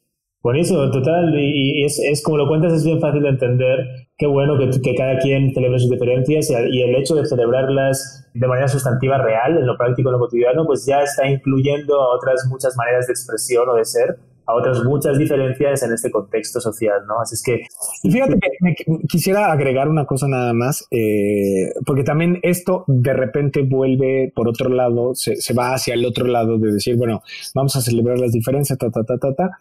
Buenísimo, 0.44 0.92
total. 0.92 1.34
Y, 1.40 1.86
es, 1.86 2.00
es, 2.00 2.22
como 2.22 2.38
lo 2.38 2.48
cuentas, 2.50 2.74
es 2.74 2.84
bien 2.84 3.00
fácil 3.00 3.24
de 3.24 3.30
entender. 3.30 3.80
Qué 4.18 4.28
bueno 4.28 4.58
que, 4.60 4.70
que 4.82 4.94
cada 4.94 5.18
quien 5.20 5.54
celebre 5.54 5.80
sus 5.80 5.90
diferencias 5.90 6.50
y, 6.50 6.82
el 6.82 6.96
hecho 6.96 7.16
de 7.16 7.26
celebrarlas 7.26 8.30
de 8.34 8.48
manera 8.48 8.68
sustantiva, 8.68 9.18
real, 9.18 9.58
en 9.58 9.66
lo 9.66 9.78
práctico, 9.78 10.10
en 10.10 10.14
lo 10.14 10.20
cotidiano, 10.20 10.66
pues 10.66 10.86
ya 10.86 11.02
está 11.02 11.26
incluyendo 11.28 12.02
a 12.02 12.14
otras 12.14 12.46
muchas 12.50 12.76
maneras 12.76 13.08
de 13.08 13.14
expresión 13.14 13.70
o 13.70 13.76
de 13.76 13.86
ser 13.86 14.18
a 14.46 14.56
otras 14.56 14.84
muchas 14.84 15.18
diferencias 15.18 15.84
en 15.84 15.94
este 15.94 16.12
contexto 16.12 16.60
social, 16.60 17.00
¿no? 17.08 17.22
Así 17.22 17.36
es 17.36 17.44
que... 17.44 17.62
Y 18.04 18.12
fíjate 18.12 18.38
que 18.38 18.92
me 18.92 19.00
quisiera 19.08 19.50
agregar 19.50 19.88
una 19.88 20.06
cosa 20.06 20.28
nada 20.28 20.52
más, 20.52 20.86
eh, 20.92 21.72
porque 21.86 22.04
también 22.04 22.40
esto 22.44 22.84
de 22.88 23.14
repente 23.14 23.62
vuelve 23.62 24.34
por 24.36 24.50
otro 24.50 24.68
lado, 24.68 25.16
se, 25.16 25.38
se, 25.38 25.54
va 25.54 25.74
hacia 25.74 25.94
el 25.94 26.06
otro 26.06 26.28
lado 26.28 26.58
de 26.58 26.74
decir, 26.74 26.98
bueno, 26.98 27.22
vamos 27.56 27.78
a 27.78 27.82
celebrar 27.82 28.20
las 28.20 28.34
diferencias, 28.34 28.78
ta, 28.78 28.92
ta, 28.92 29.06
ta, 29.06 29.18
ta, 29.18 29.34
ta. 29.34 29.52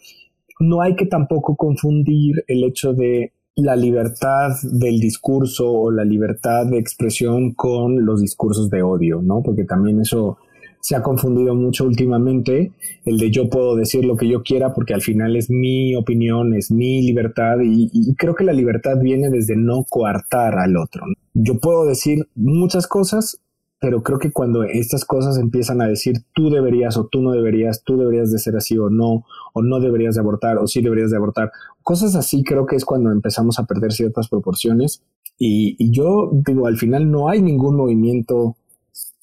No 0.62 0.80
hay 0.80 0.94
que 0.94 1.06
tampoco 1.06 1.56
confundir 1.56 2.44
el 2.46 2.62
hecho 2.62 2.92
de 2.92 3.32
la 3.56 3.74
libertad 3.76 4.50
del 4.62 5.00
discurso 5.00 5.70
o 5.70 5.90
la 5.90 6.04
libertad 6.04 6.66
de 6.66 6.78
expresión 6.78 7.52
con 7.52 8.06
los 8.06 8.20
discursos 8.20 8.70
de 8.70 8.82
odio, 8.82 9.20
¿no? 9.20 9.42
Porque 9.42 9.64
también 9.64 10.00
eso 10.00 10.38
se 10.80 10.96
ha 10.96 11.02
confundido 11.02 11.54
mucho 11.54 11.84
últimamente, 11.84 12.72
el 13.04 13.18
de 13.18 13.30
yo 13.30 13.48
puedo 13.48 13.76
decir 13.76 14.04
lo 14.04 14.16
que 14.16 14.28
yo 14.28 14.42
quiera 14.42 14.72
porque 14.74 14.94
al 14.94 15.00
final 15.00 15.36
es 15.36 15.48
mi 15.48 15.94
opinión, 15.94 16.54
es 16.54 16.72
mi 16.72 17.02
libertad 17.02 17.58
y, 17.62 18.14
creo 18.16 18.34
que 18.34 18.44
la 18.44 18.52
libertad 18.52 18.98
viene 19.00 19.30
desde 19.30 19.56
no 19.56 19.84
coartar 19.88 20.58
al 20.58 20.76
otro. 20.76 21.04
Yo 21.34 21.58
puedo 21.58 21.86
decir 21.86 22.26
muchas 22.34 22.88
cosas, 22.88 23.40
pero 23.82 24.04
creo 24.04 24.20
que 24.20 24.30
cuando 24.30 24.62
estas 24.62 25.04
cosas 25.04 25.38
empiezan 25.38 25.82
a 25.82 25.88
decir 25.88 26.22
tú 26.32 26.50
deberías 26.50 26.96
o 26.96 27.08
tú 27.08 27.20
no 27.20 27.32
deberías, 27.32 27.82
tú 27.82 27.98
deberías 27.98 28.30
de 28.30 28.38
ser 28.38 28.54
así 28.56 28.78
o 28.78 28.88
no, 28.88 29.26
o 29.52 29.62
no 29.62 29.80
deberías 29.80 30.14
de 30.14 30.20
abortar 30.20 30.58
o 30.58 30.68
sí 30.68 30.80
deberías 30.80 31.10
de 31.10 31.16
abortar, 31.16 31.50
cosas 31.82 32.14
así 32.14 32.44
creo 32.44 32.64
que 32.64 32.76
es 32.76 32.84
cuando 32.84 33.10
empezamos 33.10 33.58
a 33.58 33.66
perder 33.66 33.92
ciertas 33.92 34.28
proporciones 34.28 35.02
y, 35.36 35.74
y 35.78 35.90
yo 35.90 36.30
digo, 36.32 36.68
al 36.68 36.76
final 36.76 37.10
no 37.10 37.28
hay 37.28 37.42
ningún 37.42 37.76
movimiento 37.76 38.54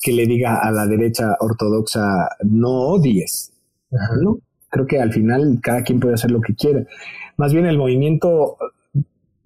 que 0.01 0.11
le 0.11 0.25
diga 0.25 0.59
a 0.61 0.71
la 0.71 0.85
derecha 0.87 1.37
ortodoxa 1.39 2.27
no 2.43 2.71
odies. 2.71 3.53
¿no? 4.21 4.39
Creo 4.69 4.87
que 4.87 4.99
al 4.99 5.13
final 5.13 5.59
cada 5.63 5.83
quien 5.83 6.01
puede 6.01 6.15
hacer 6.15 6.31
lo 6.31 6.41
que 6.41 6.53
quiere. 6.55 6.85
Más 7.37 7.53
bien 7.53 7.65
el 7.65 7.77
movimiento 7.77 8.57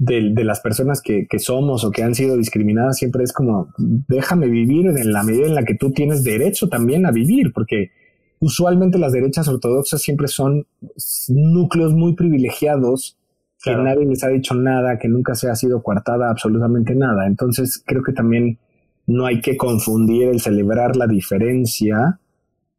de, 0.05 0.33
de 0.33 0.43
las 0.43 0.59
personas 0.59 1.01
que, 1.01 1.27
que, 1.29 1.39
somos 1.39 1.83
o 1.83 1.91
que 1.91 2.03
han 2.03 2.15
sido 2.15 2.37
discriminadas 2.37 2.97
siempre 2.97 3.23
es 3.23 3.33
como 3.33 3.69
déjame 3.77 4.47
vivir 4.47 4.87
en 4.87 5.13
la 5.13 5.23
medida 5.23 5.45
en 5.45 5.55
la 5.55 5.63
que 5.63 5.75
tú 5.75 5.91
tienes 5.91 6.23
derecho 6.23 6.67
también 6.67 7.05
a 7.05 7.11
vivir, 7.11 7.53
porque 7.53 7.91
usualmente 8.39 8.97
las 8.97 9.13
derechas 9.13 9.47
ortodoxas 9.47 10.01
siempre 10.01 10.27
son 10.27 10.65
núcleos 11.29 11.93
muy 11.93 12.15
privilegiados 12.15 13.17
que 13.63 13.73
nadie 13.75 14.05
les 14.05 14.21
ha 14.25 14.27
dicho 14.27 14.55
nada, 14.55 14.99
que 14.99 15.07
nunca 15.07 15.35
se 15.35 15.49
ha 15.49 15.55
sido 15.55 15.81
coartada 15.81 16.29
absolutamente 16.29 16.95
nada. 16.95 17.25
Entonces 17.27 17.81
creo 17.85 18.03
que 18.03 18.11
también 18.11 18.59
no 19.07 19.25
hay 19.25 19.39
que 19.39 19.55
confundir 19.55 20.27
el 20.27 20.41
celebrar 20.41 20.97
la 20.97 21.07
diferencia 21.07 22.19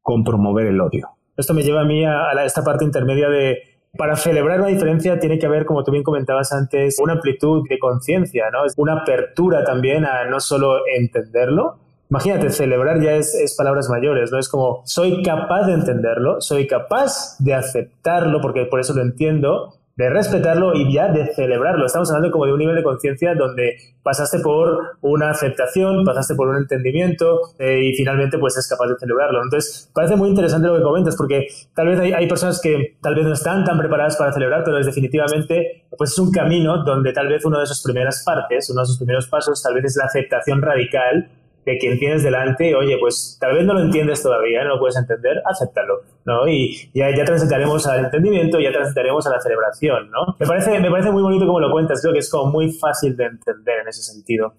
con 0.03 0.25
promover 0.25 0.67
el 0.67 0.81
odio. 0.81 1.09
Esto 1.39 1.55
me 1.55 1.63
lleva 1.63 1.81
a 1.81 1.87
mí 1.87 2.05
a, 2.05 2.33
esta 2.45 2.63
parte 2.63 2.85
intermedia 2.85 3.31
de, 3.31 3.59
para 3.97 4.17
celebrar 4.17 4.61
la 4.61 4.67
diferencia 4.67 5.19
tiene 5.19 5.39
que 5.39 5.47
haber, 5.47 5.65
como 5.65 5.85
tú 5.85 5.93
bien 5.93 6.03
comentabas 6.03 6.53
antes, 6.53 6.99
una 7.01 7.15
amplitud 7.15 7.63
de 7.69 7.79
conciencia, 7.79 8.51
¿no? 8.51 8.61
Una 8.77 9.01
apertura 9.01 9.65
también 9.65 10.05
a 10.05 10.25
no 10.25 10.41
solo 10.41 10.79
entenderlo. 10.97 11.77
Imagínate, 12.11 12.51
celebrar 12.51 13.01
ya 13.01 13.13
es, 13.13 13.35
es, 13.35 13.57
palabras 13.57 13.89
mayores, 13.89 14.31
¿no? 14.31 14.39
Es 14.39 14.49
como, 14.49 14.83
soy 14.85 15.23
capaz 15.23 15.67
de 15.67 15.75
entenderlo, 15.75 16.41
soy 16.41 16.67
capaz 16.67 17.37
de 17.39 17.55
aceptarlo, 17.55 18.41
porque 18.41 18.67
por 18.67 18.81
eso 18.81 18.95
lo 18.95 19.03
entiendo, 19.03 19.75
de 19.97 20.11
respetarlo 20.11 20.75
y 20.75 20.93
ya 20.93 21.09
de 21.09 21.33
celebrarlo. 21.35 21.87
Estamos 21.87 22.11
hablando 22.11 22.33
como 22.33 22.47
de 22.47 22.53
un 22.53 22.59
nivel 22.59 22.75
de 22.75 22.83
conciencia 22.83 23.35
donde 23.35 23.77
pasaste 24.03 24.41
por 24.41 24.97
una 25.01 25.31
aceptación, 25.31 26.05
pasaste 26.05 26.35
por 26.35 26.49
un 26.49 26.57
entendimiento 26.57 27.41
eh, 27.59 27.85
y 27.85 27.95
finalmente 27.95 28.39
pues 28.39 28.57
es 28.57 28.69
capaz 28.69 28.89
de 28.89 28.97
celebrarlo. 28.99 29.43
Entonces, 29.43 29.91
parece 29.95 30.17
muy 30.17 30.29
interesante 30.29 30.67
lo 30.67 30.77
que 30.77 30.83
comentas 30.83 31.17
porque 31.17 31.47
tal 31.75 31.89
vez 31.89 32.01
hay, 32.01 32.13
hay, 32.13 32.29
personas 32.29 32.61
que 32.61 32.97
tal 33.01 33.15
vez 33.15 33.25
no 33.25 33.33
están 33.33 33.65
tan 33.65 33.79
preparadas 33.79 34.17
para 34.17 34.33
celebrar, 34.33 34.63
pero 34.65 34.79
definitivamente 34.79 35.85
pues 35.97 36.11
es 36.11 36.19
un 36.19 36.33
camino 36.33 36.83
donde 36.85 37.13
tal 37.13 37.29
vez 37.29 37.45
una 37.45 37.61
de 37.61 37.67
sus 37.67 37.83
primeras 37.83 38.25
partes, 38.25 38.69
uno 38.71 38.81
de 38.81 38.87
sus 38.87 38.99
primeros 38.99 39.29
pasos 39.29 39.63
tal 39.63 39.75
vez 39.75 39.85
es 39.85 39.97
la 39.97 40.07
aceptación 40.07 40.61
radical 40.61 41.31
de 41.65 41.79
quien 41.79 41.99
tienes 41.99 42.23
delante, 42.23 42.75
oye, 42.75 42.97
pues 42.99 43.39
tal 43.41 43.55
vez 43.55 43.65
no 43.65 43.75
lo 43.75 43.81
entiendes 43.81 44.23
todavía, 44.23 44.63
no 44.65 44.75
lo 44.75 44.79
puedes 44.79 44.97
entender, 44.97 45.43
acéptalo, 45.45 46.01
¿no? 46.25 46.47
Y 46.47 46.91
ya, 46.95 47.15
ya 47.15 47.25
transitaremos 47.25 47.87
al 47.87 48.05
entendimiento, 48.05 48.61
ya 48.61 48.73
transitaremos 48.73 49.27
a 49.27 49.31
la 49.31 49.41
celebración, 49.41 50.11
¿no? 50.11 50.37
Me 50.39 50.47
parece, 50.47 50.79
me 50.79 50.91
parece 50.91 51.11
muy 51.11 51.23
bonito 51.23 51.47
como 51.47 51.61
lo 51.61 51.71
cuentas, 51.71 52.01
creo 52.03 52.13
que 52.13 52.21
es 52.21 52.31
como 52.31 52.53
muy 52.53 52.71
fácil 52.73 53.17
de 53.17 53.27
entender 53.27 53.81
en 53.81 53.89
ese 53.89 54.03
sentido. 54.03 54.55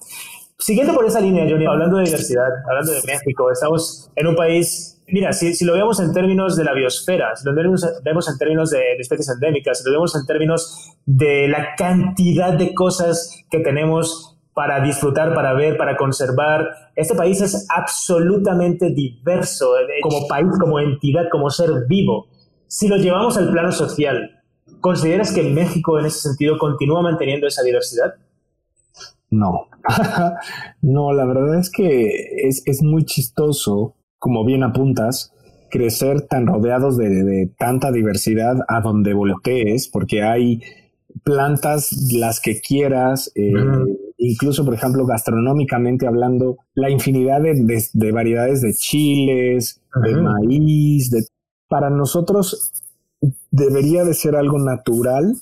Siguiendo 0.58 0.94
por 0.94 1.06
esa 1.06 1.20
línea, 1.20 1.46
Johnny, 1.48 1.66
hablando 1.66 1.98
de 1.98 2.06
diversidad, 2.06 2.48
hablando 2.68 2.92
de 2.94 3.02
México, 3.06 3.52
estamos 3.52 4.10
en 4.16 4.28
un 4.28 4.36
país, 4.36 5.02
mira, 5.08 5.34
si, 5.34 5.54
si 5.54 5.66
lo 5.66 5.74
vemos 5.74 6.00
en 6.00 6.14
términos 6.14 6.56
de 6.56 6.64
la 6.64 6.74
biosfera, 6.74 7.36
si 7.36 7.46
lo 7.46 7.54
vemos, 7.54 7.86
vemos 8.04 8.30
en 8.30 8.38
términos 8.38 8.72
de, 8.72 8.80
de, 8.80 8.98
especies 9.00 9.30
endémicas, 9.30 9.80
si 9.80 9.90
lo 9.90 9.92
vemos 9.92 10.16
en 10.16 10.26
términos 10.26 10.96
de 11.06 11.50
la 11.50 11.76
cantidad 11.76 12.54
de 12.54 12.74
cosas 12.74 13.44
que 13.52 13.60
tenemos 13.60 14.35
para 14.56 14.80
disfrutar, 14.80 15.36
para 15.36 15.54
ver, 15.54 15.78
para 15.78 15.98
conservar. 15.98 16.66
Este 16.96 17.14
país 17.14 17.42
es 17.42 17.68
absolutamente 17.70 18.90
diverso 18.90 19.78
eh, 19.78 20.00
como 20.02 20.28
país, 20.28 20.48
como 20.58 20.80
entidad, 20.80 21.26
como 21.30 21.50
ser 21.50 21.70
vivo. 21.88 22.28
Si 22.66 22.88
lo 22.88 22.96
llevamos 22.96 23.38
al 23.38 23.52
plano 23.52 23.74
social, 23.74 24.42
¿consideras 24.80 25.34
que 25.34 25.44
México 25.44 26.00
en 26.00 26.06
ese 26.06 26.20
sentido 26.30 26.58
continúa 26.58 27.02
manteniendo 27.02 27.48
esa 27.48 27.64
diversidad? 27.64 28.16
No, 29.30 29.68
no, 30.82 31.12
la 31.12 31.26
verdad 31.26 31.60
es 31.60 31.70
que 31.70 32.48
es, 32.48 32.64
es, 32.66 32.82
muy 32.82 33.04
chistoso, 33.04 33.96
como 34.20 34.46
bien 34.46 34.64
apuntas, 34.64 35.34
crecer 35.70 36.22
tan 36.22 36.48
rodeados 36.48 36.96
de, 36.96 37.10
de 37.10 37.52
tanta 37.58 37.92
diversidad 37.92 38.56
a 38.70 38.80
donde 38.80 39.14
voltees, 39.14 39.90
porque 39.90 40.24
hay 40.24 40.62
plantas 41.24 41.92
las 42.14 42.40
que 42.40 42.62
quieras, 42.62 43.32
eh, 43.36 43.52
incluso 44.32 44.66
por 44.66 44.74
ejemplo 44.74 45.06
gastronómicamente 45.06 46.08
hablando, 46.08 46.58
la 46.74 46.90
infinidad 46.90 47.42
de, 47.42 48.12
variedades 48.12 48.62
de 48.62 48.74
chiles, 48.74 49.82
de 50.04 50.16
maíz, 50.16 51.10
de... 51.12 51.26
para 51.68 51.90
nosotros 51.90 52.72
debería 53.52 54.04
de 54.04 54.14
ser 54.14 54.36
algo 54.36 54.60
natural 54.60 55.34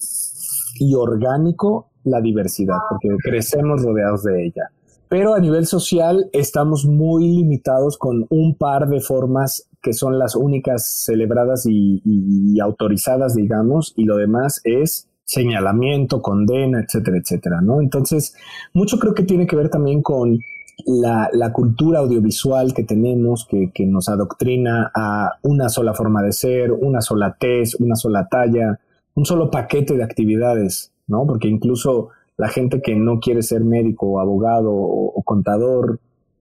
y 0.80 0.96
orgánico 0.96 1.90
la 2.04 2.22
diversidad, 2.22 2.78
porque 2.90 3.10
crecemos 3.24 3.82
rodeados 3.82 4.24
de 4.24 4.46
ella. 4.46 4.70
Pero 5.10 5.36
a 5.36 5.40
nivel 5.40 5.68
social 5.68 6.30
estamos 6.34 6.86
muy 6.86 7.28
limitados 7.28 7.98
con 7.98 8.26
un 8.30 8.58
par 8.58 8.88
de 8.88 9.00
formas 9.00 9.70
que 9.82 9.94
son 9.94 10.18
las 10.18 10.36
únicas 10.36 11.04
celebradas 11.06 11.66
y 11.66 12.60
autorizadas, 12.60 13.36
digamos, 13.36 13.94
y 13.96 14.06
lo 14.06 14.18
demás 14.18 14.60
es 14.64 15.08
señalamiento, 15.34 16.22
condena, 16.22 16.82
etcétera, 16.82 17.18
etcétera, 17.18 17.62
¿no? 17.62 17.82
Entonces, 17.82 18.36
mucho 18.74 19.00
creo 19.00 19.16
que 19.16 19.24
tiene 19.24 19.48
que 19.48 19.56
ver 19.56 19.70
también 19.70 20.04
con 20.04 20.40
la, 20.86 21.52
cultura 21.52 22.00
audiovisual 22.00 22.74
que 22.74 22.84
tenemos, 22.84 23.48
que, 23.50 23.72
que, 23.74 23.86
nos 23.88 24.10
adoctrina 24.10 24.92
a 24.94 25.40
una 25.42 25.70
sola 25.70 25.94
forma 25.94 26.22
de 26.22 26.34
ser, 26.34 26.72
una 26.72 27.02
sola 27.02 27.36
tez, 27.40 27.76
una 27.80 27.96
sola 27.96 28.28
talla, 28.30 28.80
un 29.16 29.26
solo 29.26 29.50
paquete 29.50 29.98
de 29.98 30.04
actividades, 30.04 30.92
¿no? 31.08 31.26
Porque 31.26 31.48
incluso 31.48 32.10
la 32.38 32.50
gente 32.50 32.82
que 32.82 32.96
no 32.96 33.20
quiere 33.20 33.42
ser 33.42 33.64
médico 33.64 34.08
o 34.08 34.20
abogado 34.20 34.72
o, 34.72 35.22
contador, 35.24 36.00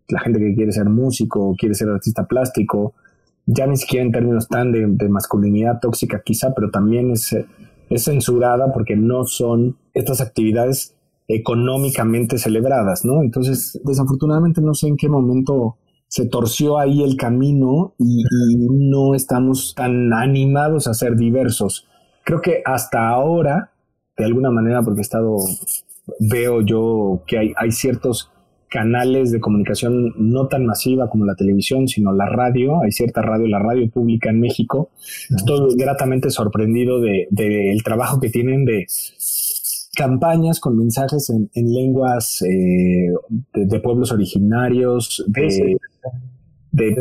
la 0.08 0.20
gente 0.20 0.38
que 0.38 0.54
quiere 0.54 0.72
ser 0.72 0.90
músico 0.90 1.48
o 1.48 1.56
quiere 1.56 1.74
ser 1.74 1.88
artista 1.88 2.26
plástico, 2.26 2.92
ya 3.46 3.66
ni 3.66 3.76
siquiera 3.76 4.04
en 4.04 4.12
términos 4.12 4.48
tan 4.48 4.70
de, 4.70 4.86
de 4.86 5.08
masculinidad 5.08 5.80
tóxica 5.80 6.20
quizá, 6.22 6.52
pero 6.54 6.70
también 6.70 7.10
es 7.10 7.34
es 7.94 8.04
censurada 8.04 8.72
porque 8.72 8.96
no 8.96 9.24
son 9.24 9.76
estas 9.94 10.20
actividades 10.20 10.96
económicamente 11.28 12.38
celebradas, 12.38 13.04
¿no? 13.04 13.22
Entonces, 13.22 13.80
desafortunadamente 13.84 14.60
no 14.60 14.74
sé 14.74 14.88
en 14.88 14.96
qué 14.96 15.08
momento 15.08 15.76
se 16.08 16.26
torció 16.26 16.78
ahí 16.78 17.02
el 17.02 17.16
camino 17.16 17.94
y, 17.98 18.24
no 18.68 19.14
estamos 19.14 19.74
tan 19.74 20.12
animados 20.12 20.86
a 20.86 20.94
ser 20.94 21.16
diversos. 21.16 21.86
Creo 22.24 22.40
que 22.40 22.62
hasta 22.64 23.08
ahora, 23.08 23.72
de 24.16 24.24
alguna 24.24 24.50
manera, 24.50 24.82
porque 24.82 25.00
he 25.00 25.02
estado, 25.02 25.36
veo 26.20 26.60
yo 26.60 27.22
que 27.26 27.38
hay, 27.38 27.52
hay 27.56 27.72
ciertos 27.72 28.30
canales 28.72 29.30
de 29.30 29.40
comunicación 29.40 30.14
no 30.16 30.48
tan 30.48 30.64
masiva 30.64 31.10
como 31.10 31.26
la 31.26 31.34
televisión, 31.34 31.88
sino 31.88 32.12
la 32.12 32.26
radio. 32.26 32.82
Hay 32.82 32.90
cierta 32.90 33.20
radio, 33.20 33.46
la 33.46 33.58
radio 33.58 33.88
pública 33.90 34.30
en 34.30 34.40
México. 34.40 34.90
Estoy 35.36 35.76
gratamente 35.76 36.30
sorprendido 36.30 37.00
del 37.00 37.26
de, 37.30 37.76
trabajo 37.84 38.18
que 38.18 38.30
tienen 38.30 38.64
de 38.64 38.86
campañas 39.94 40.58
con 40.58 40.78
mensajes 40.78 41.28
en, 41.28 41.50
lenguas 41.54 42.42
eh, 42.42 43.12
de, 43.52 43.80
pueblos 43.80 44.10
originarios, 44.10 45.22
de, 45.26 45.76
de, 46.70 46.94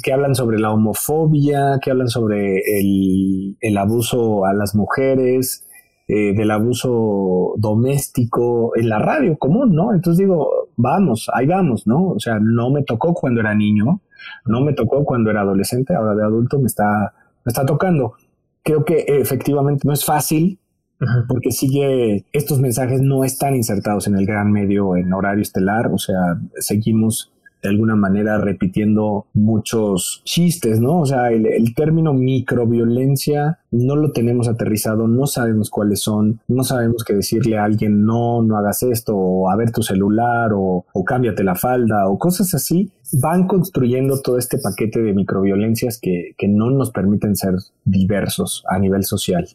que 0.00 0.12
hablan 0.12 0.36
sobre 0.36 0.60
la 0.60 0.70
homofobia, 0.70 1.80
que 1.82 1.90
hablan 1.90 2.08
sobre 2.08 2.58
el, 2.58 3.56
el 3.60 3.76
abuso 3.76 4.44
a 4.44 4.54
las 4.54 4.76
mujeres, 4.76 5.63
eh, 6.06 6.34
del 6.34 6.50
abuso 6.50 7.54
doméstico 7.56 8.76
en 8.76 8.88
la 8.88 8.98
radio 8.98 9.36
común, 9.38 9.74
¿no? 9.74 9.92
Entonces 9.92 10.18
digo, 10.18 10.68
vamos, 10.76 11.30
ahí 11.32 11.46
vamos, 11.46 11.86
¿no? 11.86 12.08
O 12.08 12.20
sea, 12.20 12.38
no 12.40 12.70
me 12.70 12.82
tocó 12.82 13.14
cuando 13.14 13.40
era 13.40 13.54
niño, 13.54 14.00
no 14.46 14.60
me 14.60 14.74
tocó 14.74 15.04
cuando 15.04 15.30
era 15.30 15.40
adolescente, 15.40 15.94
ahora 15.94 16.14
de 16.14 16.24
adulto 16.24 16.58
me 16.58 16.66
está, 16.66 17.14
me 17.44 17.50
está 17.50 17.64
tocando. 17.64 18.14
Creo 18.62 18.84
que 18.84 19.04
efectivamente 19.08 19.82
no 19.86 19.92
es 19.92 20.04
fácil 20.04 20.58
porque 21.28 21.50
sigue, 21.50 22.24
estos 22.32 22.60
mensajes 22.60 23.00
no 23.00 23.24
están 23.24 23.54
insertados 23.56 24.06
en 24.06 24.16
el 24.16 24.26
gran 24.26 24.50
medio 24.52 24.96
en 24.96 25.12
horario 25.12 25.42
estelar, 25.42 25.88
o 25.92 25.98
sea, 25.98 26.38
seguimos 26.58 27.33
de 27.64 27.70
alguna 27.70 27.96
manera 27.96 28.36
repitiendo 28.36 29.26
muchos 29.32 30.20
chistes, 30.24 30.80
¿no? 30.80 31.00
O 31.00 31.06
sea, 31.06 31.32
el, 31.32 31.74
término 31.74 32.12
microviolencia 32.12 33.58
no 33.70 33.96
lo 33.96 34.12
tenemos 34.12 34.48
aterrizado, 34.48 35.08
no 35.08 35.26
sabemos 35.26 35.70
cuáles 35.70 36.00
son, 36.00 36.40
no 36.46 36.62
sabemos 36.62 37.04
qué 37.04 37.14
decirle 37.14 37.56
a 37.56 37.64
alguien, 37.64 38.04
no, 38.04 38.42
no 38.42 38.58
hagas 38.58 38.82
esto, 38.82 39.16
o 39.16 39.50
a 39.50 39.56
ver 39.56 39.72
tu 39.72 39.82
celular, 39.82 40.52
o, 40.52 40.84
o 40.92 41.04
cámbiate 41.04 41.42
la 41.42 41.54
falda, 41.54 42.06
o 42.06 42.18
cosas 42.18 42.54
así, 42.54 42.92
van 43.22 43.46
construyendo 43.46 44.20
todo 44.20 44.36
este 44.36 44.58
paquete 44.58 45.00
de 45.00 45.14
microviolencias 45.14 45.98
que, 45.98 46.34
que 46.36 46.48
no 46.48 46.70
nos 46.70 46.90
permiten 46.90 47.34
ser 47.34 47.54
diversos 47.84 48.62
a 48.68 48.78
nivel 48.78 49.04
social 49.04 49.48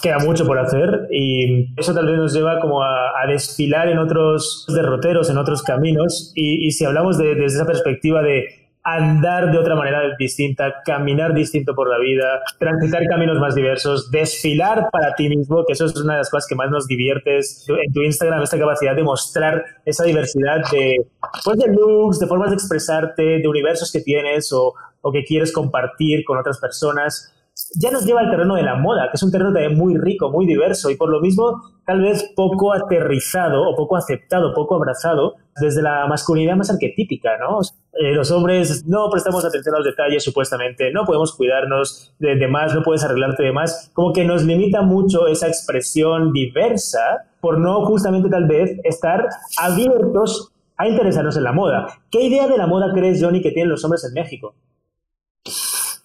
queda 0.00 0.18
mucho 0.18 0.46
por 0.46 0.58
hacer 0.58 1.08
y 1.10 1.78
eso 1.78 1.94
tal 1.94 2.06
vez 2.06 2.16
nos 2.16 2.32
lleva 2.32 2.60
como 2.60 2.82
a, 2.82 3.10
desfilar 3.28 3.88
en 3.88 3.98
otros 3.98 4.66
derroteros, 4.68 5.30
en 5.30 5.38
otros 5.38 5.62
caminos. 5.62 6.32
Y, 6.34 6.70
si 6.72 6.84
hablamos 6.84 7.18
de, 7.18 7.34
desde 7.34 7.56
esa 7.56 7.66
perspectiva 7.66 8.22
de 8.22 8.62
andar 8.84 9.52
de 9.52 9.58
otra 9.58 9.76
manera 9.76 10.00
distinta, 10.18 10.82
caminar 10.84 11.34
distinto 11.34 11.74
por 11.74 11.88
la 11.88 11.98
vida, 11.98 12.42
transitar 12.58 13.06
caminos 13.06 13.38
más 13.38 13.54
diversos, 13.54 14.10
desfilar 14.10 14.88
para 14.90 15.14
ti 15.14 15.28
mismo, 15.28 15.64
que 15.64 15.72
eso 15.72 15.86
es 15.86 15.96
una 15.96 16.14
de 16.14 16.18
las 16.18 16.30
cosas 16.30 16.48
que 16.48 16.56
más 16.56 16.68
nos 16.68 16.88
diviertes 16.88 17.64
en 17.68 17.92
tu 17.92 18.02
Instagram, 18.02 18.42
esta 18.42 18.58
capacidad 18.58 18.96
de 18.96 19.04
mostrar 19.04 19.64
esa 19.84 20.04
diversidad 20.04 20.62
de, 20.72 21.06
pues, 21.44 21.58
de 21.58 21.68
looks, 21.68 22.18
de 22.18 22.26
formas 22.26 22.50
de 22.50 22.56
expresarte, 22.56 23.22
de 23.38 23.48
universos 23.48 23.92
que 23.92 24.00
tienes 24.00 24.52
o, 24.52 24.74
o 25.00 25.12
que 25.12 25.24
quieres 25.24 25.52
compartir 25.52 26.24
con 26.24 26.38
otras 26.38 26.58
personas 26.58 27.31
ya 27.74 27.90
nos 27.90 28.04
lleva 28.04 28.20
al 28.20 28.30
terreno 28.30 28.54
de 28.54 28.62
la 28.62 28.76
moda, 28.76 29.08
que 29.10 29.16
es 29.16 29.22
un 29.22 29.30
terreno 29.30 29.52
también 29.52 29.76
muy 29.76 29.96
rico, 29.96 30.30
muy 30.30 30.46
diverso 30.46 30.90
y 30.90 30.96
por 30.96 31.08
lo 31.10 31.20
mismo 31.20 31.62
tal 31.86 32.00
vez 32.00 32.30
poco 32.36 32.72
aterrizado 32.72 33.68
o 33.68 33.74
poco 33.74 33.96
aceptado, 33.96 34.54
poco 34.54 34.76
abrazado 34.76 35.34
desde 35.60 35.82
la 35.82 36.06
masculinidad 36.06 36.56
más 36.56 36.70
arquetípica, 36.70 37.36
¿no? 37.38 37.60
Eh, 37.92 38.14
los 38.14 38.30
hombres 38.30 38.86
no 38.86 39.10
prestamos 39.10 39.44
atención 39.44 39.74
a 39.74 39.78
los 39.78 39.86
detalles 39.86 40.24
supuestamente, 40.24 40.90
no 40.92 41.04
podemos 41.04 41.34
cuidarnos 41.34 42.14
de, 42.18 42.36
de 42.36 42.48
más, 42.48 42.74
no 42.74 42.82
puedes 42.82 43.04
arreglarte 43.04 43.42
de 43.42 43.52
más, 43.52 43.90
como 43.92 44.12
que 44.12 44.24
nos 44.24 44.44
limita 44.44 44.82
mucho 44.82 45.26
esa 45.26 45.48
expresión 45.48 46.32
diversa 46.32 47.26
por 47.40 47.58
no 47.58 47.84
justamente 47.84 48.30
tal 48.30 48.46
vez 48.46 48.78
estar 48.84 49.26
abiertos 49.58 50.52
a 50.76 50.88
interesarnos 50.88 51.36
en 51.36 51.44
la 51.44 51.52
moda. 51.52 51.86
¿Qué 52.10 52.22
idea 52.22 52.48
de 52.48 52.56
la 52.56 52.66
moda 52.66 52.92
crees, 52.94 53.22
Johnny, 53.22 53.42
que 53.42 53.50
tienen 53.50 53.70
los 53.70 53.84
hombres 53.84 54.04
en 54.04 54.14
México? 54.14 54.54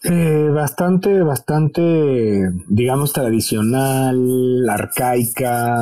Eh, 0.10 0.49
bastante, 0.53 1.22
bastante, 1.22 2.49
digamos, 2.70 3.12
tradicional, 3.12 4.68
arcaica, 4.70 5.76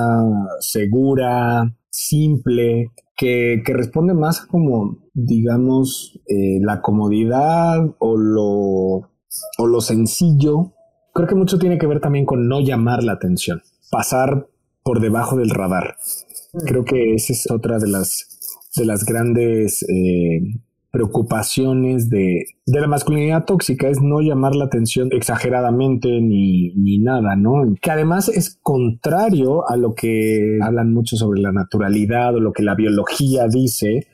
segura, 0.60 1.76
simple, 1.90 2.92
que, 3.16 3.62
que 3.64 3.74
responde 3.74 4.16
más 4.16 4.42
como, 4.42 4.98
digamos, 5.14 6.20
eh, 6.28 6.60
la 6.62 6.82
comodidad 6.82 7.86
o 8.00 8.18
lo, 8.18 9.12
o 9.60 9.68
lo 9.68 9.82
sencillo. 9.82 10.74
Creo 11.14 11.28
que 11.28 11.36
mucho 11.36 11.60
tiene 11.60 11.78
que 11.78 11.88
ver 11.88 12.00
también 12.00 12.26
con 12.26 12.48
no 12.48 12.62
llamar 12.62 13.04
la 13.04 13.14
atención, 13.14 13.62
pasar 13.92 14.48
por 14.84 15.02
debajo 15.02 15.38
del 15.38 15.52
radar. 15.52 15.98
Creo 16.66 16.84
que 16.84 17.14
esa 17.14 17.34
es 17.34 17.50
otra 17.52 17.78
de 17.78 17.90
las, 17.90 18.72
de 18.76 18.86
las 18.86 19.06
grandes 19.06 19.84
eh, 19.84 20.42
preocupaciones 20.96 22.10
de, 22.10 22.46
de, 22.66 22.80
la 22.80 22.88
masculinidad 22.88 23.44
tóxica 23.44 23.90
es 23.90 24.02
no 24.02 24.22
llamar 24.22 24.56
la 24.56 24.64
atención 24.64 25.10
exageradamente 25.12 26.08
ni, 26.22 26.74
ni, 26.76 27.00
nada, 27.00 27.36
¿no? 27.36 27.66
Que 27.82 27.92
además 27.92 28.30
es 28.30 28.58
contrario 28.64 29.70
a 29.70 29.76
lo 29.76 29.94
que 29.94 30.58
hablan 30.62 30.94
mucho 30.94 31.18
sobre 31.18 31.42
la 31.42 31.52
naturalidad 31.52 32.34
o 32.36 32.40
lo 32.40 32.54
que 32.54 32.64
la 32.64 32.76
biología 32.76 33.50
dice. 33.50 34.08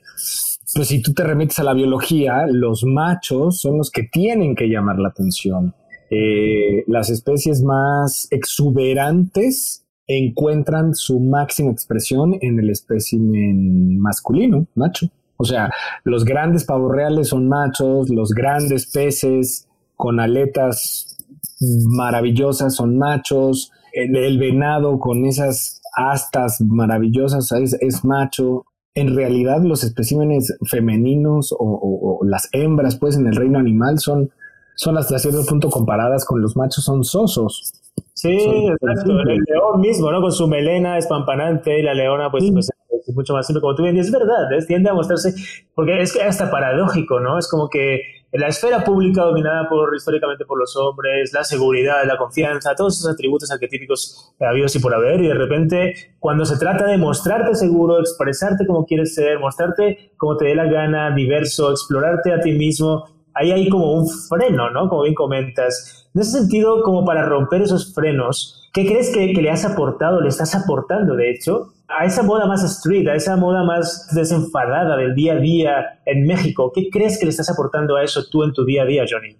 Pues 0.73 0.87
si 0.87 1.03
tú 1.03 1.13
te 1.13 1.23
remetes 1.23 1.59
a 1.59 1.63
la 1.63 1.75
biología, 1.75 2.47
los 2.47 2.83
machos 2.83 3.59
son 3.59 3.77
los 3.77 3.91
que 3.91 4.09
tienen 4.11 4.55
que 4.55 4.67
llamar 4.67 4.97
la 4.97 5.09
atención. 5.09 5.75
Eh, 6.09 6.83
las 6.87 7.11
especies 7.11 7.61
más 7.61 8.27
exuberantes 8.31 9.85
encuentran 10.07 10.95
su 10.95 11.19
máxima 11.19 11.69
expresión 11.69 12.39
en 12.41 12.57
el 12.57 12.71
espécimen 12.71 13.99
masculino, 13.99 14.65
macho. 14.73 15.11
O 15.41 15.43
sea, 15.43 15.71
los 16.03 16.23
grandes 16.23 16.65
pavos 16.65 16.91
reales 16.91 17.29
son 17.29 17.49
machos, 17.49 18.11
los 18.11 18.29
grandes 18.29 18.85
peces 18.91 19.67
con 19.95 20.19
aletas 20.19 21.17
maravillosas 21.59 22.75
son 22.75 22.99
machos, 22.99 23.71
el, 23.93 24.37
venado 24.37 24.99
con 24.99 25.25
esas 25.25 25.81
astas 25.95 26.61
maravillosas 26.61 27.51
es, 27.51 28.05
macho. 28.05 28.65
En 28.93 29.15
realidad 29.15 29.63
los 29.63 29.83
especímenes 29.83 30.55
femeninos 30.69 31.55
o, 31.57 32.19
las 32.23 32.47
hembras 32.51 32.97
pues 32.97 33.17
en 33.17 33.25
el 33.25 33.35
reino 33.35 33.57
animal 33.57 33.97
son, 33.97 34.29
son 34.75 34.99
hasta 34.99 35.17
cierto 35.17 35.43
punto 35.45 35.71
comparadas 35.71 36.23
con 36.23 36.39
los 36.39 36.55
machos, 36.55 36.83
son 36.83 37.03
sosos. 37.03 37.73
Sí, 38.13 38.29
exacto. 38.29 39.11
El 39.27 39.39
león 39.47 39.81
mismo, 39.81 40.11
¿no? 40.11 40.21
Con 40.21 40.31
su 40.31 40.47
melena 40.47 40.99
espampanante 40.99 41.79
y 41.79 41.81
la 41.81 41.95
leona, 41.95 42.29
pues, 42.29 42.43
pues 42.51 42.69
es 43.07 43.15
mucho 43.15 43.33
más 43.33 43.45
simple, 43.47 43.61
como 43.61 43.75
tú 43.75 43.83
bien 43.83 43.95
dices, 43.95 44.13
es 44.13 44.19
verdad, 44.19 44.47
tiende 44.67 44.89
a 44.89 44.93
mostrarse, 44.93 45.33
porque 45.73 46.01
es 46.01 46.13
que 46.13 46.21
hasta 46.21 46.51
paradójico, 46.51 47.19
¿no? 47.19 47.37
Es 47.37 47.47
como 47.47 47.69
que 47.69 48.01
la 48.33 48.47
esfera 48.47 48.83
pública 48.83 49.23
dominada 49.23 49.67
por 49.67 49.93
históricamente 49.95 50.45
por 50.45 50.57
los 50.57 50.75
hombres, 50.77 51.33
la 51.33 51.43
seguridad, 51.43 52.05
la 52.05 52.17
confianza, 52.17 52.75
todos 52.75 52.97
esos 52.97 53.11
atributos 53.11 53.51
arquetípicos 53.51 54.33
habidos 54.39 54.75
y 54.75 54.79
por 54.79 54.93
haber, 54.93 55.21
y 55.21 55.27
de 55.27 55.33
repente 55.33 55.93
cuando 56.19 56.45
se 56.45 56.57
trata 56.57 56.85
de 56.85 56.97
mostrarte 56.97 57.55
seguro, 57.55 57.99
expresarte 57.99 58.65
como 58.65 58.85
quieres 58.85 59.15
ser, 59.15 59.39
mostrarte 59.39 60.11
como 60.17 60.37
te 60.37 60.45
dé 60.45 60.55
la 60.55 60.65
gana, 60.65 61.13
diverso, 61.13 61.71
explorarte 61.71 62.31
a 62.31 62.39
ti 62.39 62.53
mismo, 62.53 63.05
ahí 63.33 63.51
hay 63.51 63.67
como 63.69 63.91
un 63.93 64.07
freno, 64.07 64.69
¿no? 64.69 64.87
Como 64.87 65.03
bien 65.03 65.15
comentas. 65.15 66.09
En 66.13 66.21
ese 66.21 66.39
sentido, 66.39 66.83
como 66.83 67.05
para 67.05 67.25
romper 67.25 67.61
esos 67.61 67.93
frenos, 67.93 68.69
¿qué 68.73 68.85
crees 68.85 69.13
que, 69.13 69.33
que 69.33 69.41
le 69.41 69.49
has 69.49 69.65
aportado, 69.65 70.21
le 70.21 70.29
estás 70.29 70.55
aportando, 70.55 71.15
de 71.15 71.31
hecho, 71.31 71.73
a 71.99 72.05
esa 72.05 72.23
moda 72.23 72.45
más 72.45 72.63
street, 72.63 73.07
a 73.07 73.15
esa 73.15 73.35
moda 73.35 73.63
más 73.63 74.07
desenfadada 74.13 74.97
del 74.97 75.15
día 75.15 75.33
a 75.33 75.39
día 75.39 75.99
en 76.05 76.25
México? 76.25 76.71
¿Qué 76.73 76.89
crees 76.89 77.19
que 77.19 77.25
le 77.25 77.31
estás 77.31 77.49
aportando 77.49 77.95
a 77.95 78.03
eso 78.03 78.21
tú 78.29 78.43
en 78.43 78.53
tu 78.53 78.65
día 78.65 78.83
a 78.83 78.85
día, 78.85 79.03
Johnny? 79.09 79.35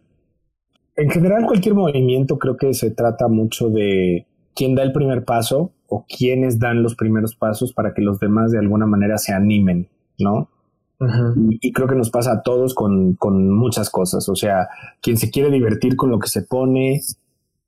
En 0.95 1.09
general, 1.09 1.45
cualquier 1.45 1.75
movimiento 1.75 2.37
creo 2.37 2.57
que 2.57 2.73
se 2.73 2.91
trata 2.91 3.27
mucho 3.27 3.69
de 3.69 4.27
quién 4.55 4.75
da 4.75 4.83
el 4.83 4.91
primer 4.91 5.23
paso 5.23 5.71
o 5.87 6.05
quiénes 6.05 6.59
dan 6.59 6.83
los 6.83 6.95
primeros 6.95 7.35
pasos 7.35 7.73
para 7.73 7.93
que 7.93 8.01
los 8.01 8.19
demás 8.19 8.51
de 8.51 8.59
alguna 8.59 8.85
manera 8.85 9.17
se 9.17 9.33
animen, 9.33 9.89
¿no? 10.19 10.49
y, 11.49 11.71
creo 11.71 11.87
que 11.87 11.95
nos 11.95 12.11
pasa 12.11 12.31
a 12.33 12.41
todos 12.43 12.75
con, 12.75 13.15
con, 13.15 13.49
muchas 13.49 13.89
cosas. 13.89 14.29
O 14.29 14.35
sea, 14.35 14.67
quien 15.01 15.17
se 15.17 15.31
quiere 15.31 15.49
divertir 15.49 15.95
con 15.95 16.11
lo 16.11 16.19
que 16.19 16.27
se 16.27 16.43
pone, 16.43 17.01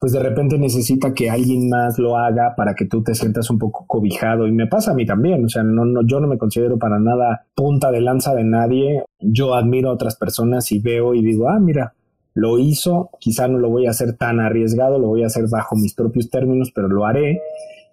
pues 0.04 0.12
de 0.12 0.20
repente 0.20 0.58
necesita 0.58 1.14
que 1.14 1.30
alguien 1.30 1.70
más 1.70 1.98
lo 1.98 2.18
haga 2.18 2.56
para 2.58 2.76
que 2.76 2.84
tú 2.84 3.02
te 3.02 3.16
sientas 3.16 3.50
un 3.50 3.58
poco 3.58 3.86
cobijado. 3.88 4.46
Y 4.48 4.52
me 4.52 4.68
pasa 4.68 4.92
a 4.92 4.94
mí 4.94 5.06
también, 5.06 5.46
o 5.46 5.48
sea, 5.48 5.64
no, 5.64 5.86
no, 5.86 6.02
yo 6.06 6.20
no 6.20 6.28
me 6.28 6.38
considero 6.38 6.78
para 6.78 7.00
nada 7.00 7.46
punta 7.56 7.90
de 7.90 8.02
lanza 8.02 8.36
de 8.36 8.44
nadie. 8.44 9.06
Yo 9.22 9.56
admiro 9.56 9.90
a 9.90 9.94
otras 9.94 10.18
personas 10.18 10.70
y 10.74 10.80
veo 10.80 11.16
y 11.16 11.24
digo, 11.24 11.48
ah, 11.48 11.58
mira, 11.58 11.94
lo 12.34 12.60
hizo, 12.60 13.12
quizá 13.18 13.48
no 13.48 13.60
lo 13.60 13.70
voy 13.70 13.88
a 13.88 13.92
hacer 13.92 14.18
tan 14.18 14.42
arriesgado, 14.42 15.00
lo 15.00 15.08
voy 15.08 15.24
a 15.24 15.28
hacer 15.28 15.46
bajo 15.50 15.78
mis 15.78 15.94
propios 15.94 16.30
términos, 16.30 16.74
pero 16.76 16.90
lo 16.90 17.06
haré. 17.06 17.40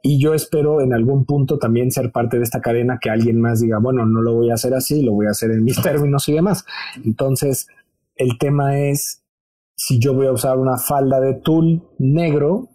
Y 0.03 0.19
yo 0.19 0.35
espero 0.35 0.81
en 0.81 0.93
algún 0.93 1.27
punto 1.27 1.61
también 1.61 1.93
ser 1.93 2.11
parte 2.11 2.39
de 2.39 2.43
esta 2.43 2.61
cadena 2.61 2.99
que 3.01 3.11
alguien 3.11 3.41
más 3.41 3.61
diga, 3.61 3.79
bueno, 3.79 4.05
no 4.05 4.21
lo 4.21 4.35
voy 4.35 4.51
a 4.51 4.55
hacer 4.55 4.75
así, 4.75 5.05
lo 5.05 5.13
voy 5.13 5.29
a 5.29 5.31
hacer 5.31 5.53
en 5.53 5.63
mis 5.63 5.81
términos 5.81 6.29
y 6.29 6.33
demás. 6.33 6.65
Entonces, 7.05 7.69
el 8.17 8.37
tema 8.37 8.81
es 8.81 9.20
si 9.83 9.99
yo 9.99 10.13
voy 10.13 10.27
a 10.27 10.33
usar 10.33 10.59
una 10.59 10.77
falda 10.77 11.21
de 11.21 11.33
tul 11.33 11.83
negro, 11.99 12.69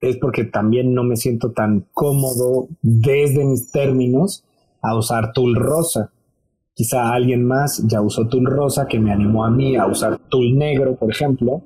es 0.00 0.16
porque 0.16 0.44
también 0.44 0.94
no 0.94 1.04
me 1.04 1.16
siento 1.16 1.52
tan 1.52 1.84
cómodo 1.92 2.68
desde 2.80 3.44
mis 3.44 3.70
términos 3.70 4.46
a 4.80 4.96
usar 4.96 5.34
tul 5.34 5.54
rosa. 5.54 6.10
quizá 6.72 7.12
alguien 7.12 7.44
más 7.44 7.84
ya 7.86 8.00
usó 8.00 8.28
tul 8.28 8.46
rosa 8.46 8.86
que 8.86 8.98
me 8.98 9.12
animó 9.12 9.44
a 9.44 9.50
mí 9.50 9.76
a 9.76 9.84
usar 9.84 10.18
tul 10.30 10.56
negro, 10.56 10.96
por 10.96 11.10
ejemplo, 11.10 11.60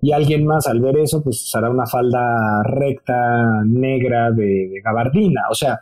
y 0.00 0.12
alguien 0.12 0.46
más 0.46 0.66
al 0.66 0.80
ver 0.80 0.96
eso, 0.96 1.22
pues 1.22 1.42
usará 1.42 1.68
una 1.68 1.86
falda 1.86 2.62
recta, 2.62 3.62
negra 3.66 4.30
de, 4.30 4.80
gabardina. 4.82 5.42
O 5.50 5.54
sea, 5.54 5.80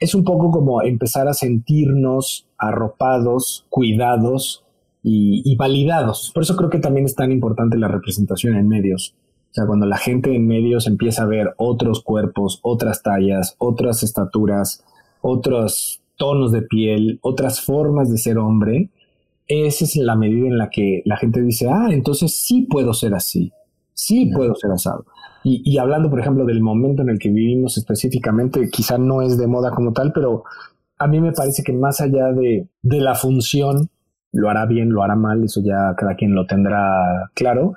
es 0.00 0.12
un 0.16 0.24
poco 0.24 0.50
como 0.50 0.82
empezar 0.82 1.28
a 1.28 1.34
sentirnos 1.34 2.48
arropados, 2.58 3.64
cuidados 3.70 4.65
y, 5.08 5.40
y, 5.44 5.54
validados. 5.54 6.32
Por 6.34 6.42
eso 6.42 6.56
creo 6.56 6.68
que 6.68 6.80
también 6.80 7.06
es 7.06 7.14
tan 7.14 7.30
importante 7.30 7.78
la 7.78 7.86
representación 7.86 8.56
en 8.56 8.66
medios. 8.66 9.14
O 9.50 9.54
sea, 9.54 9.64
cuando 9.64 9.86
la 9.86 9.98
gente 9.98 10.34
en 10.34 10.48
medios 10.48 10.88
empieza 10.88 11.22
a 11.22 11.26
ver 11.26 11.54
otros 11.58 12.02
cuerpos, 12.02 12.58
otras 12.62 13.04
tallas, 13.04 13.54
otras 13.58 14.02
estaturas, 14.02 14.82
otros 15.20 16.02
tonos 16.16 16.50
de 16.50 16.62
piel, 16.62 17.20
otras 17.22 17.60
formas 17.60 18.10
de 18.10 18.18
ser 18.18 18.36
hombre, 18.38 18.90
esa 19.46 19.84
es 19.84 19.94
la 19.94 20.16
medida 20.16 20.48
en 20.48 20.58
la 20.58 20.70
que 20.70 21.02
la 21.04 21.16
gente 21.16 21.40
dice, 21.40 21.68
ah, 21.70 21.86
entonces 21.90 22.34
sí 22.34 22.66
puedo 22.68 22.92
ser 22.92 23.14
así, 23.14 23.52
sí 23.94 24.32
puedo 24.34 24.56
ser 24.56 24.72
asado. 24.72 25.06
Y, 25.48 25.78
hablando, 25.78 26.10
por 26.10 26.18
ejemplo, 26.18 26.44
del 26.44 26.60
momento 26.60 27.02
en 27.02 27.08
el 27.08 27.20
que 27.20 27.28
vivimos 27.28 27.78
específicamente, 27.78 28.68
quizá 28.68 28.98
no 28.98 29.22
es 29.22 29.38
de 29.38 29.46
moda 29.46 29.70
como 29.70 29.92
tal, 29.92 30.12
pero 30.12 30.42
a 30.98 31.06
mí 31.06 31.20
me 31.20 31.30
parece 31.30 31.62
que 31.62 31.72
más 31.72 32.00
allá 32.00 32.32
de, 32.32 32.66
de 32.82 33.00
la 33.00 33.14
función, 33.14 33.88
lo 34.32 34.50
hará 34.50 34.66
bien, 34.66 34.90
lo 34.90 35.02
hará 35.02 35.16
mal, 35.16 35.44
eso 35.44 35.60
ya 35.62 35.94
cada 35.96 36.14
quien 36.14 36.34
lo 36.34 36.46
tendrá 36.46 37.30
claro, 37.34 37.74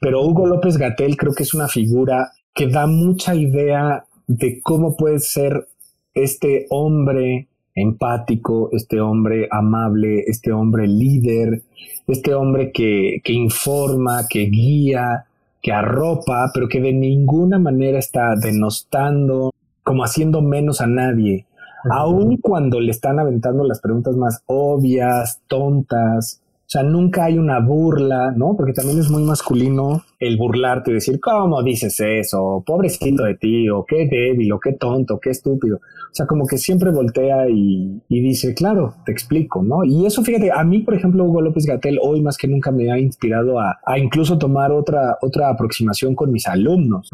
pero 0.00 0.22
Hugo 0.22 0.46
López 0.46 0.76
Gatel 0.76 1.16
creo 1.16 1.32
que 1.32 1.44
es 1.44 1.54
una 1.54 1.68
figura 1.68 2.32
que 2.54 2.68
da 2.68 2.86
mucha 2.86 3.34
idea 3.34 4.04
de 4.26 4.60
cómo 4.62 4.96
puede 4.96 5.18
ser 5.18 5.68
este 6.14 6.66
hombre 6.70 7.48
empático, 7.74 8.70
este 8.72 9.00
hombre 9.00 9.48
amable, 9.50 10.24
este 10.26 10.52
hombre 10.52 10.86
líder, 10.86 11.62
este 12.06 12.34
hombre 12.34 12.72
que, 12.72 13.20
que 13.22 13.32
informa, 13.32 14.26
que 14.28 14.46
guía, 14.46 15.26
que 15.62 15.72
arropa, 15.72 16.50
pero 16.52 16.68
que 16.68 16.80
de 16.80 16.92
ninguna 16.92 17.58
manera 17.58 17.98
está 17.98 18.34
denostando, 18.34 19.52
como 19.82 20.04
haciendo 20.04 20.42
menos 20.42 20.80
a 20.80 20.86
nadie, 20.86 21.46
aun 21.90 22.36
cuando 22.38 22.80
le 22.80 22.90
están 22.90 23.18
aventando 23.18 23.64
las 23.64 23.80
preguntas 23.80 24.16
más 24.16 24.42
obvias, 24.46 25.40
tontas, 25.46 26.42
o 26.70 26.72
sea, 26.72 26.84
nunca 26.84 27.24
hay 27.24 27.36
una 27.36 27.58
burla, 27.58 28.30
¿no? 28.30 28.54
Porque 28.56 28.72
también 28.72 29.00
es 29.00 29.10
muy 29.10 29.24
masculino 29.24 30.04
el 30.20 30.36
burlarte 30.36 30.92
y 30.92 30.94
decir, 30.94 31.18
¿cómo 31.18 31.64
dices 31.64 31.98
eso? 31.98 32.62
Pobrecito 32.64 33.24
de 33.24 33.34
ti, 33.34 33.68
o 33.68 33.84
qué 33.84 34.06
débil, 34.08 34.52
o 34.52 34.60
qué 34.60 34.74
tonto, 34.74 35.18
qué 35.18 35.30
estúpido. 35.30 35.78
O 35.78 36.12
sea, 36.14 36.26
como 36.26 36.46
que 36.46 36.58
siempre 36.58 36.92
voltea 36.92 37.48
y, 37.48 38.00
dice, 38.08 38.54
claro, 38.54 38.94
te 39.04 39.10
explico, 39.10 39.64
¿no? 39.64 39.82
Y 39.82 40.06
eso, 40.06 40.22
fíjate, 40.22 40.52
a 40.52 40.62
mí, 40.62 40.78
por 40.78 40.94
ejemplo, 40.94 41.24
Hugo 41.24 41.40
López 41.40 41.66
Gatel 41.66 41.98
hoy 42.00 42.22
más 42.22 42.36
que 42.36 42.46
nunca 42.46 42.70
me 42.70 42.92
ha 42.92 43.00
inspirado 43.00 43.58
a, 43.58 43.80
incluso 43.98 44.38
tomar 44.38 44.70
otra, 44.70 45.18
otra 45.22 45.48
aproximación 45.48 46.14
con 46.14 46.30
mis 46.30 46.46
alumnos, 46.46 47.10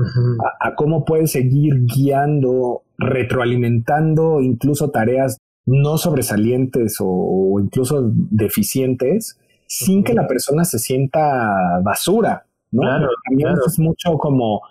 a, 0.60 0.68
a 0.68 0.74
cómo 0.74 1.06
puedes 1.06 1.32
seguir 1.32 1.86
guiando 1.86 2.82
retroalimentando 2.98 4.40
incluso 4.40 4.90
tareas 4.90 5.38
no 5.66 5.98
sobresalientes 5.98 6.96
o, 7.00 7.58
incluso 7.60 8.10
deficientes 8.30 9.38
sin 9.66 10.04
que 10.04 10.14
la 10.14 10.28
persona 10.28 10.64
se 10.64 10.78
sienta 10.78 11.80
basura, 11.82 12.46
¿no? 12.70 12.82
Claro, 12.82 13.08
También 13.28 13.50
es 13.66 13.78
mucho 13.78 14.16
como 14.16 14.62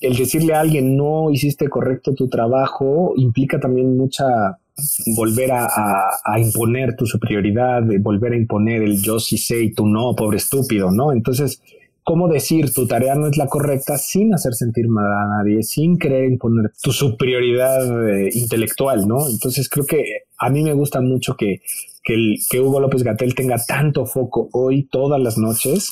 el 0.00 0.16
decirle 0.16 0.54
a 0.54 0.60
alguien 0.60 0.96
no 0.96 1.30
hiciste 1.30 1.68
correcto 1.68 2.14
tu 2.14 2.28
trabajo 2.28 3.14
implica 3.16 3.58
también 3.58 3.96
mucha 3.96 4.58
volver 5.16 5.52
a, 5.52 5.66
a, 6.24 6.40
imponer 6.40 6.96
tu 6.96 7.06
superioridad, 7.06 7.82
volver 8.00 8.32
a 8.32 8.36
imponer 8.36 8.82
el 8.82 9.00
yo 9.00 9.18
sí 9.18 9.38
sé 9.38 9.62
y 9.62 9.72
tú 9.72 9.86
no, 9.86 10.14
pobre 10.16 10.38
estúpido, 10.38 10.90
¿no? 10.90 11.12
Entonces, 11.12 11.62
¿cómo 12.04 12.28
decir 12.28 12.72
tu 12.72 12.86
tarea 12.86 13.14
no 13.14 13.28
es 13.28 13.36
la 13.36 13.46
correcta 13.46 13.96
sin 13.98 14.34
hacer 14.34 14.54
sentir 14.54 14.88
mal 14.88 15.06
a 15.06 15.38
nadie, 15.38 15.62
sin 15.62 15.98
querer 15.98 16.30
imponer 16.30 16.70
tu 16.80 16.92
superioridad 16.92 18.08
eh, 18.08 18.28
intelectual, 18.34 19.08
¿no? 19.08 19.28
Entonces, 19.28 19.68
creo 19.68 19.86
que 19.86 20.04
a 20.38 20.50
mí 20.50 20.62
me 20.62 20.74
gusta 20.74 21.00
mucho 21.00 21.34
que 21.36 21.62
que, 22.04 22.34
que 22.48 22.60
Hugo 22.60 22.80
López 22.80 23.02
Gatel 23.02 23.34
tenga 23.34 23.56
tanto 23.66 24.04
foco 24.04 24.48
hoy, 24.52 24.84
todas 24.84 25.20
las 25.20 25.38
noches, 25.38 25.90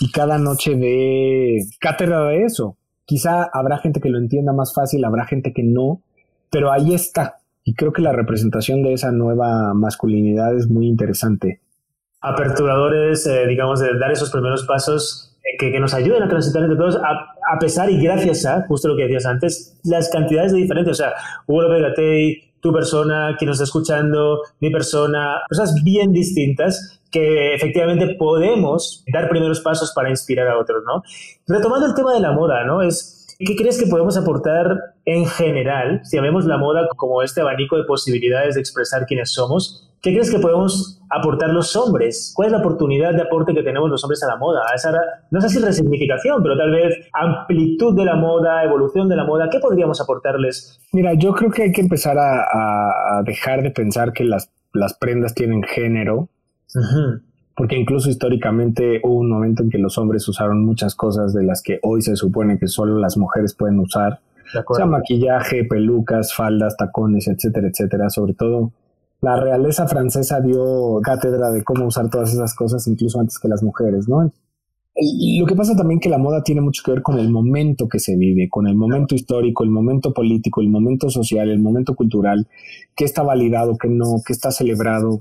y 0.00 0.10
cada 0.10 0.38
noche 0.38 0.76
de 0.76 1.64
cátedra 1.80 2.22
de 2.24 2.44
eso. 2.44 2.76
Quizá 3.06 3.48
habrá 3.52 3.78
gente 3.78 4.00
que 4.00 4.10
lo 4.10 4.18
entienda 4.18 4.52
más 4.52 4.74
fácil, 4.74 5.04
habrá 5.04 5.26
gente 5.26 5.52
que 5.52 5.62
no, 5.62 6.02
pero 6.50 6.70
ahí 6.70 6.94
está. 6.94 7.38
Y 7.64 7.74
creo 7.74 7.92
que 7.92 8.02
la 8.02 8.12
representación 8.12 8.82
de 8.82 8.92
esa 8.92 9.10
nueva 9.10 9.72
masculinidad 9.74 10.54
es 10.54 10.68
muy 10.68 10.86
interesante. 10.86 11.60
Aperturadores, 12.20 13.26
eh, 13.26 13.46
digamos, 13.46 13.80
de 13.80 13.98
dar 13.98 14.12
esos 14.12 14.30
primeros 14.30 14.64
pasos 14.64 15.33
que, 15.58 15.72
que, 15.72 15.80
nos 15.80 15.94
ayuden 15.94 16.22
a 16.22 16.28
transitar 16.28 16.62
entre 16.62 16.76
todos, 16.76 16.96
a, 16.96 17.54
a, 17.54 17.58
pesar 17.58 17.90
y 17.90 18.02
gracias 18.02 18.46
a, 18.46 18.66
justo 18.66 18.88
lo 18.88 18.96
que 18.96 19.02
decías 19.02 19.26
antes, 19.26 19.78
las 19.84 20.08
cantidades 20.10 20.52
de 20.52 20.58
diferentes. 20.58 20.92
O 20.92 21.02
sea, 21.02 21.12
Hugo 21.46 21.62
López 21.62 21.82
tu 22.64 22.72
persona, 22.72 23.36
quien 23.38 23.48
nos 23.48 23.56
está 23.56 23.64
escuchando, 23.64 24.40
mi 24.58 24.70
persona, 24.70 25.42
cosas 25.50 25.74
bien 25.84 26.12
distintas 26.12 26.98
que 27.10 27.54
efectivamente 27.54 28.16
podemos 28.18 29.04
dar 29.12 29.28
primeros 29.28 29.60
pasos 29.60 29.92
para 29.94 30.08
inspirar 30.08 30.48
a 30.48 30.58
otros, 30.58 30.82
¿no? 30.86 31.02
Retomando 31.46 31.86
el 31.86 31.94
tema 31.94 32.14
de 32.14 32.20
la 32.20 32.32
moda, 32.32 32.64
¿no? 32.64 32.80
Es, 32.80 33.36
¿qué 33.38 33.54
crees 33.54 33.78
que 33.78 33.86
podemos 33.86 34.16
aportar 34.16 34.78
en 35.04 35.26
general, 35.26 36.00
si 36.04 36.18
vemos 36.18 36.46
la 36.46 36.56
moda 36.56 36.88
como 36.96 37.22
este 37.22 37.42
abanico 37.42 37.76
de 37.76 37.84
posibilidades 37.84 38.54
de 38.54 38.62
expresar 38.62 39.04
quiénes 39.04 39.34
somos, 39.34 39.90
¿Qué 40.04 40.12
crees 40.12 40.30
que 40.30 40.38
podemos 40.38 41.00
aportar 41.08 41.48
los 41.48 41.74
hombres? 41.76 42.34
¿Cuál 42.36 42.48
es 42.48 42.52
la 42.52 42.58
oportunidad 42.58 43.14
de 43.14 43.22
aporte 43.22 43.54
que 43.54 43.62
tenemos 43.62 43.88
los 43.88 44.04
hombres 44.04 44.22
a 44.22 44.26
la 44.26 44.36
moda? 44.36 44.60
esa, 44.74 44.92
no 45.30 45.40
sé 45.40 45.48
si 45.48 45.64
resignificación, 45.64 46.42
pero 46.42 46.58
tal 46.58 46.72
vez 46.72 47.08
amplitud 47.14 47.96
de 47.96 48.04
la 48.04 48.14
moda, 48.14 48.62
evolución 48.64 49.08
de 49.08 49.16
la 49.16 49.24
moda. 49.24 49.48
¿Qué 49.50 49.60
podríamos 49.60 50.02
aportarles? 50.02 50.78
Mira, 50.92 51.14
yo 51.14 51.32
creo 51.32 51.50
que 51.50 51.62
hay 51.62 51.72
que 51.72 51.80
empezar 51.80 52.18
a, 52.18 53.22
dejar 53.24 53.62
de 53.62 53.70
pensar 53.70 54.12
que 54.12 54.24
las, 54.24 54.50
las 54.74 54.92
prendas 54.92 55.32
tienen 55.34 55.62
género. 55.62 56.28
Porque 57.56 57.76
incluso 57.76 58.10
históricamente 58.10 59.00
hubo 59.04 59.20
un 59.20 59.30
momento 59.30 59.62
en 59.62 59.70
que 59.70 59.78
los 59.78 59.96
hombres 59.96 60.28
usaron 60.28 60.66
muchas 60.66 60.94
cosas 60.94 61.32
de 61.32 61.44
las 61.44 61.62
que 61.62 61.78
hoy 61.82 62.02
se 62.02 62.14
supone 62.14 62.58
que 62.58 62.68
solo 62.68 62.98
las 62.98 63.16
mujeres 63.16 63.54
pueden 63.54 63.78
usar. 63.78 64.20
O 64.66 64.74
sea, 64.74 64.84
maquillaje, 64.84 65.64
pelucas, 65.64 66.34
faldas, 66.34 66.76
tacones, 66.76 67.26
etcétera, 67.26 67.68
etcétera. 67.68 68.10
Sobre 68.10 68.34
todo 68.34 68.72
la 69.24 69.40
realeza 69.40 69.88
francesa 69.88 70.40
dio 70.40 71.00
cátedra 71.02 71.50
de 71.50 71.64
cómo 71.64 71.86
usar 71.86 72.10
todas 72.10 72.32
esas 72.34 72.54
cosas 72.54 72.86
incluso 72.86 73.18
antes 73.18 73.38
que 73.38 73.48
las 73.48 73.62
mujeres, 73.62 74.06
¿no? 74.06 74.30
Y 74.96 75.40
lo 75.40 75.46
que 75.46 75.56
pasa 75.56 75.74
también 75.74 75.98
que 75.98 76.08
la 76.08 76.18
moda 76.18 76.44
tiene 76.44 76.60
mucho 76.60 76.82
que 76.84 76.92
ver 76.92 77.02
con 77.02 77.18
el 77.18 77.28
momento 77.28 77.88
que 77.88 77.98
se 77.98 78.16
vive, 78.16 78.48
con 78.48 78.68
el 78.68 78.76
momento 78.76 79.16
histórico, 79.16 79.64
el 79.64 79.70
momento 79.70 80.12
político, 80.12 80.60
el 80.60 80.68
momento 80.68 81.10
social, 81.10 81.50
el 81.50 81.58
momento 81.58 81.96
cultural, 81.96 82.46
qué 82.94 83.04
está 83.04 83.22
validado, 83.22 83.76
qué 83.76 83.88
no, 83.88 84.22
qué 84.24 84.32
está 84.32 84.52
celebrado. 84.52 85.18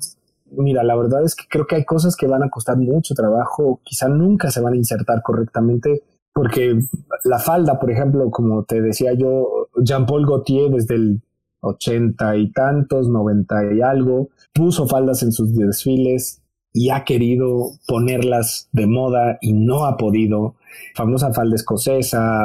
Mira, 0.52 0.84
la 0.84 0.96
verdad 0.96 1.24
es 1.24 1.34
que 1.34 1.46
creo 1.50 1.66
que 1.66 1.78
hay 1.78 1.86
cosas 1.86 2.16
que 2.16 2.28
van 2.28 2.44
a 2.44 2.50
costar 2.52 2.78
mucho 2.78 3.16
trabajo, 3.16 3.80
quizá 3.84 4.10
nunca 4.10 4.52
se 4.52 4.62
van 4.62 4.74
a 4.74 4.78
insertar 4.78 5.24
correctamente, 5.24 6.04
porque 6.34 6.78
la 7.24 7.40
falda, 7.40 7.80
por 7.80 7.90
ejemplo, 7.90 8.30
como 8.30 8.66
te 8.66 8.80
decía 8.80 9.14
yo, 9.14 9.70
Jean-Paul 9.82 10.28
Gaultier 10.28 10.70
desde 10.70 10.96
el 10.96 11.22
ochenta 11.64 12.36
y 12.36 12.52
tantos, 12.52 13.10
noventa 13.10 13.64
y 13.74 13.82
algo, 13.82 14.30
puso 14.54 14.88
faldas 14.88 15.24
en 15.24 15.32
sus 15.32 15.56
desfiles 15.56 16.42
y 16.72 16.90
ha 16.90 17.04
querido 17.04 17.72
ponerlas 17.88 18.70
de 18.72 18.86
moda 18.88 19.38
y 19.42 19.54
no 19.54 19.86
ha 19.86 19.98
podido. 19.98 20.56
Famosa 20.96 21.34
falda 21.34 21.56
escocesa, 21.56 22.42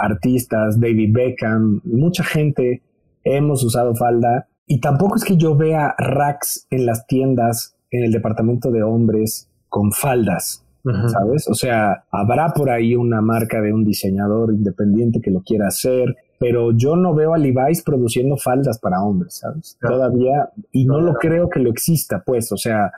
artistas, 0.00 0.78
David 0.78 1.12
Beckham, 1.12 1.80
mucha 1.84 2.22
gente 2.24 2.82
hemos 3.24 3.64
usado 3.64 3.94
falda 3.94 4.48
y 4.66 4.80
tampoco 4.80 5.16
es 5.16 5.24
que 5.24 5.36
yo 5.36 5.56
vea 5.56 5.94
racks 5.98 6.66
en 6.70 6.86
las 6.86 7.06
tiendas 7.06 7.74
en 7.90 8.04
el 8.04 8.12
departamento 8.12 8.70
de 8.70 8.82
hombres 8.82 9.48
con 9.68 9.92
faldas. 9.92 10.64
¿Sabes? 10.82 11.46
O 11.46 11.52
sea, 11.52 12.04
habrá 12.10 12.54
por 12.54 12.70
ahí 12.70 12.96
una 12.96 13.20
marca 13.20 13.60
de 13.60 13.70
un 13.70 13.84
diseñador 13.84 14.54
independiente 14.54 15.20
que 15.20 15.30
lo 15.30 15.42
quiera 15.42 15.68
hacer, 15.68 16.16
pero 16.40 16.72
yo 16.72 16.96
no 16.96 17.14
veo 17.14 17.34
a 17.34 17.38
Levi's 17.38 17.82
produciendo 17.82 18.38
faldas 18.38 18.78
para 18.80 19.02
hombres, 19.02 19.40
¿sabes? 19.40 19.76
Todavía, 19.78 20.48
y 20.72 20.86
no, 20.86 20.98
lo 20.98 21.12
creo 21.12 21.50
que 21.50 21.60
lo 21.60 21.68
exista, 21.68 22.22
pues, 22.24 22.50
o 22.50 22.56
sea, 22.56 22.90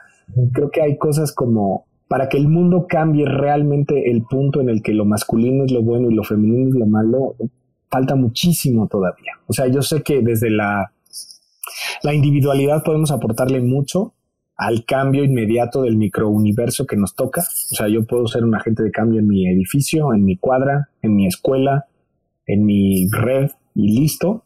creo 0.53 0.71
que 0.71 0.81
hay 0.81 0.97
cosas 0.97 1.33
como 1.33 1.85
para 2.07 2.29
que 2.29 2.37
el 2.37 2.47
mundo 2.47 2.85
cambie 2.87 3.25
realmente 3.25 4.09
el 4.09 4.23
punto 4.23 4.61
en 4.61 4.69
el 4.69 4.81
que 4.81 4.93
lo 4.93 5.03
masculino 5.03 5.65
es 5.65 5.73
lo 5.73 5.83
bueno 5.83 6.09
y 6.09 6.13
lo 6.13 6.23
femenino 6.23 6.69
es 6.69 6.75
lo 6.75 6.85
malo, 6.85 7.35
falta 7.91 8.15
muchísimo 8.15 8.87
todavía. 8.87 9.33
O 9.47 9.51
sea, 9.51 9.67
yo 9.67 9.81
sé 9.81 10.03
que 10.03 10.21
desde 10.21 10.49
la, 10.49 10.93
la 12.01 12.13
individualidad 12.13 12.81
podemos 12.81 13.11
aportarle 13.11 13.59
mucho 13.59 14.13
al 14.55 14.85
cambio 14.85 15.21
inmediato 15.21 15.81
del 15.81 15.97
microuniverso 15.97 16.85
que 16.85 16.95
nos 16.95 17.13
toca. 17.13 17.41
O 17.41 17.75
sea, 17.75 17.89
yo 17.89 18.05
puedo 18.05 18.25
ser 18.25 18.45
un 18.45 18.55
agente 18.55 18.83
de 18.83 18.91
cambio 18.91 19.19
en 19.19 19.27
mi 19.27 19.49
edificio, 19.49 20.13
en 20.13 20.23
mi 20.23 20.37
cuadra, 20.37 20.87
en 21.01 21.13
mi 21.13 21.27
escuela, 21.27 21.87
en 22.45 22.65
mi 22.65 23.09
red 23.09 23.51
y 23.75 23.99
listo, 23.99 24.43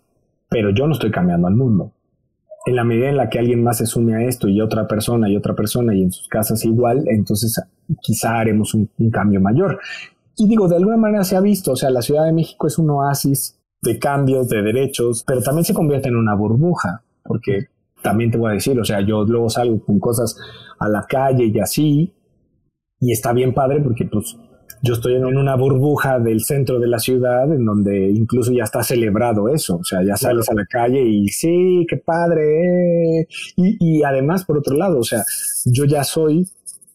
pero 0.49 0.69
yo 0.71 0.87
no 0.87 0.93
estoy 0.93 1.11
cambiando 1.11 1.47
al 1.47 1.55
mundo. 1.55 1.93
en 2.65 2.75
la 2.75 2.83
medida 2.83 3.07
en 3.07 3.15
la 3.15 3.29
que 3.29 3.39
alguien 3.39 3.63
más 3.63 3.77
se 3.77 3.85
sume 3.85 4.15
a 4.15 4.27
esto 4.27 4.49
y 4.49 4.59
otra 4.59 4.87
persona 4.87 5.29
y 5.29 5.37
otra 5.37 5.55
persona 5.55 5.95
y 5.95 6.03
en 6.03 6.11
sus 6.11 6.27
casas 6.27 6.65
igual, 6.65 7.05
entonces 7.07 7.61
quizá 8.01 8.39
haremos 8.39 8.73
un, 8.73 8.89
cambio 9.09 9.39
mayor. 9.39 9.79
Y 10.35 10.49
digo, 10.49 10.67
de 10.67 10.75
alguna 10.75 10.97
manera 10.97 11.23
se 11.23 11.37
ha 11.37 11.41
visto, 11.41 11.71
o 11.71 11.75
sea, 11.77 11.89
la 11.89 12.01
Ciudad 12.01 12.25
de 12.25 12.33
México 12.33 12.67
es 12.67 12.77
un 12.77 12.89
oasis 12.89 13.57
de 13.81 13.97
cambios, 13.97 14.49
de 14.49 14.61
derechos, 14.61 15.23
pero 15.25 15.41
también 15.41 15.63
se 15.63 15.73
convierte 15.73 16.09
en 16.09 16.17
una 16.17 16.35
burbuja, 16.35 17.03
porque 17.23 17.67
también 18.03 18.31
te 18.31 18.37
voy 18.37 18.51
a 18.51 18.55
decir, 18.55 18.77
o 18.77 18.83
sea, 18.83 18.99
yo 18.99 19.23
luego 19.23 19.49
salgo 19.49 19.79
con 19.79 19.99
cosas 19.99 20.37
a 20.77 20.89
la 20.89 21.05
calle 21.07 21.45
y 21.45 21.59
así, 21.59 22.13
y 22.99 23.11
está 23.11 23.31
bien 23.31 23.53
padre 23.53 23.81
porque 23.81 24.05
pues 24.05 24.35
yo 24.81 24.93
estoy 24.93 25.15
en 25.15 25.25
una 25.25 25.55
burbuja 25.55 26.19
del 26.19 26.43
centro 26.43 26.79
de 26.79 26.87
la 26.87 26.99
ciudad 26.99 27.51
en 27.51 27.65
donde 27.65 28.09
incluso 28.09 28.51
ya 28.51 28.63
está 28.63 28.83
celebrado 28.83 29.49
eso, 29.49 29.77
o 29.77 29.83
sea, 29.83 30.03
ya 30.03 30.15
sales 30.15 30.49
a 30.49 30.53
la 30.53 30.65
calle 30.65 31.01
y 31.01 31.27
sí, 31.29 31.85
qué 31.89 31.97
padre. 31.97 33.21
Eh". 33.21 33.27
Y, 33.55 34.03
además, 34.03 34.45
por 34.45 34.57
otro 34.57 34.75
lado, 34.75 34.99
o 34.99 35.03
sea, 35.03 35.23
yo 35.65 35.85
ya 35.85 36.03
soy 36.03 36.47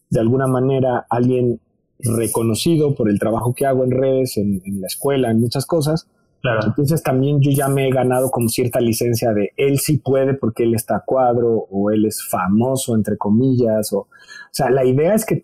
de 0.09 0.19
alguna 0.19 0.47
manera 0.47 1.05
alguien 1.09 1.59
reconocido 1.99 2.95
por 2.95 3.09
el 3.09 3.19
trabajo 3.19 3.53
que 3.53 3.65
hago 3.65 3.83
en 3.83 3.91
redes, 3.91 4.37
en, 4.37 4.61
la 4.79 4.87
escuela, 4.87 5.31
en 5.31 5.41
muchas 5.41 5.65
cosas. 5.65 6.07
Claro. 6.41 6.59
Entonces 6.67 7.01
también 7.01 7.39
yo 7.39 7.51
ya 7.51 7.69
me 7.69 7.87
he 7.87 7.91
ganado 7.91 8.29
como 8.29 8.49
cierta 8.49 8.81
licencia 8.81 9.31
de 9.31 9.51
él 9.55 9.79
sí 9.79 9.97
puede 9.97 10.33
porque 10.33 10.63
él 10.63 10.75
está 10.75 10.97
a 10.97 11.03
cuadro 11.05 11.67
o 11.69 11.89
él 11.89 12.05
es 12.05 12.21
famoso, 12.29 12.95
entre 12.95 13.17
comillas. 13.17 13.93
O, 13.93 13.99
o 13.99 14.07
sea, 14.51 14.69
la 14.69 14.83
idea 14.83 15.13
es 15.13 15.25
que 15.25 15.41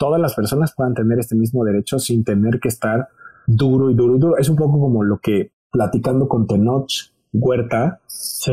todas 0.00 0.18
las 0.18 0.34
personas 0.34 0.72
puedan 0.74 0.94
tener 0.94 1.18
este 1.18 1.36
mismo 1.36 1.62
derecho 1.62 1.98
sin 1.98 2.24
tener 2.24 2.58
que 2.58 2.68
estar 2.68 3.08
duro 3.46 3.90
y 3.90 3.94
duro 3.94 4.16
y 4.16 4.18
duro. 4.18 4.38
Es 4.38 4.48
un 4.48 4.56
poco 4.56 4.80
como 4.80 5.04
lo 5.04 5.18
que 5.18 5.52
platicando 5.70 6.26
con 6.26 6.46
Tenoch 6.46 6.90
Huerta, 7.34 8.00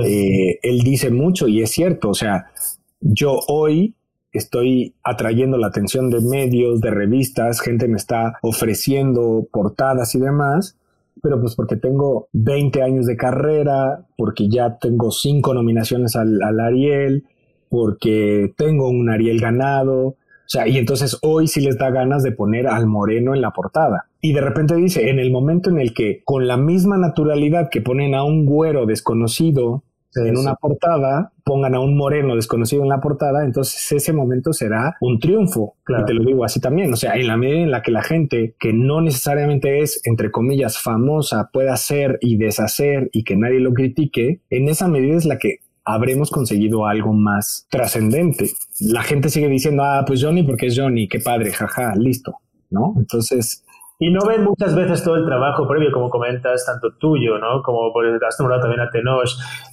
eh, 0.04 0.60
él 0.62 0.80
dice 0.82 1.10
mucho 1.10 1.48
y 1.48 1.62
es 1.62 1.72
cierto, 1.72 2.10
o 2.10 2.14
sea, 2.14 2.52
yo 3.00 3.40
hoy 3.48 3.96
estoy 4.34 4.94
atrayendo 5.04 5.58
la 5.58 5.68
atención 5.68 6.10
de 6.10 6.20
medios, 6.20 6.82
de 6.82 6.92
revistas, 6.92 7.62
gente 7.62 7.88
me 7.88 7.96
está 7.96 8.38
ofreciendo 8.42 9.48
portadas 9.50 10.14
y 10.16 10.20
demás, 10.20 10.78
pero 11.24 11.40
pues 11.40 11.56
porque 11.56 11.78
tengo 11.78 12.28
20 12.34 12.84
años 12.84 13.06
de 13.06 13.16
carrera, 13.16 14.06
porque 14.18 14.50
ya 14.50 14.78
tengo 14.80 15.12
cinco 15.12 15.54
nominaciones 15.54 16.18
al, 16.18 16.42
al 16.44 16.60
Ariel, 16.60 17.24
porque 17.70 18.54
tengo 18.58 18.90
un 18.90 19.10
Ariel 19.10 19.40
ganado, 19.40 20.18
o 20.48 20.50
sea, 20.50 20.66
y 20.66 20.78
entonces 20.78 21.20
hoy 21.24 21.48
sí 21.48 21.60
les 21.60 21.78
da 21.78 21.90
ganas 21.90 22.24
de 22.24 22.32
poner 22.32 22.68
al 22.68 22.88
moreno 22.88 23.36
en 23.36 23.42
la 23.42 23.52
portada. 23.52 24.06
Y 24.22 24.32
de 24.32 24.40
repente 24.40 24.76
dice, 24.76 25.10
en 25.10 25.20
el 25.20 25.30
momento 25.30 25.70
en 25.70 25.78
el 25.78 25.94
que 25.94 26.22
con 26.24 26.48
la 26.48 26.56
misma 26.56 26.98
naturalidad 26.98 27.68
que 27.70 27.82
ponen 27.82 28.16
a 28.16 28.24
un 28.24 28.46
güero 28.46 28.86
desconocido 28.86 29.84
en 30.16 30.38
una 30.38 30.56
portada, 30.56 31.34
pongan 31.44 31.76
a 31.76 31.80
un 31.80 31.96
moreno 31.98 32.36
desconocido 32.36 32.82
en 32.82 32.90
la 32.90 33.02
portada, 33.02 33.44
entonces 33.44 33.92
ese 33.92 34.14
momento 34.14 34.54
será 34.54 34.96
un 35.02 35.20
triunfo. 35.20 35.76
Y 35.88 36.06
te 36.06 36.14
lo 36.14 36.24
digo 36.24 36.44
así 36.46 36.60
también. 36.60 36.92
O 36.94 36.96
sea, 36.96 37.16
en 37.16 37.28
la 37.28 37.38
medida 37.38 37.60
en 37.60 37.72
la 37.72 37.82
que 37.82 37.92
la 37.92 38.02
gente 38.02 38.56
que 38.58 38.74
no 38.74 39.02
necesariamente 39.02 39.82
es, 39.82 40.02
entre 40.06 40.32
comillas, 40.32 40.80
famosa, 40.80 41.50
pueda 41.52 41.74
hacer 41.74 42.18
y 42.22 42.38
deshacer 42.38 43.10
y 43.12 43.26
que 43.26 43.36
nadie 43.36 43.60
lo 43.60 43.74
critique, 43.74 44.40
en 44.50 44.70
esa 44.70 44.88
medida 44.88 45.18
es 45.18 45.26
la 45.26 45.38
que 45.38 45.60
habremos 45.88 46.30
conseguido 46.30 46.86
algo 46.86 47.14
más 47.14 47.66
trascendente. 47.70 48.52
La 48.80 49.04
gente 49.04 49.30
sigue 49.30 49.48
diciendo, 49.48 49.84
ah, 49.84 50.04
pues 50.06 50.22
Johnny 50.22 50.44
porque 50.44 50.68
es 50.68 50.78
Johnny, 50.78 51.08
qué 51.08 51.20
padre, 51.20 51.52
jaja, 51.52 51.96
listo, 51.96 52.36
¿no? 52.70 52.94
Entonces... 52.98 53.64
Y 54.00 54.12
no 54.12 54.20
ven 54.28 54.44
muchas 54.44 54.76
veces 54.76 55.04
todo 55.04 55.16
el 55.16 55.26
trabajo 55.26 55.68
previo, 55.68 55.92
como 55.92 56.12
comentas, 56.12 56.64
tanto 56.68 56.96
tuyo, 57.00 57.40
¿no? 57.40 57.64
Como 57.64 57.92
por 57.92 58.06
has 58.06 58.40
nombrado 58.40 58.62
también 58.62 58.82
a 58.82 58.92
Tenoch, 58.92 59.28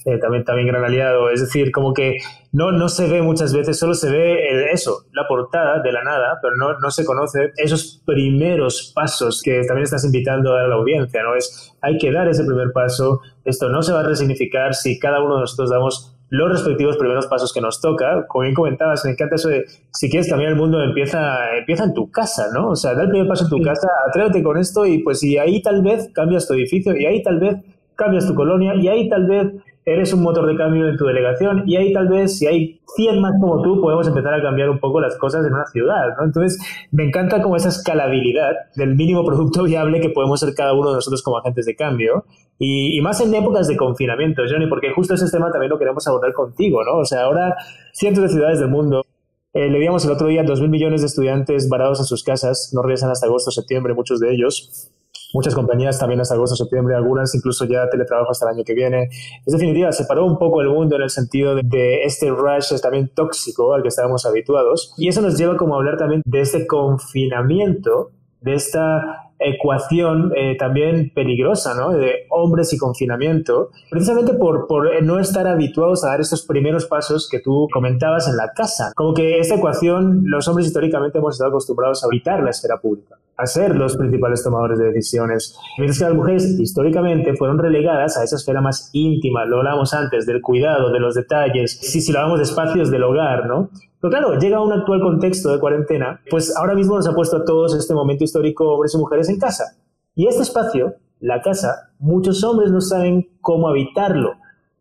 eh, 0.05 0.17
también, 0.17 0.43
también 0.43 0.67
gran 0.67 0.83
aliado. 0.83 1.29
Es 1.29 1.41
decir, 1.41 1.71
como 1.71 1.93
que 1.93 2.17
no, 2.51 2.71
no 2.71 2.89
se 2.89 3.07
ve 3.07 3.21
muchas 3.21 3.53
veces, 3.53 3.77
solo 3.77 3.93
se 3.93 4.09
ve 4.09 4.71
eso, 4.71 5.03
la 5.11 5.27
portada 5.27 5.79
de 5.79 5.91
la 5.91 6.03
nada, 6.03 6.39
pero 6.41 6.55
no, 6.55 6.79
no 6.79 6.89
se 6.89 7.05
conoce 7.05 7.51
esos 7.57 8.01
primeros 8.03 8.91
pasos 8.95 9.43
que 9.43 9.61
también 9.67 9.83
estás 9.83 10.03
invitando 10.03 10.55
a 10.55 10.67
la 10.67 10.73
audiencia, 10.73 11.21
¿no? 11.21 11.35
Es, 11.35 11.75
hay 11.81 11.99
que 11.99 12.11
dar 12.11 12.27
ese 12.27 12.45
primer 12.45 12.71
paso, 12.73 13.21
esto 13.43 13.69
no 13.69 13.83
se 13.83 13.93
va 13.93 13.99
a 13.99 14.07
resignificar 14.07 14.73
si 14.73 14.97
cada 14.97 15.21
uno 15.21 15.35
de 15.35 15.41
nosotros 15.41 15.69
damos 15.69 16.14
los 16.29 16.49
respectivos 16.49 16.97
primeros 16.97 17.27
pasos 17.27 17.53
que 17.53 17.61
nos 17.61 17.81
toca. 17.81 18.25
Como 18.27 18.43
bien 18.43 18.55
comentabas, 18.55 19.05
me 19.05 19.11
encanta 19.11 19.35
eso 19.35 19.49
de 19.49 19.65
si 19.93 20.09
quieres 20.09 20.29
cambiar 20.29 20.51
el 20.51 20.57
mundo, 20.57 20.81
empieza, 20.81 21.55
empieza 21.57 21.83
en 21.85 21.93
tu 21.93 22.09
casa, 22.11 22.47
¿no? 22.53 22.69
O 22.69 22.75
sea, 22.75 22.93
da 22.93 23.03
el 23.03 23.09
primer 23.09 23.27
paso 23.27 23.45
en 23.45 23.49
tu 23.49 23.61
casa, 23.61 23.87
atrévete 24.07 24.43
con 24.43 24.57
esto 24.57 24.85
y 24.85 24.99
pues 24.99 25.23
y 25.23 25.37
ahí 25.37 25.61
tal 25.61 25.81
vez 25.81 26.09
cambias 26.13 26.47
tu 26.47 26.53
edificio 26.53 26.95
y 26.95 27.05
ahí 27.05 27.21
tal 27.23 27.39
vez 27.39 27.57
cambias 27.95 28.27
tu 28.27 28.35
colonia 28.35 28.75
y 28.75 28.87
ahí 28.87 29.09
tal 29.09 29.25
vez 29.27 29.53
eres 29.85 30.11
un 30.13 30.23
motor 30.23 30.47
de 30.47 30.55
cambio 30.55 30.87
en 30.87 30.97
tu 30.97 31.05
delegación 31.05 31.63
y 31.67 31.75
ahí 31.75 31.93
tal 31.93 32.07
vez 32.07 32.39
si 32.39 32.47
hay 32.47 32.81
100 32.95 33.21
más 33.21 33.33
como 33.39 33.61
tú 33.61 33.79
podemos 33.79 34.07
empezar 34.07 34.33
a 34.33 34.41
cambiar 34.41 34.69
un 34.69 34.79
poco 34.79 34.99
las 34.99 35.15
cosas 35.17 35.45
en 35.45 35.53
una 35.53 35.65
ciudad, 35.67 36.15
¿no? 36.17 36.25
Entonces 36.25 36.59
me 36.91 37.05
encanta 37.05 37.41
como 37.41 37.55
esa 37.55 37.69
escalabilidad 37.69 38.51
del 38.75 38.95
mínimo 38.95 39.23
producto 39.23 39.63
viable 39.65 40.01
que 40.01 40.09
podemos 40.09 40.39
ser 40.39 40.55
cada 40.55 40.73
uno 40.73 40.89
de 40.89 40.95
nosotros 40.95 41.21
como 41.21 41.37
agentes 41.37 41.65
de 41.65 41.75
cambio 41.75 42.25
y, 42.57 42.99
más 43.01 43.19
en 43.19 43.35
épocas 43.35 43.67
de 43.67 43.75
confinamiento, 43.75 44.41
Johnny, 44.49 44.67
porque 44.67 44.89
justo 44.91 45.13
ese 45.13 45.29
tema 45.29 45.51
también 45.51 45.69
lo 45.69 45.77
queremos 45.77 46.07
abordar 46.07 46.31
contigo, 46.31 46.83
¿no? 46.85 46.99
O 46.99 47.05
sea, 47.05 47.23
ahora 47.23 47.53
cientos 47.91 48.23
de 48.23 48.29
ciudades 48.29 48.59
del 48.59 48.69
mundo 48.69 49.05
eh, 49.53 49.69
le 49.69 49.79
digamos 49.79 50.03
el 50.05 50.11
otro 50.11 50.27
día, 50.27 50.43
dos 50.43 50.61
mil 50.61 50.69
millones 50.69 51.01
de 51.01 51.07
estudiantes 51.07 51.69
varados 51.69 51.99
en 51.99 52.05
sus 52.05 52.23
casas, 52.23 52.71
no 52.73 52.81
regresan 52.81 53.11
hasta 53.11 53.27
agosto, 53.27 53.51
septiembre, 53.51 53.93
muchos 53.93 54.19
de 54.19 54.33
ellos 54.33 54.91
muchas 55.33 55.55
compañías 55.55 55.99
también 55.99 56.21
hasta 56.21 56.35
agosto, 56.35 56.55
septiembre, 56.55 56.95
algunas 56.95 57.33
incluso 57.35 57.65
ya 57.65 57.89
teletrabajo 57.89 58.31
hasta 58.31 58.49
el 58.49 58.55
año 58.55 58.63
que 58.63 58.73
viene. 58.73 59.09
Es 59.45 59.53
definitiva, 59.53 59.91
separó 59.91 60.25
un 60.25 60.37
poco 60.37 60.61
el 60.61 60.69
mundo 60.69 60.95
en 60.95 61.03
el 61.03 61.09
sentido 61.09 61.55
de, 61.55 62.03
este 62.03 62.29
rush 62.29 62.79
también 62.81 63.11
tóxico 63.13 63.73
al 63.73 63.81
que 63.81 63.89
estábamos 63.89 64.25
habituados. 64.25 64.93
Y 64.97 65.07
eso 65.07 65.21
nos 65.21 65.37
lleva 65.37 65.57
como 65.57 65.75
a 65.75 65.77
hablar 65.77 65.97
también 65.97 66.21
de 66.25 66.41
este 66.41 66.67
confinamiento, 66.67 68.11
de 68.41 68.55
esta 68.55 69.25
ecuación 69.39 70.31
eh, 70.35 70.55
también 70.57 71.11
peligrosa, 71.13 71.75
¿no? 71.75 71.91
De 71.91 72.25
hombres 72.29 72.71
y 72.73 72.77
confinamiento, 72.77 73.69
precisamente 73.89 74.33
por, 74.33 74.67
por 74.67 75.03
no 75.03 75.19
estar 75.19 75.45
habituados 75.47 76.03
a 76.03 76.09
dar 76.09 76.21
estos 76.21 76.45
primeros 76.45 76.85
pasos 76.85 77.27
que 77.29 77.39
tú 77.39 77.67
comentabas 77.71 78.27
en 78.29 78.37
la 78.37 78.51
casa. 78.55 78.91
Como 78.95 79.13
que 79.13 79.39
esta 79.39 79.55
ecuación, 79.55 80.23
los 80.25 80.47
hombres 80.47 80.67
históricamente 80.67 81.17
hemos 81.17 81.35
estado 81.35 81.49
acostumbrados 81.49 82.03
a 82.03 82.07
habitar 82.07 82.41
la 82.41 82.51
esfera 82.51 82.77
pública, 82.77 83.17
a 83.37 83.45
ser 83.45 83.75
los 83.75 83.97
principales 83.97 84.43
tomadores 84.43 84.79
de 84.79 84.85
decisiones, 84.85 85.57
mientras 85.77 85.99
que 85.99 86.05
las 86.05 86.13
mujeres 86.13 86.59
históricamente 86.59 87.35
fueron 87.35 87.57
relegadas 87.57 88.17
a 88.17 88.23
esa 88.23 88.35
esfera 88.35 88.61
más 88.61 88.89
íntima, 88.93 89.45
lo 89.45 89.57
hablamos 89.57 89.93
antes, 89.93 90.25
del 90.25 90.41
cuidado, 90.41 90.91
de 90.91 90.99
los 90.99 91.15
detalles, 91.15 91.77
si, 91.81 92.01
si 92.01 92.11
lo 92.11 92.19
hablamos 92.19 92.39
de 92.39 92.45
espacios 92.45 92.91
del 92.91 93.03
hogar, 93.03 93.47
¿no? 93.47 93.69
Pero 93.99 94.11
claro, 94.11 94.39
llega 94.39 94.61
un 94.61 94.71
actual 94.71 95.01
contexto 95.01 95.51
de 95.51 95.59
cuarentena, 95.59 96.21
pues 96.29 96.55
ahora 96.55 96.75
mismo 96.75 96.95
nos 96.95 97.07
ha 97.07 97.13
puesto 97.13 97.37
a 97.37 97.45
todos 97.45 97.75
este 97.75 97.93
momento 97.93 98.23
histórico 98.23 98.73
hombres 98.73 98.93
y 98.93 98.97
mujeres 98.97 99.29
en 99.29 99.39
casa. 99.39 99.77
Y 100.13 100.27
este 100.27 100.43
espacio, 100.43 100.95
la 101.19 101.41
casa, 101.41 101.91
muchos 101.99 102.43
hombres 102.43 102.71
no 102.71 102.81
saben 102.81 103.27
cómo 103.41 103.67
habitarlo 103.67 104.33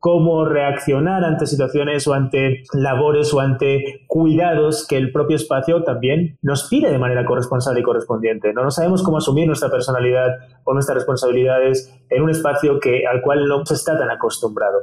cómo 0.05 0.45
reaccionar 0.45 1.25
ante 1.25 1.47
situaciones 1.47 2.07
o 2.07 2.13
ante 2.13 2.65
labores 2.75 3.33
o 3.33 3.41
ante 3.41 4.05
cuidados 4.07 4.87
que 4.87 4.99
el 4.99 5.11
propio 5.11 5.37
espacio 5.37 5.83
también 5.83 6.37
nos 6.43 6.69
pide 6.69 6.91
de 6.91 6.99
manera 6.99 7.25
corresponsable 7.25 7.81
y 7.81 7.83
correspondiente. 7.83 8.53
No, 8.53 8.65
no 8.65 8.71
sabemos 8.71 9.03
cómo 9.03 9.17
asumir 9.17 9.47
nuestra 9.47 9.71
personalidad 9.71 10.29
o 10.65 10.75
nuestras 10.75 10.97
responsabilidades 10.97 11.91
en 12.11 12.23
un 12.23 12.29
espacio 12.29 12.79
que, 12.81 13.07
al 13.07 13.23
cual 13.23 13.47
no 13.49 13.65
se 13.65 13.73
está 13.73 13.97
tan 13.97 14.11
acostumbrado. 14.11 14.81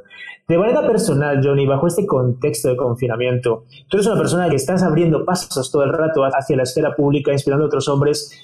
De 0.48 0.58
manera 0.58 0.82
personal, 0.88 1.40
Johnny, 1.44 1.68
bajo 1.68 1.86
este 1.86 2.08
contexto 2.08 2.70
de 2.70 2.76
confinamiento, 2.76 3.66
tú 3.90 3.98
eres 3.98 4.08
una 4.08 4.18
persona 4.18 4.50
que 4.50 4.56
estás 4.56 4.82
abriendo 4.82 5.24
pasos 5.24 5.72
todo 5.72 5.84
el 5.84 5.94
rato 5.94 6.24
hacia 6.24 6.58
la 6.58 6.64
esfera 6.64 6.96
pública, 6.96 7.32
inspirando 7.32 7.66
a 7.66 7.68
otros 7.68 7.88
hombres 7.90 8.36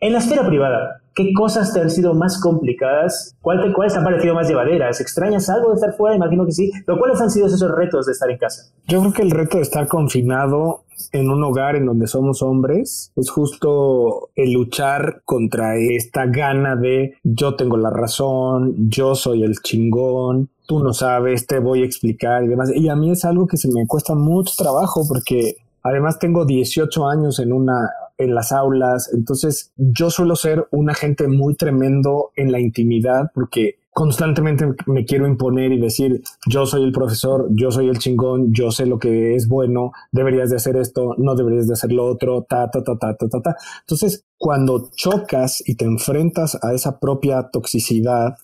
en 0.00 0.12
la 0.12 0.18
esfera 0.18 0.46
privada, 0.46 1.00
¿qué 1.16 1.32
cosas 1.32 1.72
te 1.72 1.80
han 1.80 1.90
sido 1.90 2.14
más 2.14 2.38
complicadas? 2.40 3.34
¿Cuál 3.40 3.62
te, 3.62 3.72
¿Cuáles 3.72 3.96
han 3.96 4.04
parecido 4.04 4.34
más 4.34 4.48
llevaderas? 4.48 5.00
¿Extrañas 5.00 5.48
algo 5.48 5.70
de 5.70 5.76
estar 5.76 5.94
fuera? 5.96 6.14
Imagino 6.14 6.44
que 6.44 6.52
sí. 6.52 6.70
¿Pero 6.84 6.98
cuáles 6.98 7.20
han 7.20 7.30
sido 7.30 7.46
esos 7.46 7.68
retos 7.74 8.06
de 8.06 8.12
estar 8.12 8.30
en 8.30 8.38
casa? 8.38 8.70
Yo 8.86 9.00
creo 9.00 9.12
que 9.14 9.22
el 9.22 9.30
reto 9.30 9.56
de 9.56 9.62
estar 9.62 9.88
confinado 9.88 10.84
en 11.12 11.30
un 11.30 11.42
hogar 11.42 11.74
en 11.74 11.86
donde 11.86 12.06
somos 12.06 12.42
hombres 12.42 13.12
es 13.16 13.30
justo 13.30 14.28
el 14.34 14.52
luchar 14.52 15.22
contra 15.24 15.76
esta 15.76 16.26
gana 16.26 16.76
de 16.76 17.14
yo 17.22 17.54
tengo 17.54 17.76
la 17.76 17.90
razón, 17.90 18.90
yo 18.90 19.14
soy 19.14 19.42
el 19.42 19.54
chingón, 19.62 20.50
tú 20.66 20.82
no 20.82 20.92
sabes, 20.92 21.46
te 21.46 21.60
voy 21.60 21.82
a 21.82 21.86
explicar 21.86 22.44
y 22.44 22.48
demás. 22.48 22.70
Y 22.74 22.88
a 22.90 22.96
mí 22.96 23.10
es 23.10 23.24
algo 23.24 23.46
que 23.46 23.56
se 23.56 23.72
me 23.72 23.86
cuesta 23.86 24.14
mucho 24.14 24.52
trabajo 24.56 25.02
porque 25.08 25.56
además 25.82 26.18
tengo 26.18 26.44
18 26.44 27.08
años 27.08 27.38
en 27.38 27.52
una 27.52 27.90
en 28.18 28.34
las 28.34 28.52
aulas. 28.52 29.10
Entonces 29.12 29.72
yo 29.76 30.10
suelo 30.10 30.36
ser 30.36 30.66
un 30.70 30.90
agente 30.90 31.28
muy 31.28 31.54
tremendo 31.54 32.30
en 32.36 32.52
la 32.52 32.60
intimidad 32.60 33.30
porque 33.34 33.78
constantemente 33.96 34.66
me 34.84 35.06
quiero 35.06 35.26
imponer 35.26 35.72
y 35.72 35.80
decir, 35.80 36.22
yo 36.46 36.66
soy 36.66 36.84
el 36.84 36.92
profesor, 36.92 37.48
yo 37.52 37.70
soy 37.70 37.88
el 37.88 37.98
chingón, 37.98 38.52
yo 38.52 38.70
sé 38.70 38.84
lo 38.84 38.98
que 38.98 39.34
es 39.34 39.48
bueno, 39.48 39.92
deberías 40.12 40.50
de 40.50 40.56
hacer 40.56 40.76
esto, 40.76 41.14
no 41.16 41.34
deberías 41.34 41.66
de 41.66 41.72
hacer 41.72 41.92
lo 41.92 42.04
otro, 42.04 42.42
ta, 42.42 42.70
ta, 42.70 42.84
ta, 42.84 42.98
ta, 42.98 43.16
ta, 43.16 43.26
ta, 43.26 43.40
ta. 43.40 43.56
Entonces, 43.80 44.26
cuando 44.36 44.90
chocas 44.94 45.62
y 45.66 45.76
te 45.76 45.86
enfrentas 45.86 46.58
a 46.62 46.74
esa 46.74 47.00
propia 47.00 47.48
toxicidad 47.50 48.36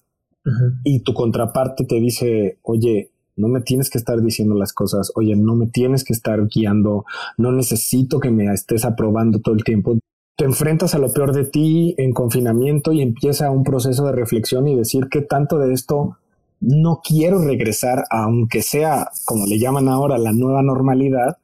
y 0.84 1.00
tu 1.04 1.12
contraparte 1.12 1.84
te 1.84 2.00
dice, 2.00 2.58
oye, 2.62 3.11
No 3.36 3.48
me 3.48 3.60
tienes 3.60 3.90
que 3.90 3.98
estar 3.98 4.20
diciendo 4.20 4.54
las 4.54 4.72
cosas, 4.72 5.12
oye, 5.14 5.36
no 5.36 5.54
me 5.54 5.66
tienes 5.66 6.04
que 6.04 6.12
estar 6.12 6.46
guiando, 6.48 7.04
no 7.38 7.52
necesito 7.52 8.20
que 8.20 8.30
me 8.30 8.52
estés 8.52 8.84
aprobando 8.84 9.40
todo 9.40 9.54
el 9.54 9.64
tiempo. 9.64 9.98
Te 10.36 10.44
enfrentas 10.44 10.94
a 10.94 10.98
lo 10.98 11.12
peor 11.12 11.32
de 11.32 11.44
ti 11.44 11.94
en 11.98 12.12
confinamiento 12.12 12.92
y 12.92 13.02
empieza 13.02 13.50
un 13.50 13.64
proceso 13.64 14.06
de 14.06 14.12
reflexión 14.12 14.66
y 14.68 14.76
decir 14.76 15.08
que 15.10 15.22
tanto 15.22 15.58
de 15.58 15.72
esto 15.72 16.16
no 16.60 17.00
quiero 17.02 17.44
regresar, 17.44 18.04
aunque 18.10 18.62
sea, 18.62 19.10
como 19.24 19.46
le 19.46 19.58
llaman 19.58 19.88
ahora, 19.88 20.16
la 20.18 20.32
nueva 20.32 20.62
normalidad, 20.62 21.36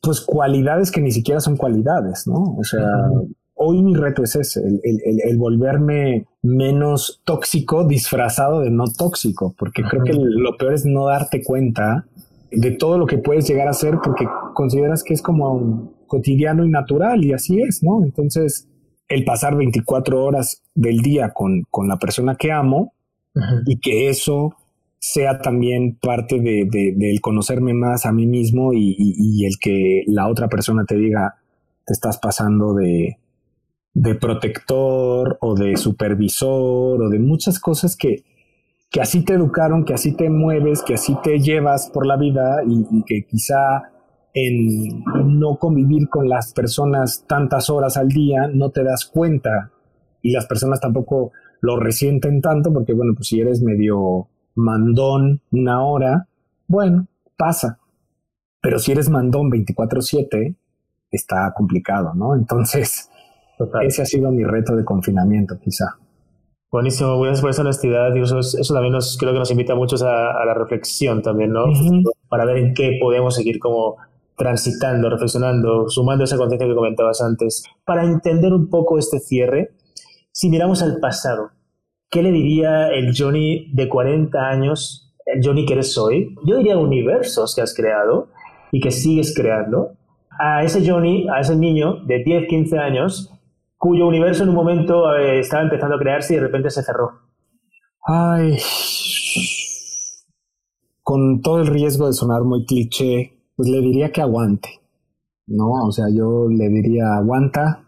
pues 0.00 0.20
cualidades 0.20 0.90
que 0.90 1.00
ni 1.00 1.10
siquiera 1.10 1.40
son 1.40 1.56
cualidades, 1.56 2.26
¿no? 2.26 2.56
O 2.56 2.64
sea, 2.64 2.86
hoy 3.54 3.82
mi 3.82 3.94
reto 3.94 4.22
es 4.22 4.36
ese, 4.36 4.60
el, 4.60 5.38
volverme 5.38 6.26
menos 6.42 7.22
tóxico 7.24 7.86
disfrazado 7.86 8.60
de 8.60 8.70
no 8.70 8.84
tóxico, 8.86 9.54
porque 9.58 9.82
creo 9.82 10.02
que 10.02 10.12
lo 10.14 10.56
peor 10.56 10.74
es 10.74 10.84
no 10.84 11.06
darte 11.06 11.42
cuenta 11.42 12.06
de 12.50 12.70
todo 12.72 12.98
lo 12.98 13.06
que 13.06 13.18
puedes 13.18 13.48
llegar 13.48 13.68
a 13.68 13.72
ser 13.72 13.98
porque 14.02 14.26
consideras 14.54 15.02
que 15.02 15.14
es 15.14 15.22
como 15.22 15.92
cotidiano 16.06 16.64
y 16.64 16.68
natural 16.68 17.24
y 17.24 17.32
así 17.32 17.60
es, 17.60 17.82
¿no? 17.82 18.04
Entonces, 18.04 18.68
el 19.08 19.24
pasar 19.24 19.56
24 19.56 20.22
horas 20.24 20.62
del 20.74 20.98
día 20.98 21.32
con, 21.32 21.62
con 21.70 21.88
la 21.88 21.98
persona 21.98 22.36
que 22.36 22.52
amo 22.52 22.92
y 23.66 23.80
que 23.80 24.08
eso 24.08 24.54
sea 24.98 25.38
también 25.38 25.98
parte 26.00 26.40
de, 26.40 26.66
del 26.70 27.20
conocerme 27.20 27.74
más 27.74 28.06
a 28.06 28.12
mí 28.12 28.26
mismo 28.26 28.72
y, 28.72 29.44
el 29.44 29.58
que 29.60 30.02
la 30.06 30.28
otra 30.28 30.48
persona 30.48 30.84
te 30.86 30.96
diga, 30.96 31.34
te 31.84 31.92
estás 31.92 32.18
pasando 32.18 32.74
de, 32.74 33.18
de 33.94 34.16
protector 34.16 35.38
o 35.40 35.54
de 35.54 35.76
supervisor 35.76 37.00
o 37.00 37.08
de 37.08 37.20
muchas 37.20 37.60
cosas 37.60 37.96
que, 37.96 38.24
que 38.90 39.00
así 39.00 39.24
te 39.24 39.34
educaron, 39.34 39.84
que 39.84 39.94
así 39.94 40.16
te 40.16 40.28
mueves, 40.28 40.82
que 40.82 40.94
así 40.94 41.16
te 41.22 41.38
llevas 41.38 41.90
por 41.90 42.04
la 42.04 42.16
vida 42.16 42.62
y, 42.66 43.04
que 43.04 43.24
quizá 43.24 43.90
en 44.34 45.04
no 45.38 45.58
convivir 45.58 46.08
con 46.08 46.28
las 46.28 46.52
personas 46.52 47.24
tantas 47.28 47.70
horas 47.70 47.96
al 47.96 48.08
día 48.08 48.48
no 48.52 48.70
te 48.70 48.82
das 48.82 49.04
cuenta 49.04 49.70
y 50.22 50.32
las 50.32 50.46
personas 50.46 50.80
tampoco 50.80 51.30
lo 51.60 51.78
resienten 51.78 52.40
tanto 52.40 52.72
porque 52.72 52.94
bueno, 52.94 53.12
pues 53.14 53.28
si 53.28 53.40
eres 53.40 53.62
medio 53.62 54.28
mandón 54.56 55.40
una 55.52 55.84
hora, 55.84 56.26
bueno, 56.66 57.06
pasa. 57.36 57.78
Pero 58.60 58.78
si 58.78 58.92
eres 58.92 59.08
mandón 59.08 59.50
24/7, 59.50 60.56
está 61.10 61.52
complicado, 61.54 62.14
¿no? 62.14 62.34
Entonces, 62.34 63.10
ese 63.82 64.02
ha 64.02 64.06
sido 64.06 64.30
mi 64.30 64.44
reto 64.44 64.74
de 64.74 64.84
confinamiento, 64.84 65.58
quizá. 65.62 65.96
Buenísimo, 66.74 67.20
gracias 67.20 67.40
por 67.40 67.50
esa 67.50 67.62
honestidad. 67.62 68.12
Y 68.16 68.20
eso, 68.20 68.40
eso 68.40 68.74
también 68.74 68.92
nos, 68.92 69.16
creo 69.16 69.32
que 69.32 69.38
nos 69.38 69.50
invita 69.52 69.74
a 69.74 69.76
muchos 69.76 70.02
a, 70.02 70.44
la 70.44 70.54
reflexión 70.54 71.22
también, 71.22 71.52
¿no? 71.52 71.66
Para 72.28 72.44
ver 72.44 72.56
en 72.56 72.74
qué 72.74 72.98
podemos 73.00 73.36
seguir 73.36 73.60
como 73.60 73.96
transitando, 74.36 75.08
reflexionando, 75.08 75.88
sumando 75.88 76.24
esa 76.24 76.36
conciencia 76.36 76.66
que 76.66 76.74
comentabas 76.74 77.20
antes. 77.22 77.62
Para 77.84 78.02
entender 78.04 78.52
un 78.52 78.68
poco 78.68 78.98
este 78.98 79.20
cierre, 79.20 79.70
si 80.32 80.50
miramos 80.50 80.82
al 80.82 80.98
pasado, 80.98 81.50
¿qué 82.10 82.22
le 82.22 82.32
diría 82.32 82.88
el 82.88 83.14
Johnny 83.16 83.70
de 83.72 83.88
40 83.88 84.36
años, 84.36 85.14
el 85.26 85.46
Johnny 85.46 85.66
que 85.66 85.74
eres 85.74 85.96
hoy? 85.96 86.34
Yo 86.44 86.56
diría 86.56 86.76
universos 86.76 87.54
que 87.54 87.62
has 87.62 87.72
creado 87.72 88.30
y 88.72 88.80
que 88.80 88.90
sigues 88.90 89.32
creando. 89.32 89.92
A 90.40 90.64
ese 90.64 90.84
Johnny, 90.84 91.28
a 91.32 91.38
ese 91.38 91.54
niño 91.54 92.04
de 92.04 92.24
10, 92.24 92.48
15 92.48 92.78
años, 92.78 93.30
cuyo 93.84 94.08
universo 94.08 94.44
en 94.44 94.48
un 94.48 94.54
momento 94.54 95.14
eh, 95.14 95.40
estaba 95.40 95.62
empezando 95.62 95.96
a 95.96 95.98
crearse 95.98 96.32
y 96.32 96.36
de 96.36 96.44
repente 96.44 96.70
se 96.70 96.82
cerró. 96.82 97.20
Ay, 98.02 98.56
con 101.02 101.42
todo 101.42 101.60
el 101.60 101.66
riesgo 101.66 102.06
de 102.06 102.14
sonar 102.14 102.44
muy 102.44 102.64
cliché, 102.64 103.42
pues 103.54 103.68
le 103.68 103.82
diría 103.82 104.10
que 104.10 104.22
aguante, 104.22 104.70
¿no? 105.46 105.70
O 105.86 105.92
sea, 105.92 106.06
yo 106.10 106.48
le 106.48 106.70
diría 106.70 107.16
aguanta 107.18 107.84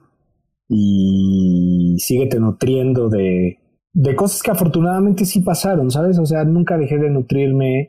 y 0.69 1.97
síguete 1.99 2.41
nutriendo 2.41 3.09
de, 3.09 3.59
de 3.95 4.15
cosas 4.15 4.43
que 4.43 4.51
afortunadamente 4.51 5.25
sí 5.25 5.41
pasaron, 5.41 5.91
¿sabes? 5.91 6.19
O 6.19 6.27
sea, 6.27 6.45
nunca 6.45 6.77
dejé 6.77 6.99
de 6.99 7.09
nutrirme 7.09 7.89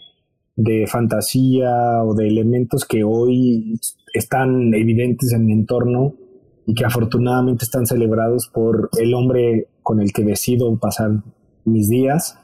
de 0.56 0.88
fantasía 0.88 2.06
o 2.06 2.14
de 2.14 2.30
elementos 2.30 2.86
que 2.86 3.04
hoy 3.04 3.78
están 4.14 4.74
evidentes 4.74 5.34
en 5.34 5.46
mi 5.46 5.52
entorno 5.52 6.14
y 6.68 6.76
que 6.76 6.86
afortunadamente 6.86 7.66
están 7.66 7.88
celebrados 7.88 8.48
por 8.54 8.92
el 9.00 9.16
hombre 9.16 9.70
con 9.82 10.00
el 10.00 10.14
que 10.14 10.24
decido 10.24 10.78
pasar 10.78 11.24
mis 11.66 11.90
días. 11.90 12.38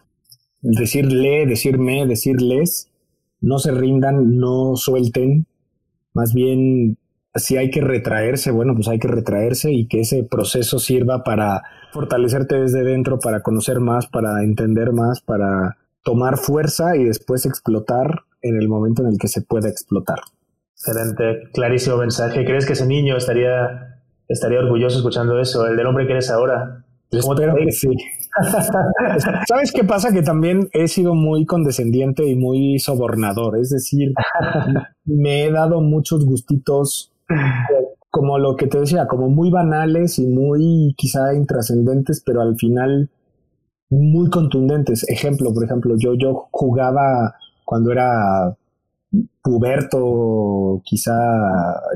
Decirle, 0.61 1.45
decirme, 1.45 2.07
decirles, 2.07 2.89
no 3.41 3.59
se 3.59 3.71
rindan, 3.71 4.39
no 4.39 4.75
suelten, 4.75 5.45
más 6.13 6.33
bien 6.33 6.97
si 7.35 7.57
hay 7.57 7.69
que 7.69 7.81
retraerse, 7.81 8.51
bueno, 8.51 8.73
pues 8.75 8.87
hay 8.87 8.99
que 8.99 9.07
retraerse 9.07 9.71
y 9.71 9.87
que 9.87 10.01
ese 10.01 10.23
proceso 10.23 10.79
sirva 10.79 11.23
para 11.23 11.63
fortalecerte 11.91 12.59
desde 12.59 12.83
dentro, 12.83 13.19
para 13.19 13.41
conocer 13.41 13.79
más, 13.79 14.07
para 14.07 14.43
entender 14.43 14.93
más, 14.93 15.21
para 15.21 15.77
tomar 16.03 16.37
fuerza 16.37 16.95
y 16.95 17.03
después 17.05 17.45
explotar 17.45 18.21
en 18.41 18.55
el 18.55 18.69
momento 18.69 19.01
en 19.03 19.09
el 19.09 19.17
que 19.17 19.27
se 19.27 19.41
pueda 19.41 19.69
explotar. 19.69 20.19
Excelente, 20.73 21.49
clarísimo 21.53 21.97
mensaje. 21.97 22.45
¿Crees 22.45 22.65
que 22.65 22.73
ese 22.73 22.85
niño 22.85 23.17
estaría, 23.17 23.92
estaría 24.27 24.59
orgulloso 24.59 24.97
escuchando 24.97 25.39
eso, 25.39 25.67
el 25.67 25.75
del 25.75 25.87
hombre 25.87 26.05
que 26.05 26.13
eres 26.13 26.29
ahora? 26.29 26.83
Espero 27.11 27.55
que 27.55 27.71
sí. 27.71 27.89
¿Sabes 29.47 29.71
qué 29.71 29.83
pasa? 29.83 30.11
Que 30.11 30.23
también 30.23 30.69
he 30.73 30.87
sido 30.87 31.13
muy 31.13 31.45
condescendiente 31.45 32.25
y 32.25 32.35
muy 32.35 32.79
sobornador. 32.79 33.57
Es 33.59 33.69
decir, 33.69 34.13
me 35.05 35.45
he 35.45 35.51
dado 35.51 35.81
muchos 35.81 36.25
gustitos 36.25 37.11
como 38.09 38.37
lo 38.37 38.55
que 38.55 38.67
te 38.67 38.79
decía, 38.79 39.07
como 39.07 39.29
muy 39.29 39.49
banales 39.49 40.19
y 40.19 40.27
muy 40.27 40.93
quizá 40.97 41.33
intrascendentes, 41.33 42.21
pero 42.25 42.41
al 42.41 42.55
final 42.57 43.09
muy 43.89 44.29
contundentes. 44.29 45.07
Ejemplo, 45.09 45.53
por 45.53 45.63
ejemplo, 45.63 45.95
yo, 45.97 46.13
yo 46.15 46.47
jugaba 46.51 47.35
cuando 47.65 47.91
era 47.91 48.55
puberto, 49.41 50.81
quizá 50.83 51.13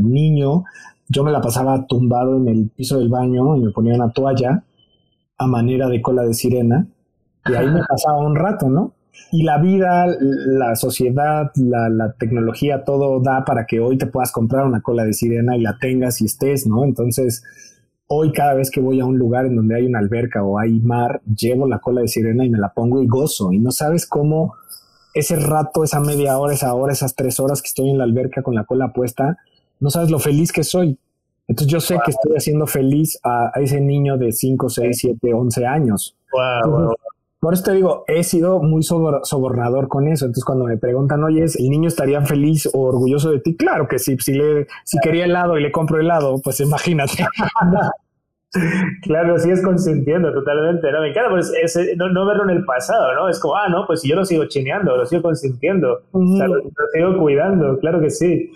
niño, 0.02 0.64
yo 1.10 1.24
me 1.24 1.32
la 1.32 1.42
pasaba 1.42 1.86
tumbado 1.88 2.38
en 2.38 2.48
el 2.48 2.70
piso 2.70 3.00
del 3.00 3.10
baño 3.10 3.56
y 3.56 3.62
me 3.62 3.72
ponía 3.72 3.96
una 3.96 4.12
toalla 4.12 4.64
a 5.38 5.48
manera 5.48 5.88
de 5.88 6.02
cola 6.02 6.24
de 6.24 6.34
sirena 6.34 6.88
y 7.46 7.54
ahí 7.54 7.70
me 7.70 7.82
pasaba 7.88 8.20
un 8.20 8.36
rato, 8.36 8.70
¿no? 8.70 8.94
Y 9.32 9.44
la 9.44 9.60
vida, 9.60 10.06
la 10.20 10.76
sociedad, 10.76 11.52
la, 11.56 12.14
tecnología, 12.20 12.84
todo 12.84 13.20
da 13.20 13.44
para 13.46 13.66
que 13.66 13.80
hoy 13.80 13.98
te 13.98 14.06
puedas 14.06 14.32
comprar 14.32 14.66
una 14.66 14.82
cola 14.82 15.04
de 15.04 15.14
sirena 15.14 15.58
y 15.58 15.62
la 15.62 15.78
tengas 15.80 16.22
y 16.22 16.26
estés, 16.26 16.68
¿no? 16.68 16.84
Entonces, 16.84 17.44
hoy 18.08 18.32
cada 18.32 18.54
vez 18.54 18.70
que 18.70 18.80
voy 18.80 19.00
a 19.00 19.06
un 19.06 19.18
lugar 19.18 19.46
en 19.46 19.56
donde 19.56 19.76
hay 19.76 19.86
una 19.86 20.00
alberca 20.00 20.44
o 20.44 20.60
hay 20.60 20.80
mar, 20.80 21.22
llevo 21.26 21.68
la 21.68 21.80
cola 21.80 22.02
de 22.02 22.08
sirena 22.08 22.46
y 22.46 22.50
me 22.50 22.60
la 22.60 22.74
pongo 22.74 23.02
y 23.02 23.08
gozo. 23.08 23.52
Y 23.52 23.60
no 23.60 23.72
sabes 23.72 24.06
cómo 24.06 24.56
ese 25.14 25.36
rato, 25.36 25.84
esa 25.84 26.00
media 26.00 26.38
hora, 26.38 26.54
esa 26.54 26.74
hora, 26.74 26.94
esas 26.94 27.16
tres 27.16 27.40
horas 27.40 27.62
que 27.62 27.68
estoy 27.68 27.90
en 27.90 27.98
la 27.98 28.04
alberca 28.04 28.44
con 28.44 28.56
la 28.56 28.66
cola 28.66 28.94
puesta, 28.94 29.38
no 29.80 29.90
sabes 29.90 30.10
lo 30.10 30.20
feliz 30.20 30.52
que 30.52 30.64
soy. 30.64 30.98
Entonces 31.48 31.72
yo 31.72 31.80
sé 31.80 31.98
que 32.04 32.12
estoy 32.12 32.36
haciendo 32.36 32.68
feliz 32.68 33.20
a, 33.24 33.52
ese 33.56 33.80
niño 33.80 34.18
de 34.18 34.32
5, 34.32 34.70
6, 34.70 34.98
7, 35.00 35.34
11 35.34 35.66
años. 35.66 36.16
Wow, 36.34 36.94
por 37.40 37.54
eso 37.54 37.64
te 37.64 37.74
digo, 37.74 38.04
he 38.08 38.24
sido 38.24 38.60
muy 38.62 38.82
sobornador 38.82 39.88
con 39.88 40.08
eso. 40.08 40.26
Entonces, 40.26 40.44
cuando 40.44 40.66
me 40.66 40.78
preguntan, 40.78 41.24
oye, 41.24 41.44
¿el 41.44 41.70
niño 41.70 41.88
estaría 41.88 42.22
feliz 42.22 42.68
o 42.74 42.82
orgulloso 42.82 43.30
de 43.32 43.40
ti? 43.40 43.56
Claro 43.56 43.88
que 43.88 44.00
sí. 44.00 44.18
Si, 44.20 44.34
le, 44.34 44.68
si 44.84 44.98
quería 45.00 45.26
helado 45.26 45.58
y 45.58 45.62
le 45.62 45.72
compro 45.72 46.00
helado, 46.00 46.42
pues 46.44 46.60
imagínate. 46.60 47.26
claro, 49.04 49.36
es 49.36 49.62
consintiendo 49.62 50.34
totalmente, 50.34 50.92
¿no? 50.92 51.02
Me 51.02 51.10
encanta 51.10 51.30
pues, 51.30 51.54
no, 51.96 52.26
verlo 52.26 52.50
en 52.50 52.58
el 52.58 52.66
pasado, 52.66 53.14
¿no? 53.14 53.30
Es 53.30 53.40
como, 53.40 53.56
ah, 53.56 53.70
no, 53.70 53.86
pues 53.86 54.02
yo 54.02 54.16
lo 54.16 54.26
sigo 54.26 54.46
chineando, 54.46 54.98
lo 54.98 55.06
sigo 55.06 55.22
consintiendo, 55.22 56.02
lo, 56.14 56.62
sigo 56.94 57.20
cuidando, 57.20 57.78
claro 57.80 58.02
que 58.02 58.10
sí. 58.10 58.52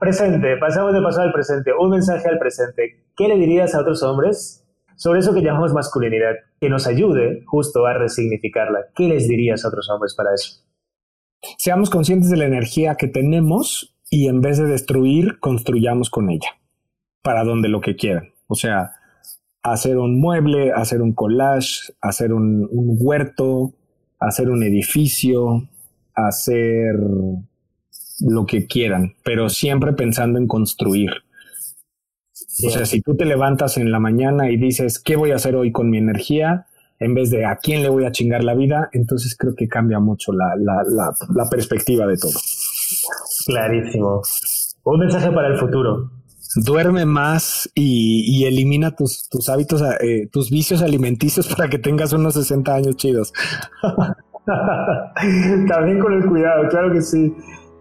Presente, 0.00 0.56
pasamos 0.56 0.92
de 0.92 1.00
pasado 1.00 1.28
al 1.28 1.32
presente, 1.32 1.70
un 1.78 1.90
mensaje 1.90 2.28
al 2.28 2.38
presente. 2.38 3.04
¿Qué 3.16 3.28
le 3.28 3.36
dirías 3.36 3.74
a 3.74 3.80
otros 3.80 4.02
hombres 4.02 4.66
sobre 4.96 5.20
eso 5.20 5.34
que 5.34 5.42
llamamos 5.42 5.72
masculinidad, 5.72 6.34
que 6.60 6.68
nos 6.68 6.86
ayude 6.86 7.42
justo 7.46 7.86
a 7.86 7.94
resignificarla. 7.94 8.86
¿Qué 8.94 9.08
les 9.08 9.28
dirías 9.28 9.64
a 9.64 9.68
otros 9.68 9.88
hombres 9.90 10.14
para 10.14 10.34
eso? 10.34 10.62
Seamos 11.58 11.90
conscientes 11.90 12.30
de 12.30 12.38
la 12.38 12.46
energía 12.46 12.96
que 12.96 13.06
tenemos 13.06 13.94
y 14.10 14.28
en 14.28 14.40
vez 14.40 14.58
de 14.58 14.66
destruir, 14.66 15.38
construyamos 15.38 16.10
con 16.10 16.30
ella, 16.30 16.48
para 17.22 17.44
donde 17.44 17.68
lo 17.68 17.80
que 17.80 17.94
quieran. 17.94 18.30
O 18.46 18.54
sea, 18.54 18.92
hacer 19.62 19.98
un 19.98 20.18
mueble, 20.18 20.72
hacer 20.72 21.02
un 21.02 21.12
collage, 21.12 21.92
hacer 22.00 22.32
un, 22.32 22.68
huerto, 22.72 23.74
hacer 24.18 24.48
un 24.48 24.62
edificio, 24.62 25.68
hacer 26.14 26.94
lo 28.20 28.46
que 28.46 28.66
quieran, 28.66 29.14
pero 29.24 29.48
siempre 29.48 29.92
pensando 29.92 30.38
en 30.38 30.46
construir. 30.46 31.10
O 32.66 32.70
sea, 32.70 32.86
si 32.86 33.02
tú 33.02 33.16
te 33.16 33.26
levantas 33.26 33.76
en 33.76 33.90
la 33.90 34.00
mañana 34.00 34.50
y 34.50 34.56
dices, 34.56 34.98
¿qué 34.98 35.16
voy 35.16 35.32
a 35.32 35.36
hacer 35.36 35.56
hoy 35.56 35.72
con 35.72 35.90
mi 35.90 35.98
energía? 35.98 36.66
en 36.98 37.12
vez 37.12 37.30
de 37.30 37.44
a 37.44 37.56
quién 37.56 37.82
le 37.82 37.90
voy 37.90 38.06
a 38.06 38.10
chingar 38.10 38.42
la 38.42 38.54
vida, 38.54 38.88
entonces 38.92 39.36
creo 39.36 39.54
que 39.54 39.68
cambia 39.68 40.00
mucho 40.00 40.32
la, 40.32 40.54
la 40.56 41.48
perspectiva 41.50 42.06
de 42.06 42.16
todo. 42.16 42.32
Clarísimo. 43.46 44.22
Un 44.84 44.98
mensaje 45.00 45.30
para 45.30 45.48
el 45.48 45.58
futuro. 45.58 46.10
Duerme 46.56 47.04
más 47.04 47.68
y, 47.74 48.44
elimina 48.44 48.92
tus, 48.92 49.28
tus 49.28 49.48
hábitos, 49.48 49.82
eh, 50.00 50.28
tus 50.32 50.50
vicios 50.50 50.80
alimenticios 50.80 51.48
para 51.56 51.68
que 51.68 51.78
tengas 51.78 52.12
unos 52.12 52.34
60 52.34 52.74
años 52.74 52.96
chidos. 52.96 53.32
También 55.68 55.98
con 55.98 56.12
el 56.12 56.24
cuidado, 56.24 56.68
claro 56.68 56.92
que 56.92 57.02
sí. 57.02 57.34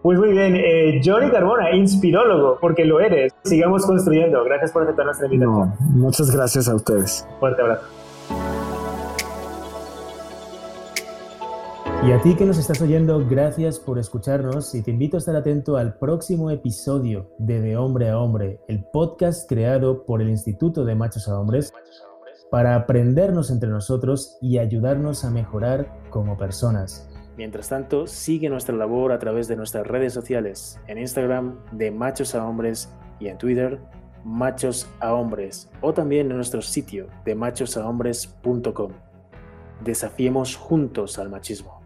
Pues 0.05 0.19
muy 0.19 0.33
bien, 0.33 0.55
eh, 0.55 1.01
Johnny 1.03 1.31
Carbona, 1.31 1.71
inspirólogo, 1.75 2.59
porque 2.61 2.85
lo 2.85 2.99
eres. 2.99 3.33
Sigamos 3.43 3.87
construyendo. 3.87 4.43
Gracias 4.43 4.71
por 4.71 4.83
aceptar 4.83 5.03
nuestra 5.03 5.25
invitación. 5.25 5.73
muchas 5.79 6.29
gracias 6.29 6.69
a 6.69 6.75
ustedes. 6.75 7.27
Fuerte 7.39 7.63
abrazo. 7.63 7.87
Y 12.03 12.11
a 12.11 12.21
ti 12.21 12.35
que 12.35 12.45
nos 12.45 12.59
estás 12.59 12.79
oyendo, 12.83 13.25
gracias 13.27 13.79
por 13.79 13.97
escucharnos 13.97 14.75
y 14.75 14.83
te 14.83 14.91
invito 14.91 15.17
a 15.17 15.21
estar 15.21 15.35
atento 15.35 15.75
al 15.75 15.97
próximo 15.97 16.51
episodio 16.51 17.31
de 17.39 17.61
De 17.61 17.75
Hombre 17.75 18.09
a 18.09 18.19
Hombre, 18.19 18.59
el 18.67 18.83
podcast 18.93 19.49
creado 19.49 20.05
por 20.05 20.21
el 20.21 20.29
Instituto 20.29 20.85
de 20.85 20.93
Machos 20.93 21.27
a 21.27 21.39
Hombres 21.39 21.73
para 22.51 22.75
aprendernos 22.75 23.49
entre 23.49 23.69
nosotros 23.69 24.37
y 24.39 24.59
ayudarnos 24.59 25.25
a 25.25 25.31
mejorar 25.31 25.87
como 26.11 26.37
personas. 26.37 27.09
Mientras 27.37 27.69
tanto, 27.69 28.07
sigue 28.07 28.49
nuestra 28.49 28.75
labor 28.75 29.11
a 29.11 29.19
través 29.19 29.47
de 29.47 29.55
nuestras 29.55 29.85
redes 29.85 30.13
sociales, 30.13 30.79
en 30.87 30.97
Instagram 30.97 31.57
de 31.71 31.91
Machos 31.91 32.33
a 32.33 32.45
Hombres 32.45 32.89
y 33.19 33.27
en 33.27 33.37
Twitter 33.37 33.79
Machos 34.25 34.89
a 34.99 35.13
Hombres 35.13 35.69
o 35.81 35.93
también 35.93 36.31
en 36.31 36.37
nuestro 36.37 36.61
sitio 36.63 37.07
de 37.25 37.35
machosahombres.com. 37.35 38.91
Desafiemos 39.83 40.55
juntos 40.55 41.19
al 41.19 41.29
machismo. 41.29 41.84